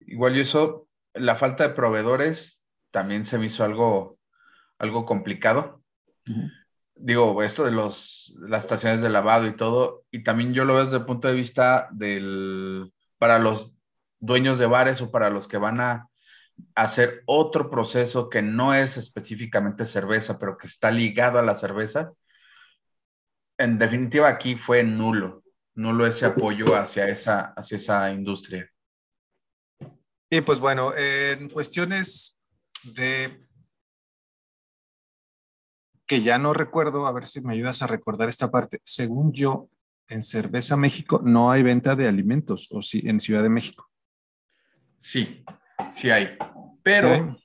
Igual 0.00 0.34
yo 0.34 0.42
eso, 0.42 0.86
la 1.14 1.34
falta 1.34 1.66
de 1.66 1.74
proveedores 1.74 2.62
también 2.90 3.24
se 3.24 3.38
me 3.38 3.46
hizo 3.46 3.64
algo, 3.64 4.18
algo 4.78 5.06
complicado. 5.06 5.82
Digo, 6.94 7.42
esto 7.42 7.64
de 7.64 7.72
los, 7.72 8.36
las 8.38 8.64
estaciones 8.64 9.00
de 9.00 9.08
lavado 9.08 9.46
y 9.46 9.56
todo, 9.56 10.04
y 10.10 10.22
también 10.22 10.52
yo 10.52 10.66
lo 10.66 10.74
veo 10.74 10.84
desde 10.84 10.98
el 10.98 11.06
punto 11.06 11.28
de 11.28 11.34
vista 11.34 11.88
del, 11.90 12.92
para 13.16 13.38
los 13.38 13.72
dueños 14.22 14.58
de 14.58 14.66
bares 14.66 15.02
o 15.02 15.10
para 15.10 15.28
los 15.28 15.48
que 15.48 15.58
van 15.58 15.80
a 15.80 16.08
hacer 16.74 17.22
otro 17.26 17.68
proceso 17.70 18.30
que 18.30 18.40
no 18.40 18.72
es 18.72 18.96
específicamente 18.96 19.84
cerveza, 19.84 20.38
pero 20.38 20.56
que 20.56 20.68
está 20.68 20.90
ligado 20.90 21.38
a 21.38 21.42
la 21.42 21.56
cerveza, 21.56 22.12
en 23.58 23.78
definitiva 23.78 24.28
aquí 24.28 24.54
fue 24.56 24.84
nulo, 24.84 25.42
nulo 25.74 26.06
ese 26.06 26.24
apoyo 26.24 26.76
hacia 26.76 27.08
esa, 27.08 27.52
hacia 27.56 27.76
esa 27.76 28.10
industria. 28.12 28.70
Y 30.30 30.40
pues 30.40 30.60
bueno, 30.60 30.96
en 30.96 31.48
cuestiones 31.50 32.40
de 32.84 33.44
que 36.06 36.22
ya 36.22 36.38
no 36.38 36.54
recuerdo, 36.54 37.06
a 37.06 37.12
ver 37.12 37.26
si 37.26 37.40
me 37.40 37.54
ayudas 37.54 37.82
a 37.82 37.86
recordar 37.86 38.28
esta 38.28 38.50
parte. 38.50 38.80
Según 38.82 39.32
yo, 39.32 39.68
en 40.08 40.22
Cerveza 40.22 40.76
México 40.76 41.20
no 41.24 41.50
hay 41.50 41.62
venta 41.62 41.96
de 41.96 42.08
alimentos, 42.08 42.68
o 42.70 42.82
sí, 42.82 43.02
en 43.06 43.20
Ciudad 43.20 43.42
de 43.42 43.48
México. 43.48 43.91
Sí, 45.02 45.44
sí 45.90 46.10
hay, 46.10 46.38
pero 46.84 47.36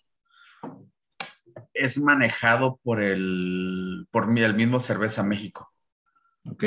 es 1.73 1.97
manejado 1.97 2.79
por 2.83 3.01
el, 3.01 4.07
por 4.11 4.37
el 4.37 4.53
mismo 4.53 4.79
Cerveza 4.79 5.23
México. 5.23 5.73
Ok. 6.45 6.63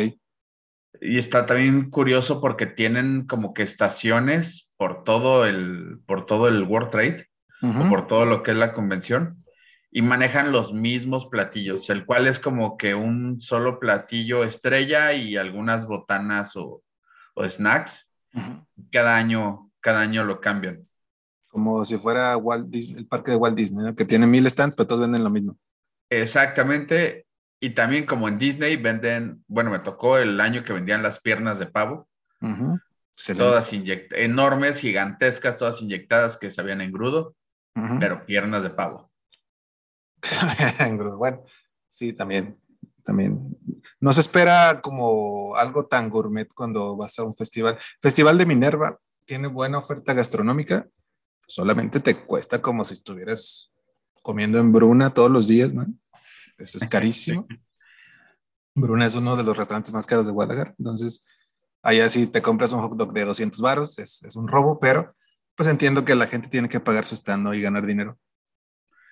Y 1.00 1.18
está 1.18 1.46
también 1.46 1.90
curioso 1.90 2.40
porque 2.40 2.66
tienen 2.66 3.26
como 3.28 3.54
que 3.54 3.62
estaciones 3.62 4.72
por 4.76 5.04
todo 5.04 5.46
el, 5.46 6.00
por 6.06 6.26
todo 6.26 6.48
el 6.48 6.64
World 6.64 6.90
Trade, 6.90 7.28
o 7.62 7.88
por 7.88 8.08
todo 8.08 8.24
lo 8.24 8.42
que 8.42 8.50
es 8.50 8.56
la 8.56 8.72
convención, 8.72 9.36
y 9.92 10.02
manejan 10.02 10.50
los 10.50 10.72
mismos 10.72 11.26
platillos, 11.26 11.88
el 11.90 12.04
cual 12.04 12.26
es 12.26 12.40
como 12.40 12.76
que 12.76 12.96
un 12.96 13.40
solo 13.40 13.78
platillo 13.78 14.42
estrella 14.42 15.12
y 15.12 15.36
algunas 15.36 15.86
botanas 15.86 16.56
o, 16.56 16.82
snacks. 17.46 18.10
Cada 18.90 19.16
año, 19.16 19.69
cada 19.80 20.00
año 20.00 20.24
lo 20.24 20.40
cambian 20.40 20.86
como 21.50 21.84
si 21.84 21.96
fuera 21.98 22.36
Walt 22.36 22.68
Disney, 22.68 22.98
el 22.98 23.06
parque 23.06 23.32
de 23.32 23.36
Walt 23.36 23.56
Disney, 23.56 23.94
que 23.94 24.04
tiene 24.04 24.26
mil 24.26 24.48
stands, 24.48 24.76
pero 24.76 24.86
todos 24.86 25.02
venden 25.02 25.24
lo 25.24 25.30
mismo. 25.30 25.58
Exactamente. 26.08 27.26
Y 27.60 27.70
también 27.70 28.06
como 28.06 28.28
en 28.28 28.38
Disney 28.38 28.76
venden, 28.76 29.44
bueno, 29.48 29.70
me 29.70 29.80
tocó 29.80 30.16
el 30.16 30.40
año 30.40 30.64
que 30.64 30.72
vendían 30.72 31.02
las 31.02 31.20
piernas 31.20 31.58
de 31.58 31.66
pavo. 31.66 32.08
Todas 33.36 33.70
enormes, 33.72 34.78
gigantescas, 34.78 35.56
todas 35.56 35.82
inyectadas 35.82 36.38
que 36.38 36.50
sabían 36.50 36.80
en 36.80 36.92
grudo, 36.92 37.34
pero 37.98 38.24
piernas 38.24 38.62
de 38.62 38.70
pavo. 38.70 39.10
bueno, 41.18 41.42
sí, 41.88 42.12
también, 42.12 42.56
también. 43.02 43.58
No 43.98 44.12
se 44.12 44.20
espera 44.20 44.80
como 44.80 45.56
algo 45.56 45.86
tan 45.86 46.08
gourmet 46.08 46.48
cuando 46.54 46.96
vas 46.96 47.18
a 47.18 47.24
un 47.24 47.34
festival. 47.34 47.78
Festival 48.00 48.38
de 48.38 48.46
Minerva 48.46 48.98
tiene 49.30 49.46
buena 49.46 49.78
oferta 49.78 50.12
gastronómica, 50.12 50.88
solamente 51.46 52.00
te 52.00 52.16
cuesta 52.16 52.60
como 52.60 52.84
si 52.84 52.94
estuvieras 52.94 53.70
comiendo 54.24 54.58
en 54.58 54.72
Bruna 54.72 55.14
todos 55.14 55.30
los 55.30 55.46
días, 55.46 55.72
man. 55.72 56.00
Eso 56.58 56.78
es 56.78 56.86
carísimo. 56.88 57.46
Bruna 58.74 59.06
es 59.06 59.14
uno 59.14 59.36
de 59.36 59.44
los 59.44 59.56
restaurantes 59.56 59.92
más 59.92 60.04
caros 60.04 60.26
de 60.26 60.32
Guadalajara. 60.32 60.74
Entonces, 60.76 61.24
allá 61.80 62.08
si 62.08 62.26
te 62.26 62.42
compras 62.42 62.72
un 62.72 62.80
hot 62.80 62.96
dog 62.96 63.12
de 63.12 63.24
200 63.24 63.60
varos, 63.60 64.00
es, 64.00 64.20
es, 64.24 64.34
un 64.34 64.48
robo, 64.48 64.80
pero 64.80 65.14
pues 65.54 65.68
entiendo 65.68 66.04
que 66.04 66.16
la 66.16 66.26
gente 66.26 66.48
tiene 66.48 66.68
que 66.68 66.80
pagar 66.80 67.06
su 67.06 67.14
stand 67.14 67.54
y 67.54 67.60
ganar 67.60 67.86
dinero. 67.86 68.18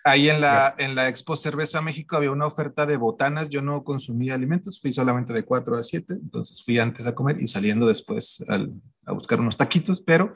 Ahí 0.09 0.31
en 0.31 0.41
la, 0.41 0.75
en 0.79 0.95
la 0.95 1.09
Expo 1.09 1.37
Cerveza 1.37 1.83
México 1.83 2.17
había 2.17 2.31
una 2.31 2.47
oferta 2.47 2.87
de 2.87 2.97
botanas. 2.97 3.49
Yo 3.51 3.61
no 3.61 3.85
consumía 3.85 4.35
alimentos, 4.35 4.81
fui 4.81 4.93
solamente 4.93 5.33
de 5.33 5.45
4 5.45 5.77
a 5.77 5.83
7, 5.83 6.15
entonces 6.15 6.65
fui 6.65 6.79
antes 6.79 7.07
a 7.07 7.15
comer 7.15 7.41
y 7.43 7.47
saliendo 7.47 7.87
después 7.87 8.43
al, 8.49 8.73
a 9.05 9.13
buscar 9.13 9.41
unos 9.41 9.57
taquitos, 9.57 10.01
pero 10.01 10.33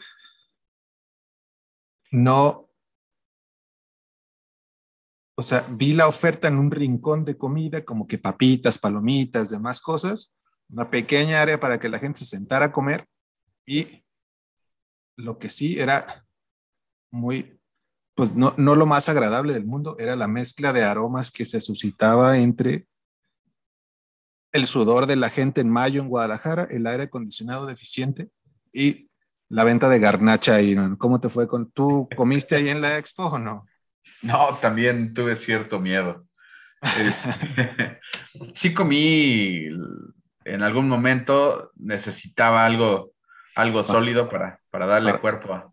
no, 2.11 2.69
o 5.35 5.43
sea, 5.43 5.67
vi 5.71 5.95
la 5.95 6.09
oferta 6.09 6.49
en 6.49 6.59
un 6.59 6.71
rincón 6.71 7.25
de 7.25 7.39
comida, 7.39 7.85
como 7.85 8.07
que 8.07 8.19
papitas, 8.19 8.79
palomitas, 8.79 9.49
demás 9.49 9.81
cosas, 9.81 10.35
una 10.69 10.91
pequeña 10.91 11.41
área 11.41 11.59
para 11.59 11.79
que 11.79 11.89
la 11.89 11.99
gente 11.99 12.19
se 12.19 12.27
sentara 12.27 12.67
a 12.67 12.73
comer 12.73 13.09
y 13.65 14.05
lo 15.17 15.39
que 15.39 15.49
sí 15.49 15.81
era 15.81 16.27
muy 17.11 17.62
pues 18.15 18.35
no, 18.35 18.55
no 18.57 18.77
lo 18.77 18.87
más 18.87 19.09
agradable 19.09 19.55
del 19.55 19.65
mundo, 19.65 19.97
era 19.99 20.17
la 20.17 20.29
mezcla 20.29 20.73
de 20.73 20.85
aromas 20.85 21.31
que 21.31 21.45
se 21.45 21.61
suscitaba 21.61 22.39
entre 22.39 22.87
el 24.53 24.67
sudor 24.67 25.07
de 25.07 25.17
la 25.17 25.31
gente 25.31 25.63
en 25.63 25.71
mayo 25.71 26.03
en 26.03 26.09
Guadalajara, 26.09 26.65
el 26.71 26.87
aire 26.87 27.05
acondicionado 27.05 27.67
deficiente 27.67 28.29
y 28.73 29.09
la 29.49 29.65
venta 29.65 29.89
de 29.89 29.99
garnacha 29.99 30.57
ahí. 30.57 30.77
¿Cómo 30.99 31.21
te 31.21 31.31
fue 31.31 31.49
con 31.49 31.71
tú? 31.71 32.09
¿Comiste 32.17 32.57
ahí 32.57 32.69
en 32.69 32.83
la 32.83 32.99
expo 32.99 33.25
o 33.25 33.39
no? 33.39 33.67
No, 34.21 34.59
también 34.61 35.15
tuve 35.15 35.37
cierto 35.37 35.81
miedo. 35.81 36.27
sí 38.55 38.75
comí 38.75 39.69
en 40.45 40.63
algún 40.63 40.89
momento, 40.89 41.71
necesitaba 41.77 42.67
algo, 42.67 43.13
algo 43.55 43.85
sólido 43.85 44.29
para, 44.29 44.61
para 44.71 44.87
darle 44.87 45.19
cuerpo 45.19 45.55
a, 45.55 45.72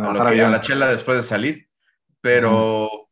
para 0.00 0.34
la 0.34 0.60
chela 0.60 0.90
después 0.90 1.18
de 1.18 1.22
salir, 1.22 1.68
pero 2.20 3.08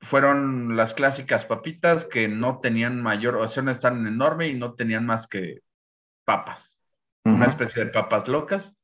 fueron 0.00 0.76
las 0.76 0.94
clásicas 0.94 1.44
papitas 1.44 2.06
que 2.06 2.28
no 2.28 2.60
tenían 2.60 3.02
mayor, 3.02 3.36
o 3.36 3.48
sea, 3.48 3.62
no 3.62 3.70
están 3.70 4.06
enorme 4.06 4.48
y 4.48 4.54
no 4.54 4.74
tenían 4.74 5.06
más 5.06 5.26
que 5.26 5.60
papas, 6.24 6.78
una 7.24 7.46
especie 7.46 7.84
de 7.84 7.90
papas 7.90 8.28
locas, 8.28 8.74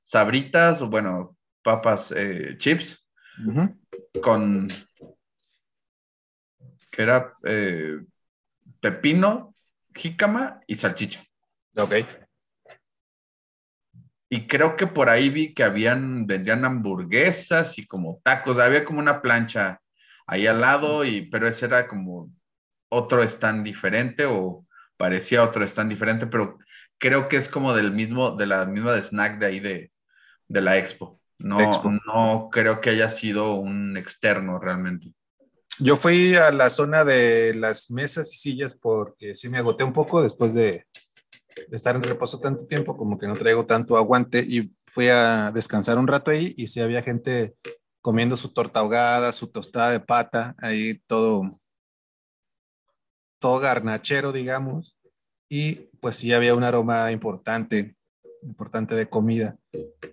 sabritas, 0.00 0.80
o 0.82 0.88
bueno, 0.88 1.36
papas 1.62 2.12
eh, 2.16 2.56
chips, 2.58 3.06
con 4.22 4.68
que 6.90 7.02
era 7.02 7.34
eh, 7.44 8.00
pepino, 8.80 9.54
jícama 9.94 10.60
y 10.66 10.74
salchicha. 10.76 11.24
Ok. 11.76 11.94
Y 14.32 14.46
creo 14.46 14.78
que 14.78 14.86
por 14.86 15.10
ahí 15.10 15.28
vi 15.28 15.52
que 15.52 15.62
habían, 15.62 16.26
vendían 16.26 16.64
hamburguesas 16.64 17.78
y 17.78 17.86
como 17.86 18.22
tacos, 18.24 18.58
había 18.58 18.82
como 18.82 18.98
una 18.98 19.20
plancha 19.20 19.82
ahí 20.26 20.46
al 20.46 20.62
lado, 20.62 21.04
y, 21.04 21.26
pero 21.26 21.46
ese 21.46 21.66
era 21.66 21.86
como 21.86 22.32
otro 22.88 23.22
stand 23.22 23.62
diferente 23.62 24.24
o 24.24 24.64
parecía 24.96 25.44
otro 25.44 25.62
stand 25.64 25.90
diferente, 25.90 26.26
pero 26.26 26.58
creo 26.96 27.28
que 27.28 27.36
es 27.36 27.46
como 27.46 27.74
del 27.74 27.92
mismo, 27.92 28.30
de 28.34 28.46
la 28.46 28.64
misma 28.64 28.94
de 28.94 29.02
snack 29.02 29.38
de 29.38 29.46
ahí 29.46 29.60
de, 29.60 29.92
de 30.48 30.60
la 30.62 30.78
expo. 30.78 31.20
No, 31.38 31.58
no 32.06 32.48
creo 32.50 32.80
que 32.80 32.88
haya 32.88 33.10
sido 33.10 33.56
un 33.56 33.98
externo 33.98 34.58
realmente. 34.58 35.12
Yo 35.78 35.96
fui 35.96 36.36
a 36.36 36.50
la 36.52 36.70
zona 36.70 37.04
de 37.04 37.52
las 37.54 37.90
mesas 37.90 38.32
y 38.32 38.36
sillas 38.36 38.74
porque 38.74 39.34
sí 39.34 39.50
me 39.50 39.58
agoté 39.58 39.84
un 39.84 39.92
poco 39.92 40.22
después 40.22 40.54
de, 40.54 40.86
de 41.68 41.76
estar 41.76 41.96
en 41.96 42.02
reposo 42.02 42.40
tanto 42.40 42.66
tiempo, 42.66 42.96
como 42.96 43.18
que 43.18 43.26
no 43.26 43.36
traigo 43.36 43.66
tanto 43.66 43.96
aguante 43.96 44.40
y 44.40 44.74
fui 44.86 45.08
a 45.08 45.50
descansar 45.52 45.98
un 45.98 46.06
rato 46.06 46.30
ahí 46.30 46.54
y 46.56 46.66
sí 46.66 46.80
había 46.80 47.02
gente 47.02 47.54
comiendo 48.02 48.36
su 48.36 48.52
torta 48.52 48.80
ahogada, 48.80 49.32
su 49.32 49.46
tostada 49.46 49.92
de 49.92 50.00
pata, 50.00 50.54
ahí 50.58 51.00
todo, 51.06 51.42
todo 53.38 53.60
garnachero, 53.60 54.32
digamos, 54.32 54.98
y 55.48 55.88
pues 56.00 56.16
sí 56.16 56.32
había 56.32 56.54
un 56.54 56.64
aroma 56.64 57.12
importante, 57.12 57.96
importante 58.42 58.94
de 58.96 59.08
comida. 59.08 59.56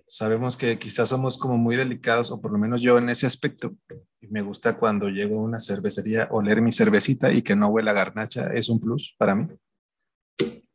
Sabemos 0.06 0.56
que 0.56 0.78
quizás 0.78 1.08
somos 1.08 1.36
como 1.36 1.58
muy 1.58 1.76
delicados, 1.76 2.30
o 2.30 2.40
por 2.40 2.52
lo 2.52 2.58
menos 2.58 2.80
yo 2.80 2.96
en 2.98 3.08
ese 3.08 3.26
aspecto, 3.26 3.74
y 4.20 4.28
me 4.28 4.42
gusta 4.42 4.78
cuando 4.78 5.08
llego 5.08 5.40
a 5.40 5.42
una 5.42 5.58
cervecería 5.58 6.28
oler 6.30 6.62
mi 6.62 6.72
cervecita 6.72 7.32
y 7.32 7.42
que 7.42 7.56
no 7.56 7.68
huela 7.68 7.92
garnacha, 7.92 8.52
es 8.54 8.68
un 8.68 8.78
plus 8.78 9.14
para 9.18 9.34
mí. 9.34 9.48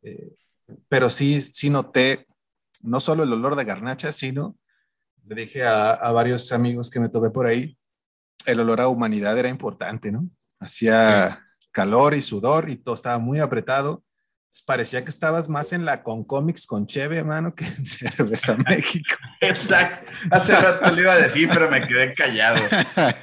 Eh, 0.02 0.36
pero 0.88 1.10
sí, 1.10 1.40
sí 1.40 1.70
noté 1.70 2.26
no 2.80 3.00
solo 3.00 3.24
el 3.24 3.32
olor 3.32 3.56
de 3.56 3.64
garnacha, 3.64 4.12
sino 4.12 4.56
le 5.26 5.34
dije 5.34 5.64
a, 5.64 6.10
varios 6.12 6.52
amigos 6.52 6.90
que 6.90 7.00
me 7.00 7.08
topé 7.08 7.30
por 7.30 7.46
ahí, 7.46 7.76
el 8.44 8.60
olor 8.60 8.80
a 8.80 8.88
humanidad 8.88 9.36
era 9.36 9.48
importante, 9.48 10.12
¿no? 10.12 10.28
Hacía 10.60 11.44
calor 11.72 12.14
y 12.14 12.22
sudor 12.22 12.70
y 12.70 12.76
todo 12.76 12.94
estaba 12.94 13.18
muy 13.18 13.40
apretado. 13.40 14.04
parecía 14.64 15.02
que 15.02 15.10
estabas 15.10 15.48
más 15.48 15.72
en 15.72 15.84
la 15.84 16.02
con 16.02 16.24
cómics 16.24 16.64
con 16.66 16.86
Cheve, 16.86 17.18
hermano, 17.18 17.54
que 17.54 17.64
en 17.64 17.84
Cerveza 17.84 18.56
México. 18.68 19.16
Exacto. 19.40 20.10
Hace 20.30 20.54
rato 20.54 20.94
le 20.94 21.02
iba 21.02 21.12
a 21.12 21.18
decir, 21.18 21.48
pero 21.52 21.68
me 21.68 21.86
quedé 21.86 22.14
callado. 22.14 22.62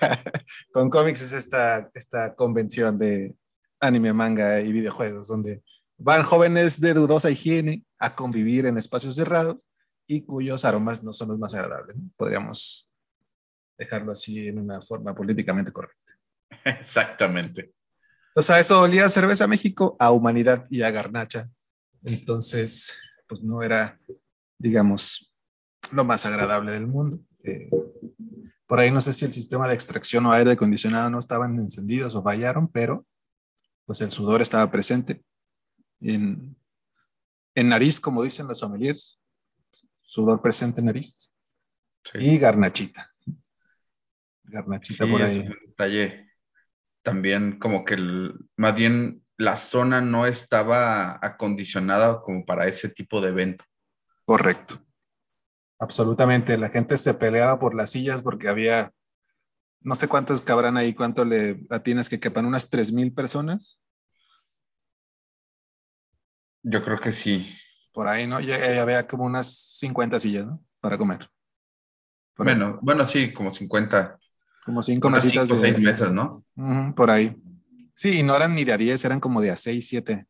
con 0.73 0.89
cómics 0.89 1.21
es 1.21 1.31
esta, 1.31 1.89
esta 1.93 2.35
convención 2.35 2.97
de 2.97 3.33
anime, 3.79 4.11
manga 4.11 4.59
y 4.59 4.71
videojuegos, 4.73 5.27
donde 5.27 5.63
van 5.97 6.23
jóvenes 6.23 6.79
de 6.79 6.93
dudosa 6.93 7.31
higiene 7.31 7.83
a 7.99 8.15
convivir 8.15 8.65
en 8.65 8.77
espacios 8.77 9.15
cerrados 9.15 9.67
y 10.07 10.21
cuyos 10.21 10.65
aromas 10.65 11.03
no 11.03 11.13
son 11.13 11.29
los 11.29 11.39
más 11.39 11.53
agradables. 11.53 11.95
Podríamos 12.17 12.91
dejarlo 13.77 14.11
así 14.11 14.47
en 14.47 14.59
una 14.59 14.81
forma 14.81 15.15
políticamente 15.15 15.71
correcta. 15.71 16.13
Exactamente. 16.65 17.73
Entonces 18.27 18.49
a 18.49 18.59
eso 18.59 18.81
olía 18.81 19.09
cerveza 19.09 19.47
México, 19.47 19.95
a 19.99 20.11
humanidad 20.11 20.65
y 20.69 20.81
a 20.81 20.91
garnacha. 20.91 21.47
Entonces, 22.03 22.99
pues 23.27 23.43
no 23.43 23.61
era, 23.61 23.99
digamos, 24.57 25.33
lo 25.91 26.03
más 26.03 26.25
agradable 26.25 26.71
del 26.71 26.87
mundo. 26.87 27.19
Eh, 27.43 27.69
por 28.65 28.79
ahí 28.79 28.91
no 28.91 29.01
sé 29.01 29.13
si 29.13 29.25
el 29.25 29.33
sistema 29.33 29.67
de 29.67 29.75
extracción 29.75 30.25
o 30.25 30.31
aire 30.31 30.51
acondicionado 30.51 31.09
no 31.09 31.19
estaban 31.19 31.59
encendidos 31.59 32.15
o 32.15 32.23
fallaron, 32.23 32.67
pero 32.67 33.05
pues 33.85 34.01
el 34.01 34.09
sudor 34.09 34.41
estaba 34.41 34.71
presente 34.71 35.23
en, 36.11 36.55
en 37.55 37.69
nariz, 37.69 37.99
como 37.99 38.23
dicen 38.23 38.47
los 38.47 38.59
sommeliers, 38.59 39.19
sudor 40.01 40.41
presente 40.41 40.81
en 40.81 40.87
nariz. 40.87 41.33
Y 42.15 42.37
garnachita. 42.37 43.11
Garnachita 44.43 45.07
por 45.07 45.21
ahí. 45.21 45.47
detalle. 45.67 46.29
También 47.01 47.59
como 47.59 47.83
que 47.83 47.97
más 48.55 48.75
bien 48.75 49.23
la 49.37 49.57
zona 49.57 50.01
no 50.01 50.25
estaba 50.27 51.19
acondicionada 51.25 52.21
como 52.21 52.45
para 52.45 52.67
ese 52.67 52.89
tipo 52.89 53.21
de 53.21 53.29
evento. 53.29 53.65
Correcto. 54.25 54.79
Absolutamente. 55.79 56.57
La 56.57 56.69
gente 56.69 56.97
se 56.97 57.13
peleaba 57.13 57.59
por 57.59 57.75
las 57.75 57.91
sillas 57.91 58.21
porque 58.21 58.47
había, 58.47 58.93
no 59.81 59.95
sé 59.95 60.07
cuántas 60.07 60.41
cabrán 60.41 60.77
ahí, 60.77 60.93
cuánto 60.93 61.25
le 61.25 61.55
tienes 61.83 62.09
que 62.09 62.19
quepan, 62.19 62.45
unas 62.45 62.69
3.000 62.71 63.13
personas. 63.13 63.79
Yo 66.63 66.83
creo 66.83 66.99
que 66.99 67.11
sí 67.11 67.57
por 67.93 68.07
ahí, 68.07 68.27
¿no? 68.27 68.41
Ya, 68.41 68.81
había 68.81 69.07
como 69.07 69.23
unas 69.23 69.47
50 69.77 70.19
sillas, 70.19 70.47
¿no? 70.47 70.59
Para 70.81 70.97
comer. 70.97 71.29
bueno, 72.35 72.79
bueno, 72.81 73.07
sí, 73.07 73.31
como 73.31 73.53
50. 73.53 74.17
Como 74.65 74.81
cinco 74.81 75.09
mesitas 75.09 75.47
de... 75.47 75.59
seis 75.59 75.79
mesas, 75.79 76.11
¿no? 76.11 76.43
por 76.95 77.11
ahí. 77.11 77.37
Sí, 77.93 78.19
y 78.19 78.23
no 78.23 78.35
eran 78.35 78.55
ni 78.55 78.63
de 78.63 78.73
a 78.73 78.77
10, 78.77 79.05
eran 79.05 79.19
como 79.19 79.39
de 79.39 79.51
a 79.51 79.55
6, 79.55 79.87
7. 79.87 80.25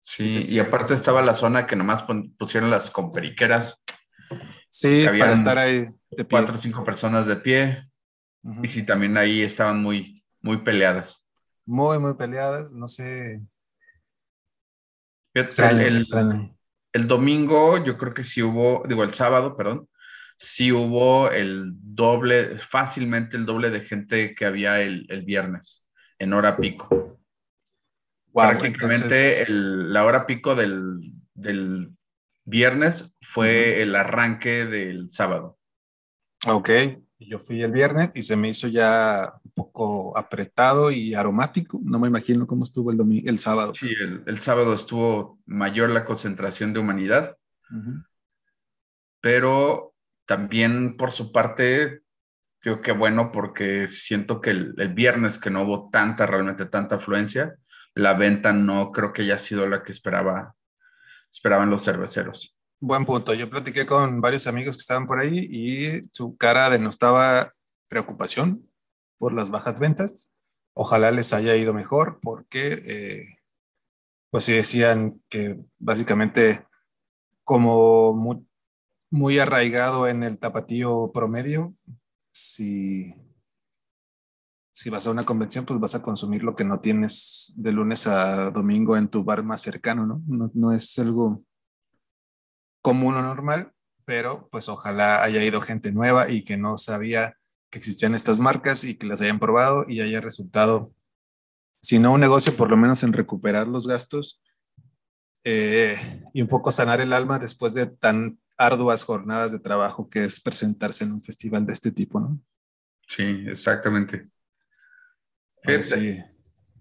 Sí, 0.00 0.40
y 0.48 0.58
aparte 0.58 0.94
estaba 0.94 1.20
la 1.20 1.34
zona 1.34 1.66
que 1.66 1.76
nomás 1.76 2.04
pusieron 2.38 2.70
las 2.70 2.90
comperiqueras. 2.90 3.82
Sí, 4.70 5.04
para 5.04 5.34
estar 5.34 5.58
ahí 5.58 5.80
de 6.10 6.24
pie. 6.24 6.26
Cuatro 6.30 6.54
o 6.54 6.60
cinco 6.60 6.84
personas 6.84 7.26
de 7.26 7.36
pie. 7.36 7.86
Y 8.62 8.68
sí, 8.68 8.86
también 8.86 9.18
ahí 9.18 9.42
estaban 9.42 9.82
muy, 9.82 10.24
muy 10.40 10.58
peleadas. 10.58 11.22
Muy, 11.66 11.98
muy 11.98 12.14
peleadas, 12.14 12.72
no 12.72 12.88
sé. 12.88 13.42
Extraño, 15.34 15.80
el, 15.80 15.98
extraño 15.98 16.56
el 16.92 17.06
domingo 17.06 17.82
yo 17.84 17.96
creo 17.96 18.14
que 18.14 18.24
sí 18.24 18.42
hubo, 18.42 18.84
digo 18.86 19.04
el 19.04 19.14
sábado, 19.14 19.56
perdón, 19.56 19.88
sí 20.36 20.72
hubo 20.72 21.30
el 21.30 21.72
doble, 21.74 22.58
fácilmente 22.58 23.36
el 23.36 23.46
doble 23.46 23.70
de 23.70 23.80
gente 23.80 24.34
que 24.34 24.44
había 24.44 24.80
el, 24.80 25.06
viernes, 25.24 25.86
en 26.18 26.32
hora 26.32 26.56
pico. 26.56 27.20
Prácticamente 28.32 29.44
la 29.48 30.04
hora 30.04 30.26
pico 30.26 30.54
del, 30.54 31.12
viernes 32.44 33.14
fue 33.20 33.82
el 33.82 33.94
arranque 33.94 34.66
del 34.66 35.12
sábado. 35.12 35.58
Ok, 36.46 36.70
yo 37.26 37.38
fui 37.38 37.62
el 37.62 37.72
viernes 37.72 38.12
y 38.14 38.22
se 38.22 38.36
me 38.36 38.48
hizo 38.48 38.68
ya 38.68 39.34
un 39.44 39.50
poco 39.52 40.16
apretado 40.16 40.90
y 40.90 41.14
aromático. 41.14 41.78
No 41.82 41.98
me 41.98 42.08
imagino 42.08 42.46
cómo 42.46 42.64
estuvo 42.64 42.90
el, 42.90 42.96
domingo, 42.96 43.28
el 43.28 43.38
sábado. 43.38 43.74
Sí, 43.74 43.94
el, 44.26 44.40
sábado 44.40 44.72
estuvo 44.72 45.38
mayor 45.46 45.90
la 45.90 46.06
concentración 46.06 46.72
de 46.72 46.80
humanidad, 46.80 47.36
pero 49.20 49.94
también 50.24 50.96
por 50.96 51.12
su 51.12 51.30
parte, 51.30 52.02
creo 52.60 52.80
que 52.80 52.92
bueno 52.92 53.32
porque 53.32 53.88
siento 53.88 54.40
que 54.40 54.50
el, 54.50 54.94
viernes 54.94 55.38
que 55.38 55.50
no 55.50 55.62
hubo 55.64 55.90
tanta, 55.90 56.26
realmente 56.26 56.66
tanta 56.66 56.96
afluencia, 56.96 57.56
la 57.94 58.14
venta 58.14 58.52
no 58.52 58.92
creo 58.92 59.12
que 59.12 59.22
haya 59.22 59.38
sido 59.38 59.68
la 59.68 59.82
que 59.82 59.92
esperaba, 59.92 60.54
esperaban 61.30 61.68
los 61.68 61.84
cerveceros. 61.84 62.59
Buen 62.82 63.04
punto. 63.04 63.34
Yo 63.34 63.50
platiqué 63.50 63.84
con 63.84 64.22
varios 64.22 64.46
amigos 64.46 64.74
que 64.74 64.80
estaban 64.80 65.06
por 65.06 65.20
ahí 65.20 65.38
y 65.50 66.08
su 66.14 66.38
cara 66.38 66.70
denotaba 66.70 67.52
preocupación 67.88 68.66
por 69.18 69.34
las 69.34 69.50
bajas 69.50 69.78
ventas. 69.78 70.32
Ojalá 70.72 71.10
les 71.10 71.34
haya 71.34 71.54
ido 71.56 71.74
mejor 71.74 72.20
porque, 72.22 72.80
eh, 72.86 73.24
pues 74.30 74.44
sí 74.44 74.54
decían 74.54 75.22
que 75.28 75.60
básicamente 75.78 76.66
como 77.44 78.14
muy, 78.14 78.46
muy, 79.10 79.38
arraigado 79.38 80.08
en 80.08 80.22
el 80.22 80.38
tapatío 80.38 81.10
promedio, 81.12 81.74
si, 82.32 83.14
si 84.72 84.88
vas 84.88 85.06
a 85.06 85.10
una 85.10 85.24
convención, 85.24 85.66
pues 85.66 85.78
vas 85.80 85.96
a 85.96 86.02
consumir 86.02 86.44
lo 86.44 86.56
que 86.56 86.64
no 86.64 86.80
tienes 86.80 87.52
de 87.58 87.72
lunes 87.72 88.06
a 88.06 88.50
domingo 88.50 88.96
en 88.96 89.08
tu 89.08 89.22
bar 89.22 89.42
más 89.42 89.60
cercano, 89.60 90.06
¿no? 90.06 90.22
No, 90.26 90.50
no 90.54 90.72
es 90.72 90.98
algo 90.98 91.44
común 92.82 93.14
o 93.16 93.22
normal, 93.22 93.72
pero 94.04 94.48
pues 94.50 94.68
ojalá 94.68 95.22
haya 95.22 95.42
ido 95.44 95.60
gente 95.60 95.92
nueva 95.92 96.30
y 96.30 96.44
que 96.44 96.56
no 96.56 96.78
sabía 96.78 97.36
que 97.70 97.78
existían 97.78 98.14
estas 98.14 98.38
marcas 98.38 98.84
y 98.84 98.96
que 98.96 99.06
las 99.06 99.20
hayan 99.20 99.38
probado 99.38 99.84
y 99.88 100.00
haya 100.00 100.20
resultado, 100.20 100.92
si 101.80 101.98
no 101.98 102.12
un 102.12 102.20
negocio, 102.20 102.56
por 102.56 102.70
lo 102.70 102.76
menos 102.76 103.02
en 103.02 103.12
recuperar 103.12 103.68
los 103.68 103.86
gastos 103.86 104.42
eh, 105.44 105.96
y 106.34 106.42
un 106.42 106.48
poco 106.48 106.72
sanar 106.72 107.00
el 107.00 107.12
alma 107.12 107.38
después 107.38 107.74
de 107.74 107.86
tan 107.86 108.38
arduas 108.58 109.04
jornadas 109.04 109.52
de 109.52 109.58
trabajo 109.58 110.10
que 110.10 110.24
es 110.24 110.40
presentarse 110.40 111.04
en 111.04 111.12
un 111.12 111.22
festival 111.22 111.64
de 111.64 111.72
este 111.72 111.92
tipo, 111.92 112.20
¿no? 112.20 112.38
Sí, 113.06 113.44
exactamente. 113.48 114.28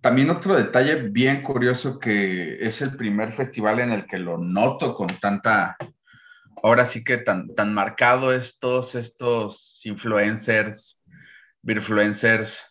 También 0.01 0.29
otro 0.29 0.55
detalle 0.55 0.95
bien 0.95 1.43
curioso 1.43 1.99
que 1.99 2.57
es 2.65 2.81
el 2.81 2.95
primer 2.95 3.33
festival 3.33 3.79
en 3.79 3.91
el 3.91 4.05
que 4.05 4.17
lo 4.17 4.37
noto 4.37 4.95
con 4.95 5.07
tanta, 5.07 5.75
ahora 6.63 6.85
sí 6.85 7.03
que 7.03 7.17
tan, 7.17 7.53
tan 7.53 7.73
marcado 7.73 8.33
es 8.33 8.57
todos 8.59 8.95
estos 8.95 9.81
influencers, 9.83 11.01
influencers, 11.63 12.63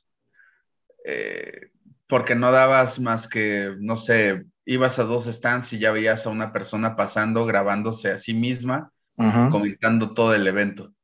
eh, 1.05 1.71
porque 2.07 2.35
no 2.35 2.51
dabas 2.51 2.99
más 2.99 3.29
que, 3.29 3.77
no 3.79 3.97
sé, 3.97 4.47
ibas 4.65 4.99
a 4.99 5.05
dos 5.05 5.27
stands 5.27 5.73
y 5.75 5.79
ya 5.79 5.91
veías 5.91 6.25
a 6.25 6.31
una 6.31 6.53
persona 6.53 6.97
pasando, 6.97 7.45
grabándose 7.45 8.11
a 8.11 8.19
sí 8.19 8.33
misma, 8.33 8.91
comentando 9.17 10.09
todo 10.11 10.35
el 10.35 10.47
evento. 10.47 10.95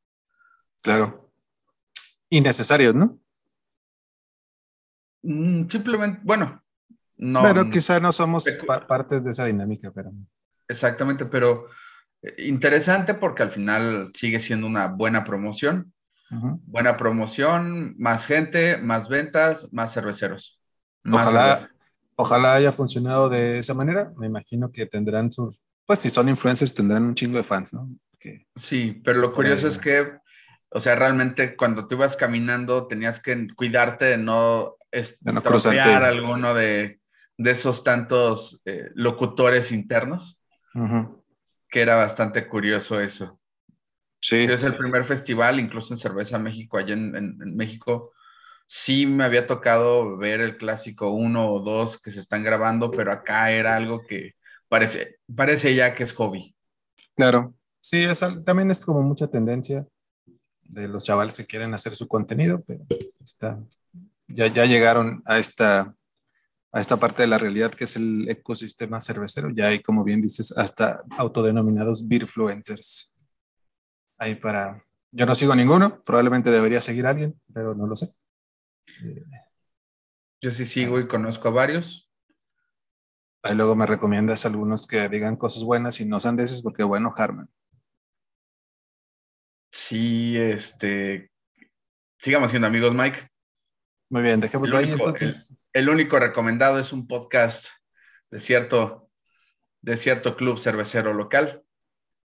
Claro. 0.83 1.33
Innecesario, 2.31 2.93
¿no? 2.93 3.19
Mm, 5.25 5.69
simplemente, 5.69 6.21
bueno, 6.23 6.63
no. 7.17 7.43
Pero 7.43 7.71
quizá 7.71 7.99
no 7.99 8.13
somos 8.13 8.45
partes 8.87 9.25
de 9.25 9.31
esa 9.31 9.47
dinámica, 9.47 9.91
pero. 9.93 10.13
Exactamente, 10.69 11.25
pero 11.25 11.69
eh, 12.23 12.35
interesante 12.47 13.15
porque 13.15 13.43
al 13.43 13.51
final 13.51 14.11
sigue 14.15 14.39
siendo 14.41 14.67
una 14.67 14.89
buena 14.89 15.25
promoción. 15.25 15.93
Buena 16.67 16.97
promoción, 16.97 17.95
más 17.97 18.27
gente, 18.27 18.77
más 18.79 19.09
ventas, 19.09 19.69
más 19.73 19.95
cerveceros. 19.95 20.61
ojalá, 21.09 21.69
ojalá 22.17 22.55
haya 22.55 22.73
funcionado 22.73 23.29
de 23.29 23.61
esa 23.61 23.73
manera. 23.73 24.13
Me 24.19 24.27
imagino 24.27 24.73
que 24.73 24.85
tendrán 24.87 25.31
sus, 25.31 25.63
pues 25.87 26.01
si 26.01 26.11
son 26.11 26.29
influencers 26.29 26.75
tendrán 26.75 27.05
un 27.05 27.15
chingo 27.15 27.37
de 27.37 27.45
fans, 27.45 27.73
¿no? 27.73 27.89
sí, 28.57 29.01
pero 29.05 29.21
lo 29.21 29.33
curioso 29.33 29.69
es 29.69 29.79
que, 29.79 30.13
o 30.71 30.81
sea, 30.81 30.97
realmente 30.97 31.55
cuando 31.57 31.87
tú 31.87 31.95
ibas 31.95 32.17
caminando 32.17 32.89
tenías 32.89 33.21
que 33.21 33.47
cuidarte 33.55 34.07
de 34.07 34.17
no 34.17 34.77
estropear 34.95 36.05
alguno 36.05 36.55
de, 36.55 37.01
esos 37.39 37.83
tantos 37.85 38.63
eh, 38.65 38.91
locutores 38.95 39.73
internos, 39.73 40.41
que 41.69 41.81
era 41.81 41.97
bastante 41.97 42.49
curioso 42.49 43.01
eso. 43.01 43.41
Sí. 44.21 44.45
Es 44.45 44.63
el 44.63 44.77
primer 44.77 45.05
festival, 45.05 45.61
incluso 45.61 45.93
en 45.93 45.99
Cerveza 45.99 46.39
México, 46.39 46.79
allá 46.79 46.95
en, 46.95 47.37
México, 47.55 48.13
sí 48.67 49.07
me 49.07 49.25
había 49.25 49.47
tocado 49.47 50.17
ver 50.17 50.41
el 50.41 50.57
clásico 50.57 51.11
uno 51.11 51.53
o 51.53 51.61
dos 51.61 52.01
que 52.01 52.11
se 52.11 52.21
están 52.21 52.43
grabando, 52.43 52.91
pero 52.91 53.13
acá 53.13 53.51
era 53.51 53.77
algo 53.77 54.03
que 54.09 54.33
parece, 54.69 55.17
parece 55.35 55.75
ya 55.75 55.95
que 55.95 56.05
es 56.05 56.13
hobby. 56.13 56.57
Claro, 57.15 57.55
sí, 57.81 58.07
también 58.45 58.71
es 58.71 58.85
como 58.85 59.03
mucha 59.03 59.27
tendencia 59.27 59.87
de 60.63 60.89
los 60.89 61.05
chavales 61.05 61.37
que 61.37 61.47
quieren 61.47 61.75
hacer 61.75 61.93
su 61.93 62.09
contenido, 62.09 62.63
pero 62.67 62.85
está, 63.23 63.61
ya, 64.29 64.47
ya 64.49 64.65
llegaron 64.67 65.23
a 65.27 65.39
esta, 65.39 65.95
a 66.73 66.81
esta 66.81 66.97
parte 66.99 67.23
de 67.23 67.29
la 67.29 67.39
realidad 67.39 67.73
que 67.73 67.85
es 67.85 67.97
el 67.97 68.29
ecosistema 68.29 69.01
cervecero. 69.01 69.51
Ya 69.51 69.69
hay, 69.69 69.83
como 69.83 70.05
bien 70.05 70.21
dices, 70.21 70.57
hasta 70.57 71.03
autodenominados 71.19 72.07
beerfluencers. 72.07 73.17
Ahí 74.19 74.35
para... 74.35 74.85
Yo 75.11 75.27
no 75.27 75.35
sigo 75.35 75.55
ninguno, 75.55 76.03
probablemente 76.03 76.51
debería 76.51 76.81
seguir 76.81 77.07
a 77.07 77.11
alguien, 77.11 77.41
pero 77.53 77.75
no 77.75 77.87
lo 77.87 77.95
sé. 77.95 78.09
Yo 80.41 80.51
sí 80.51 80.67
sigo 80.67 80.99
y 80.99 81.07
conozco 81.07 81.49
a 81.49 81.53
varios. 81.53 82.11
Ahí 83.43 83.55
luego 83.55 83.77
me 83.77 83.87
recomiendas 83.87 84.45
algunos 84.47 84.87
que 84.87 85.09
digan 85.09 85.37
cosas 85.37 85.63
buenas 85.63 86.01
y 86.01 86.07
no 86.07 86.19
sandeces, 86.19 86.63
porque 86.63 86.83
bueno, 86.83 87.15
Harman. 87.17 87.49
Sí, 89.71 90.37
este. 90.37 91.31
Sigamos 92.19 92.51
siendo 92.51 92.69
amigos, 92.69 92.95
Mike. 92.95 93.29
Muy 94.09 94.23
bien, 94.23 94.41
dejémoslo 94.41 94.77
ahí 94.77 94.93
entonces. 94.93 95.57
El, 95.73 95.89
único 95.89 96.19
recomendado 96.19 96.79
es 96.79 96.93
un 96.93 97.07
podcast 97.07 97.67
de 98.31 98.39
cierto, 98.39 99.11
de 99.81 99.97
cierto 99.97 100.37
club 100.37 100.59
cervecero 100.59 101.15
local. 101.15 101.63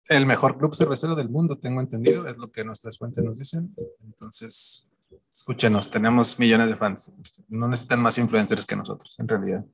El 0.07 0.25
mejor 0.25 0.57
club 0.57 0.75
cervecero 0.75 1.15
del 1.15 1.29
mundo, 1.29 1.57
tengo 1.57 1.81
entendido, 1.81 2.27
es 2.27 2.37
lo 2.37 2.51
que 2.51 2.63
nuestras 2.63 2.97
fuentes 2.97 3.23
nos 3.23 3.39
dicen. 3.39 3.75
Entonces, 4.03 4.87
escúchenos, 5.33 5.89
tenemos 5.89 6.37
millones 6.39 6.69
de 6.69 6.75
fans. 6.75 7.11
No 7.49 7.67
necesitan 7.67 8.01
más 8.01 8.17
influencers 8.17 8.65
que 8.65 8.75
nosotros, 8.75 9.19
en 9.19 9.27
realidad. 9.27 9.65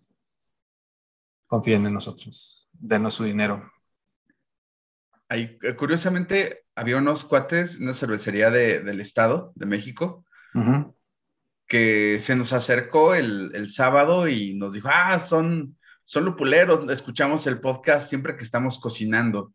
Confíen 1.47 1.85
en 1.85 1.93
nosotros, 1.93 2.69
denos 2.73 3.13
su 3.13 3.25
dinero. 3.25 3.69
Ahí, 5.27 5.57
eh, 5.61 5.75
curiosamente, 5.75 6.65
había 6.75 6.97
unos 6.97 7.23
cuates, 7.23 7.77
una 7.77 7.93
cervecería 7.93 8.49
del 8.49 8.99
Estado 8.99 9.51
de 9.55 9.65
México, 9.65 10.25
que 11.71 12.19
se 12.19 12.35
nos 12.35 12.51
acercó 12.51 13.15
el, 13.15 13.71
sábado 13.71 14.27
y 14.27 14.53
nos 14.55 14.73
dijo, 14.73 14.89
ah, 14.91 15.17
son, 15.21 15.77
son 16.03 16.25
lupuleros, 16.25 16.91
escuchamos 16.91 17.47
el 17.47 17.61
podcast 17.61 18.09
siempre 18.09 18.35
que 18.35 18.43
estamos 18.43 18.77
cocinando. 18.77 19.53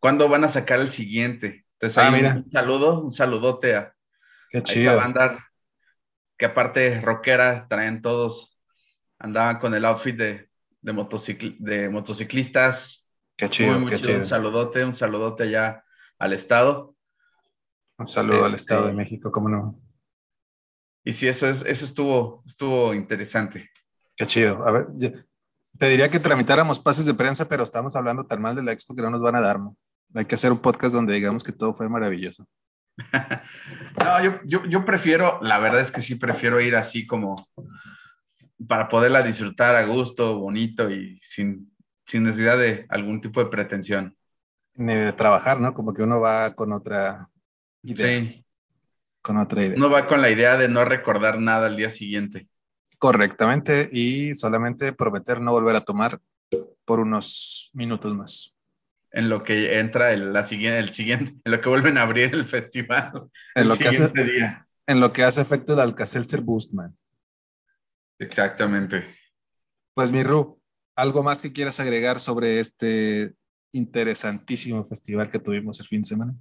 ¿Cuándo 0.00 0.30
van 0.30 0.44
a 0.44 0.48
sacar 0.48 0.80
el 0.80 0.90
siguiente? 0.90 1.66
Entonces, 1.74 1.98
ah, 1.98 2.10
mira. 2.10 2.36
un 2.36 2.50
saludo, 2.50 3.00
un 3.00 3.10
saludote 3.10 3.76
a, 3.76 3.94
esa 4.50 4.94
banda 4.94 5.46
que 6.38 6.46
aparte 6.46 6.98
rockera, 7.02 7.66
traen 7.68 8.00
todos, 8.00 8.58
andaban 9.18 9.58
con 9.58 9.74
el 9.74 9.84
outfit 9.84 10.16
de, 10.16 10.48
de, 10.80 11.56
de 11.58 11.88
motociclistas. 11.90 13.10
Qué 13.36 13.50
chido, 13.50 13.84
qué 13.88 14.00
chido. 14.00 14.20
Un 14.20 14.24
saludote, 14.24 14.86
un 14.86 14.94
saludote 14.94 15.42
allá 15.42 15.84
al 16.18 16.32
Estado. 16.32 16.96
Un 17.98 18.08
saludo 18.08 18.46
al 18.46 18.54
Estado 18.54 18.84
de 18.84 18.92
este, 18.92 18.96
México, 18.96 19.30
cómo 19.30 19.50
no. 19.50 19.81
Y 21.04 21.12
sí, 21.12 21.26
eso, 21.26 21.48
es, 21.48 21.62
eso 21.66 21.84
estuvo, 21.84 22.42
estuvo 22.46 22.94
interesante. 22.94 23.70
Qué 24.16 24.26
chido. 24.26 24.66
A 24.66 24.70
ver, 24.70 24.86
te 25.78 25.88
diría 25.88 26.08
que 26.08 26.20
tramitáramos 26.20 26.78
pases 26.78 27.06
de 27.06 27.14
prensa, 27.14 27.48
pero 27.48 27.62
estamos 27.62 27.96
hablando 27.96 28.24
tan 28.24 28.40
mal 28.40 28.54
de 28.54 28.62
la 28.62 28.72
expo 28.72 28.94
que 28.94 29.02
no 29.02 29.10
nos 29.10 29.20
van 29.20 29.36
a 29.36 29.40
dar, 29.40 29.58
¿no? 29.58 29.76
Hay 30.14 30.26
que 30.26 30.34
hacer 30.34 30.52
un 30.52 30.58
podcast 30.58 30.94
donde 30.94 31.14
digamos 31.14 31.42
que 31.42 31.52
todo 31.52 31.74
fue 31.74 31.88
maravilloso. 31.88 32.46
no, 33.98 34.22
yo, 34.22 34.40
yo, 34.44 34.64
yo, 34.66 34.84
prefiero, 34.84 35.38
la 35.42 35.58
verdad 35.58 35.80
es 35.80 35.90
que 35.90 36.02
sí 36.02 36.16
prefiero 36.16 36.60
ir 36.60 36.76
así 36.76 37.06
como 37.06 37.48
para 38.68 38.88
poderla 38.88 39.22
disfrutar 39.22 39.74
a 39.74 39.86
gusto, 39.86 40.38
bonito 40.38 40.90
y 40.90 41.18
sin, 41.22 41.74
sin 42.06 42.24
necesidad 42.24 42.58
de 42.58 42.86
algún 42.90 43.20
tipo 43.20 43.42
de 43.42 43.50
pretensión. 43.50 44.14
Ni 44.74 44.94
de 44.94 45.12
trabajar, 45.14 45.58
¿no? 45.58 45.74
Como 45.74 45.94
que 45.94 46.02
uno 46.02 46.20
va 46.20 46.54
con 46.54 46.72
otra 46.72 47.28
idea. 47.82 48.06
Sí 48.06 48.41
con 49.22 49.38
otra 49.38 49.64
idea. 49.64 49.78
No 49.78 49.88
va 49.88 50.06
con 50.06 50.20
la 50.20 50.30
idea 50.30 50.56
de 50.56 50.68
no 50.68 50.84
recordar 50.84 51.38
nada 51.38 51.68
al 51.68 51.76
día 51.76 51.90
siguiente. 51.90 52.48
Correctamente, 52.98 53.88
y 53.90 54.34
solamente 54.34 54.92
prometer 54.92 55.40
no 55.40 55.52
volver 55.52 55.76
a 55.76 55.80
tomar 55.80 56.20
por 56.84 57.00
unos 57.00 57.70
minutos 57.72 58.14
más. 58.14 58.54
En 59.10 59.28
lo 59.28 59.42
que 59.42 59.78
entra 59.78 60.12
el, 60.12 60.32
la 60.32 60.44
siguiente, 60.44 60.78
el 60.78 60.94
siguiente, 60.94 61.34
en 61.44 61.52
lo 61.52 61.60
que 61.60 61.68
vuelven 61.68 61.98
a 61.98 62.02
abrir 62.02 62.34
el 62.34 62.44
festival. 62.44 63.28
En, 63.54 63.68
lo, 63.68 63.76
que 63.76 63.88
hace, 63.88 64.12
en 64.86 65.00
lo 65.00 65.12
que 65.12 65.22
hace 65.22 65.42
efecto 65.42 65.74
el 65.74 65.80
Alcacelser 65.80 66.40
Boostman. 66.40 66.96
Exactamente. 68.18 69.16
Pues 69.94 70.12
mi 70.12 70.22
Ru, 70.22 70.60
¿algo 70.96 71.22
más 71.22 71.42
que 71.42 71.52
quieras 71.52 71.80
agregar 71.80 72.20
sobre 72.20 72.60
este 72.60 73.34
interesantísimo 73.72 74.84
festival 74.84 75.30
que 75.30 75.38
tuvimos 75.38 75.80
el 75.80 75.86
fin 75.86 76.02
de 76.02 76.08
semana? 76.08 76.34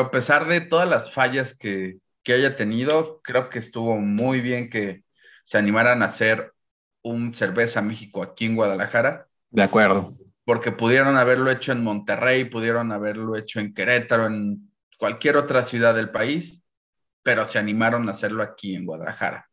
A 0.00 0.10
pesar 0.10 0.48
de 0.48 0.60
todas 0.60 0.88
las 0.88 1.12
fallas 1.12 1.56
que, 1.56 1.98
haya 2.26 2.56
tenido, 2.56 3.20
creo 3.22 3.50
que 3.50 3.58
estuvo 3.58 3.98
muy 3.98 4.40
bien 4.40 4.70
que 4.70 5.04
se 5.44 5.58
animaran 5.58 6.02
a 6.02 6.06
hacer 6.06 6.52
un 7.02 7.34
Cerveza 7.34 7.82
México 7.82 8.22
aquí 8.22 8.46
en 8.46 8.56
Guadalajara. 8.56 9.26
De 9.50 9.62
acuerdo. 9.62 10.16
Porque 10.44 10.72
pudieron 10.72 11.16
haberlo 11.16 11.50
hecho 11.50 11.72
en 11.72 11.82
Monterrey, 11.82 12.44
pudieron 12.44 12.92
haberlo 12.92 13.36
hecho 13.36 13.60
en 13.60 13.74
Querétaro, 13.74 14.26
en 14.26 14.70
cualquier 14.98 15.36
otra 15.36 15.64
ciudad 15.64 15.94
del 15.94 16.10
país, 16.10 16.62
pero 17.22 17.44
se 17.46 17.58
animaron 17.58 18.08
a 18.08 18.12
hacerlo 18.12 18.42
aquí 18.42 18.74
en 18.74 18.86
Guadalajara. 18.86 19.48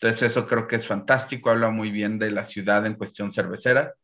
Entonces 0.00 0.30
eso 0.30 0.46
creo 0.46 0.66
que 0.66 0.76
es 0.76 0.86
fantástico, 0.86 1.50
habla 1.50 1.70
muy 1.70 1.90
bien 1.90 2.18
de 2.18 2.30
la 2.30 2.44
ciudad 2.44 2.86
en 2.86 2.94
cuestión 2.94 3.32
cervecera, 3.32 3.94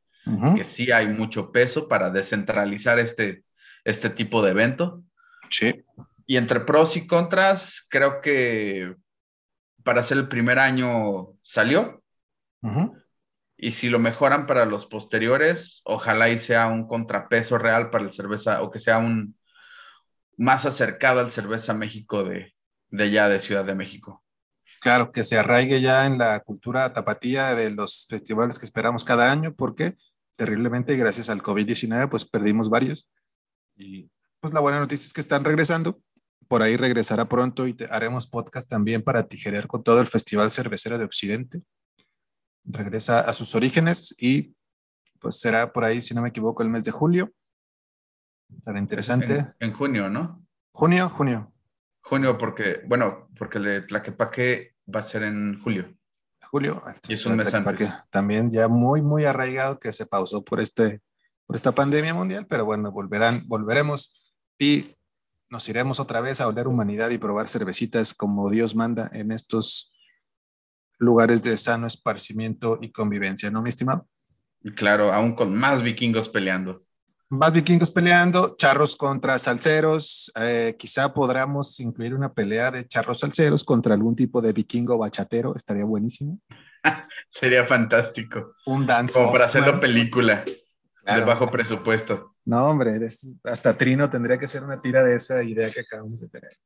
que 0.57 0.65
sí 0.65 0.91
hay 0.91 1.07
mucho 1.09 1.53
peso 1.53 1.87
para 1.87 2.11
descentralizar 2.11 2.99
este, 2.99 3.45
este 3.85 4.11
tipo 4.11 4.43
de 4.43 4.51
evento. 4.51 5.05
Sí. 5.51 5.85
Y 6.27 6.37
entre 6.37 6.61
pros 6.61 6.97
y 6.97 7.07
contras, 7.07 7.87
creo 7.91 8.21
que 8.21 8.95
para 9.83 10.03
ser 10.03 10.19
el 10.19 10.29
primer 10.29 10.59
año 10.59 11.37
salió. 11.43 12.03
Y 13.57 13.73
si 13.73 13.91
lo 13.91 13.99
mejoran 13.99 14.47
para 14.47 14.65
los 14.65 14.87
posteriores, 14.87 15.83
ojalá 15.85 16.31
y 16.31 16.39
sea 16.39 16.67
un 16.67 16.89
contrapeso 16.89 17.59
real 17.59 17.91
para 17.91 18.05
el 18.05 18.13
cerveza 18.13 18.63
o 18.63 18.71
que 18.71 18.79
sea 18.79 18.99
un 18.99 19.39
más 20.37 20.65
acercado 20.65 21.21
al 21.21 21.31
cerveza 21.31 21.75
México 21.75 22.25
de, 22.25 22.55
de 22.89 23.11
ya 23.11 23.29
de 23.29 23.41
Ciudad 23.41 23.65
de 23.65 23.75
México. 23.75 24.25
Claro, 24.81 25.13
que 25.13 25.25
se 25.25 25.39
arraigue 25.39 25.81
ya 25.81 26.07
en 26.07 26.19
la 26.19 26.41
cultura 26.41 26.93
tapatía 26.93 27.55
de 27.55 27.71
los 27.71 28.07
festivales 28.09 28.59
que 28.59 28.65
esperamos 28.65 29.05
cada 29.05 29.31
año, 29.31 29.55
porque 29.55 29.97
terriblemente 30.37 30.97
gracias 30.97 31.31
al 31.31 31.43
COVID-19 31.43 32.09
pues 32.09 32.25
perdimos 32.25 32.69
varios. 32.69 33.09
Y 33.77 34.11
pues 34.45 34.53
la 34.53 34.61
buena 34.61 34.79
noticia 34.79 35.07
es 35.07 35.15
que 35.15 35.23
están 35.23 35.43
regresando. 35.43 36.03
Por 36.49 36.61
ahí 36.61 36.77
regresará 36.77 37.27
pronto 37.27 37.67
y 37.67 37.75
haremos 37.89 38.27
podcast 38.27 38.69
también 38.69 39.01
para 39.01 39.27
tijerear 39.27 39.67
con 39.67 39.83
todo 39.83 40.03
el 40.03 40.07
Festival 40.07 40.51
Cervecero 40.51 40.99
de 40.99 41.07
Occidente. 41.07 41.63
Regresa 42.63 43.21
a 43.21 43.33
sus 43.33 43.55
orígenes 43.55 44.15
y 44.19 44.55
pues 45.19 45.41
será 45.41 45.73
por 45.73 45.83
ahí, 45.83 46.03
si 46.03 46.13
no 46.13 46.21
me 46.21 46.29
equivoco, 46.29 46.63
el 46.63 46.69
mes 46.69 46.85
de 46.85 46.91
julio. 46.91 47.33
Estará 48.55 48.79
interesante. 48.79 49.47
En, 49.61 49.73
junio, 49.73 50.11
¿no? 50.11 50.47
Junio, 50.73 51.09
junio. 51.09 51.51
Junio, 52.03 52.37
porque, 52.37 52.83
bueno, 52.87 53.31
porque 53.39 53.57
el 53.57 53.87
Tlaquepaque 53.87 54.75
va 54.95 55.01
a 55.01 55.05
ser 55.05 55.23
en 55.23 55.59
julio. 55.63 55.91
Julio. 56.43 56.83
Y 57.09 57.15
es 57.15 57.25
un 57.25 57.37
mes 57.37 57.55
antes. 57.55 57.91
También 58.11 58.51
ya 58.51 58.69
muy, 58.69 59.01
muy 59.01 59.25
arraigado 59.25 59.79
que 59.81 59.91
se 59.95 60.05
pausó 60.05 60.45
por, 60.45 60.61
este, 60.61 61.01
por 61.47 61.57
esta 61.57 61.73
pandemia 61.73 62.13
mundial, 62.13 62.47
pero 62.47 62.67
bueno, 62.67 62.93
volverán, 62.93 63.45
volveremos 63.49 64.21
y 64.59 64.95
nos 65.51 65.69
iremos 65.69 66.01
otra 66.01 66.21
vez 66.21 66.41
a 66.41 66.49
oler 66.49 66.67
humanidad 66.67 67.11
y 67.11 67.19
probar 67.19 67.49
cervecitas 67.49 68.15
como 68.15 68.51
Dios 68.51 68.75
manda 68.75 69.11
en 69.13 69.31
estos 69.33 69.93
lugares 70.99 71.43
de 71.43 71.57
sano 71.57 71.87
esparcimiento 71.87 72.79
y 72.81 72.91
convivencia, 72.91 73.51
¿no, 73.51 73.63
mi 73.63 73.69
estimado? 73.69 74.09
Claro, 74.77 75.13
aún 75.13 75.35
con 75.35 75.55
más 75.55 75.83
vikingos 75.83 76.29
peleando. 76.29 76.85
Más 77.29 77.53
vikingos 77.53 77.91
peleando, 77.91 78.55
charros 78.57 78.97
contra 78.97 79.39
salseros. 79.39 80.33
Eh, 80.41 80.77
quizá 80.79 81.13
podamos 81.13 81.81
incluir 81.81 82.15
una 82.15 82.33
pelea 82.33 82.71
de 82.71 82.87
charros 82.87 83.21
salseros 83.21 83.65
contra 83.65 83.95
algún 83.95 84.15
tipo 84.17 84.41
de 84.41 84.53
vikingo 84.53 84.97
bachatero. 84.99 85.55
Estaría 85.57 85.85
buenísimo. 85.85 86.41
Sería 87.29 87.67
fantástico. 87.67 88.55
Un 88.67 88.87
dance. 88.87 89.19
Como 89.19 89.33
para 89.33 89.47
hacerlo 89.47 89.81
película 89.81 90.45
de 91.07 91.21
bajo 91.21 91.51
presupuesto. 91.51 92.35
No, 92.45 92.69
hombre, 92.69 93.09
hasta 93.45 93.77
Trino 93.77 94.09
tendría 94.11 94.39
que 94.39 94.49
ser 94.49 94.65
una 94.65 94.81
tira 94.81 95.03
de 95.03 95.15
esa 95.15 95.43
idea 95.43 95.71
que 95.71 95.81
acabamos 95.81 96.21
de 96.21 96.29
tener. 96.29 96.57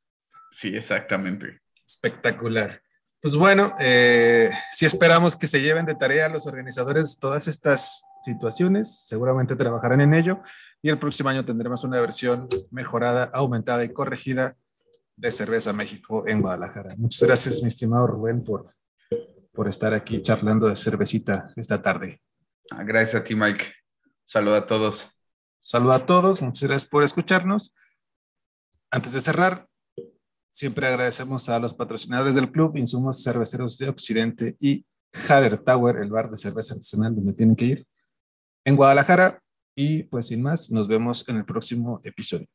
Sí, 0.51 0.75
exactamente. 0.75 1.61
Espectacular. 1.85 2.81
Pues 3.21 3.35
bueno, 3.35 3.75
eh, 3.79 4.49
si 4.71 4.85
esperamos 4.85 5.35
que 5.35 5.47
se 5.47 5.61
lleven 5.61 5.85
de 5.85 5.95
tarea 5.95 6.29
los 6.29 6.47
organizadores 6.47 7.19
todas 7.19 7.47
estas 7.47 8.03
situaciones, 8.23 9.05
seguramente 9.07 9.55
trabajarán 9.55 10.01
en 10.01 10.13
ello 10.13 10.41
y 10.81 10.89
el 10.89 10.99
próximo 10.99 11.29
año 11.29 11.43
tendremos 11.43 11.83
una 11.83 11.99
versión 11.99 12.47
mejorada, 12.71 13.29
aumentada 13.33 13.83
y 13.83 13.89
corregida 13.89 14.55
de 15.17 15.31
Cerveza 15.31 15.73
México 15.73 16.23
en 16.27 16.41
Guadalajara. 16.41 16.95
Muchas 16.97 17.27
gracias, 17.27 17.61
mi 17.61 17.67
estimado 17.67 18.07
Rubén, 18.07 18.43
por, 18.43 18.67
por 19.53 19.67
estar 19.67 19.93
aquí 19.93 20.21
charlando 20.21 20.69
de 20.69 20.77
cervecita 20.77 21.51
esta 21.57 21.81
tarde. 21.81 22.21
Ah, 22.71 22.83
gracias 22.83 23.15
a 23.15 23.23
ti, 23.23 23.35
Mike. 23.35 23.65
Saludo 24.31 24.57
a 24.57 24.67
todos. 24.67 25.09
Saludo 25.63 25.93
a 25.93 26.05
todos, 26.05 26.39
muchas 26.43 26.69
gracias 26.69 26.87
por 26.87 27.03
escucharnos. 27.03 27.73
Antes 28.91 29.13
de 29.13 29.21
cerrar, 29.21 29.67
siempre 30.49 30.85
agradecemos 30.87 31.49
a 31.49 31.57
los 31.57 31.73
patrocinadores 31.73 32.35
del 32.35 32.51
club, 32.51 32.77
Insumos 32.77 33.23
Cerveceros 33.23 33.79
de 33.79 33.89
Occidente 33.89 34.55
y 34.59 34.85
Haller 35.27 35.57
Tower, 35.57 35.95
el 35.95 36.11
bar 36.11 36.29
de 36.29 36.37
cerveza 36.37 36.75
artesanal 36.75 37.15
donde 37.15 37.33
tienen 37.33 37.55
que 37.55 37.65
ir 37.65 37.87
en 38.65 38.75
Guadalajara. 38.75 39.41
Y 39.75 40.03
pues 40.03 40.27
sin 40.27 40.43
más, 40.43 40.69
nos 40.69 40.87
vemos 40.87 41.27
en 41.27 41.37
el 41.37 41.45
próximo 41.45 41.99
episodio. 42.03 42.45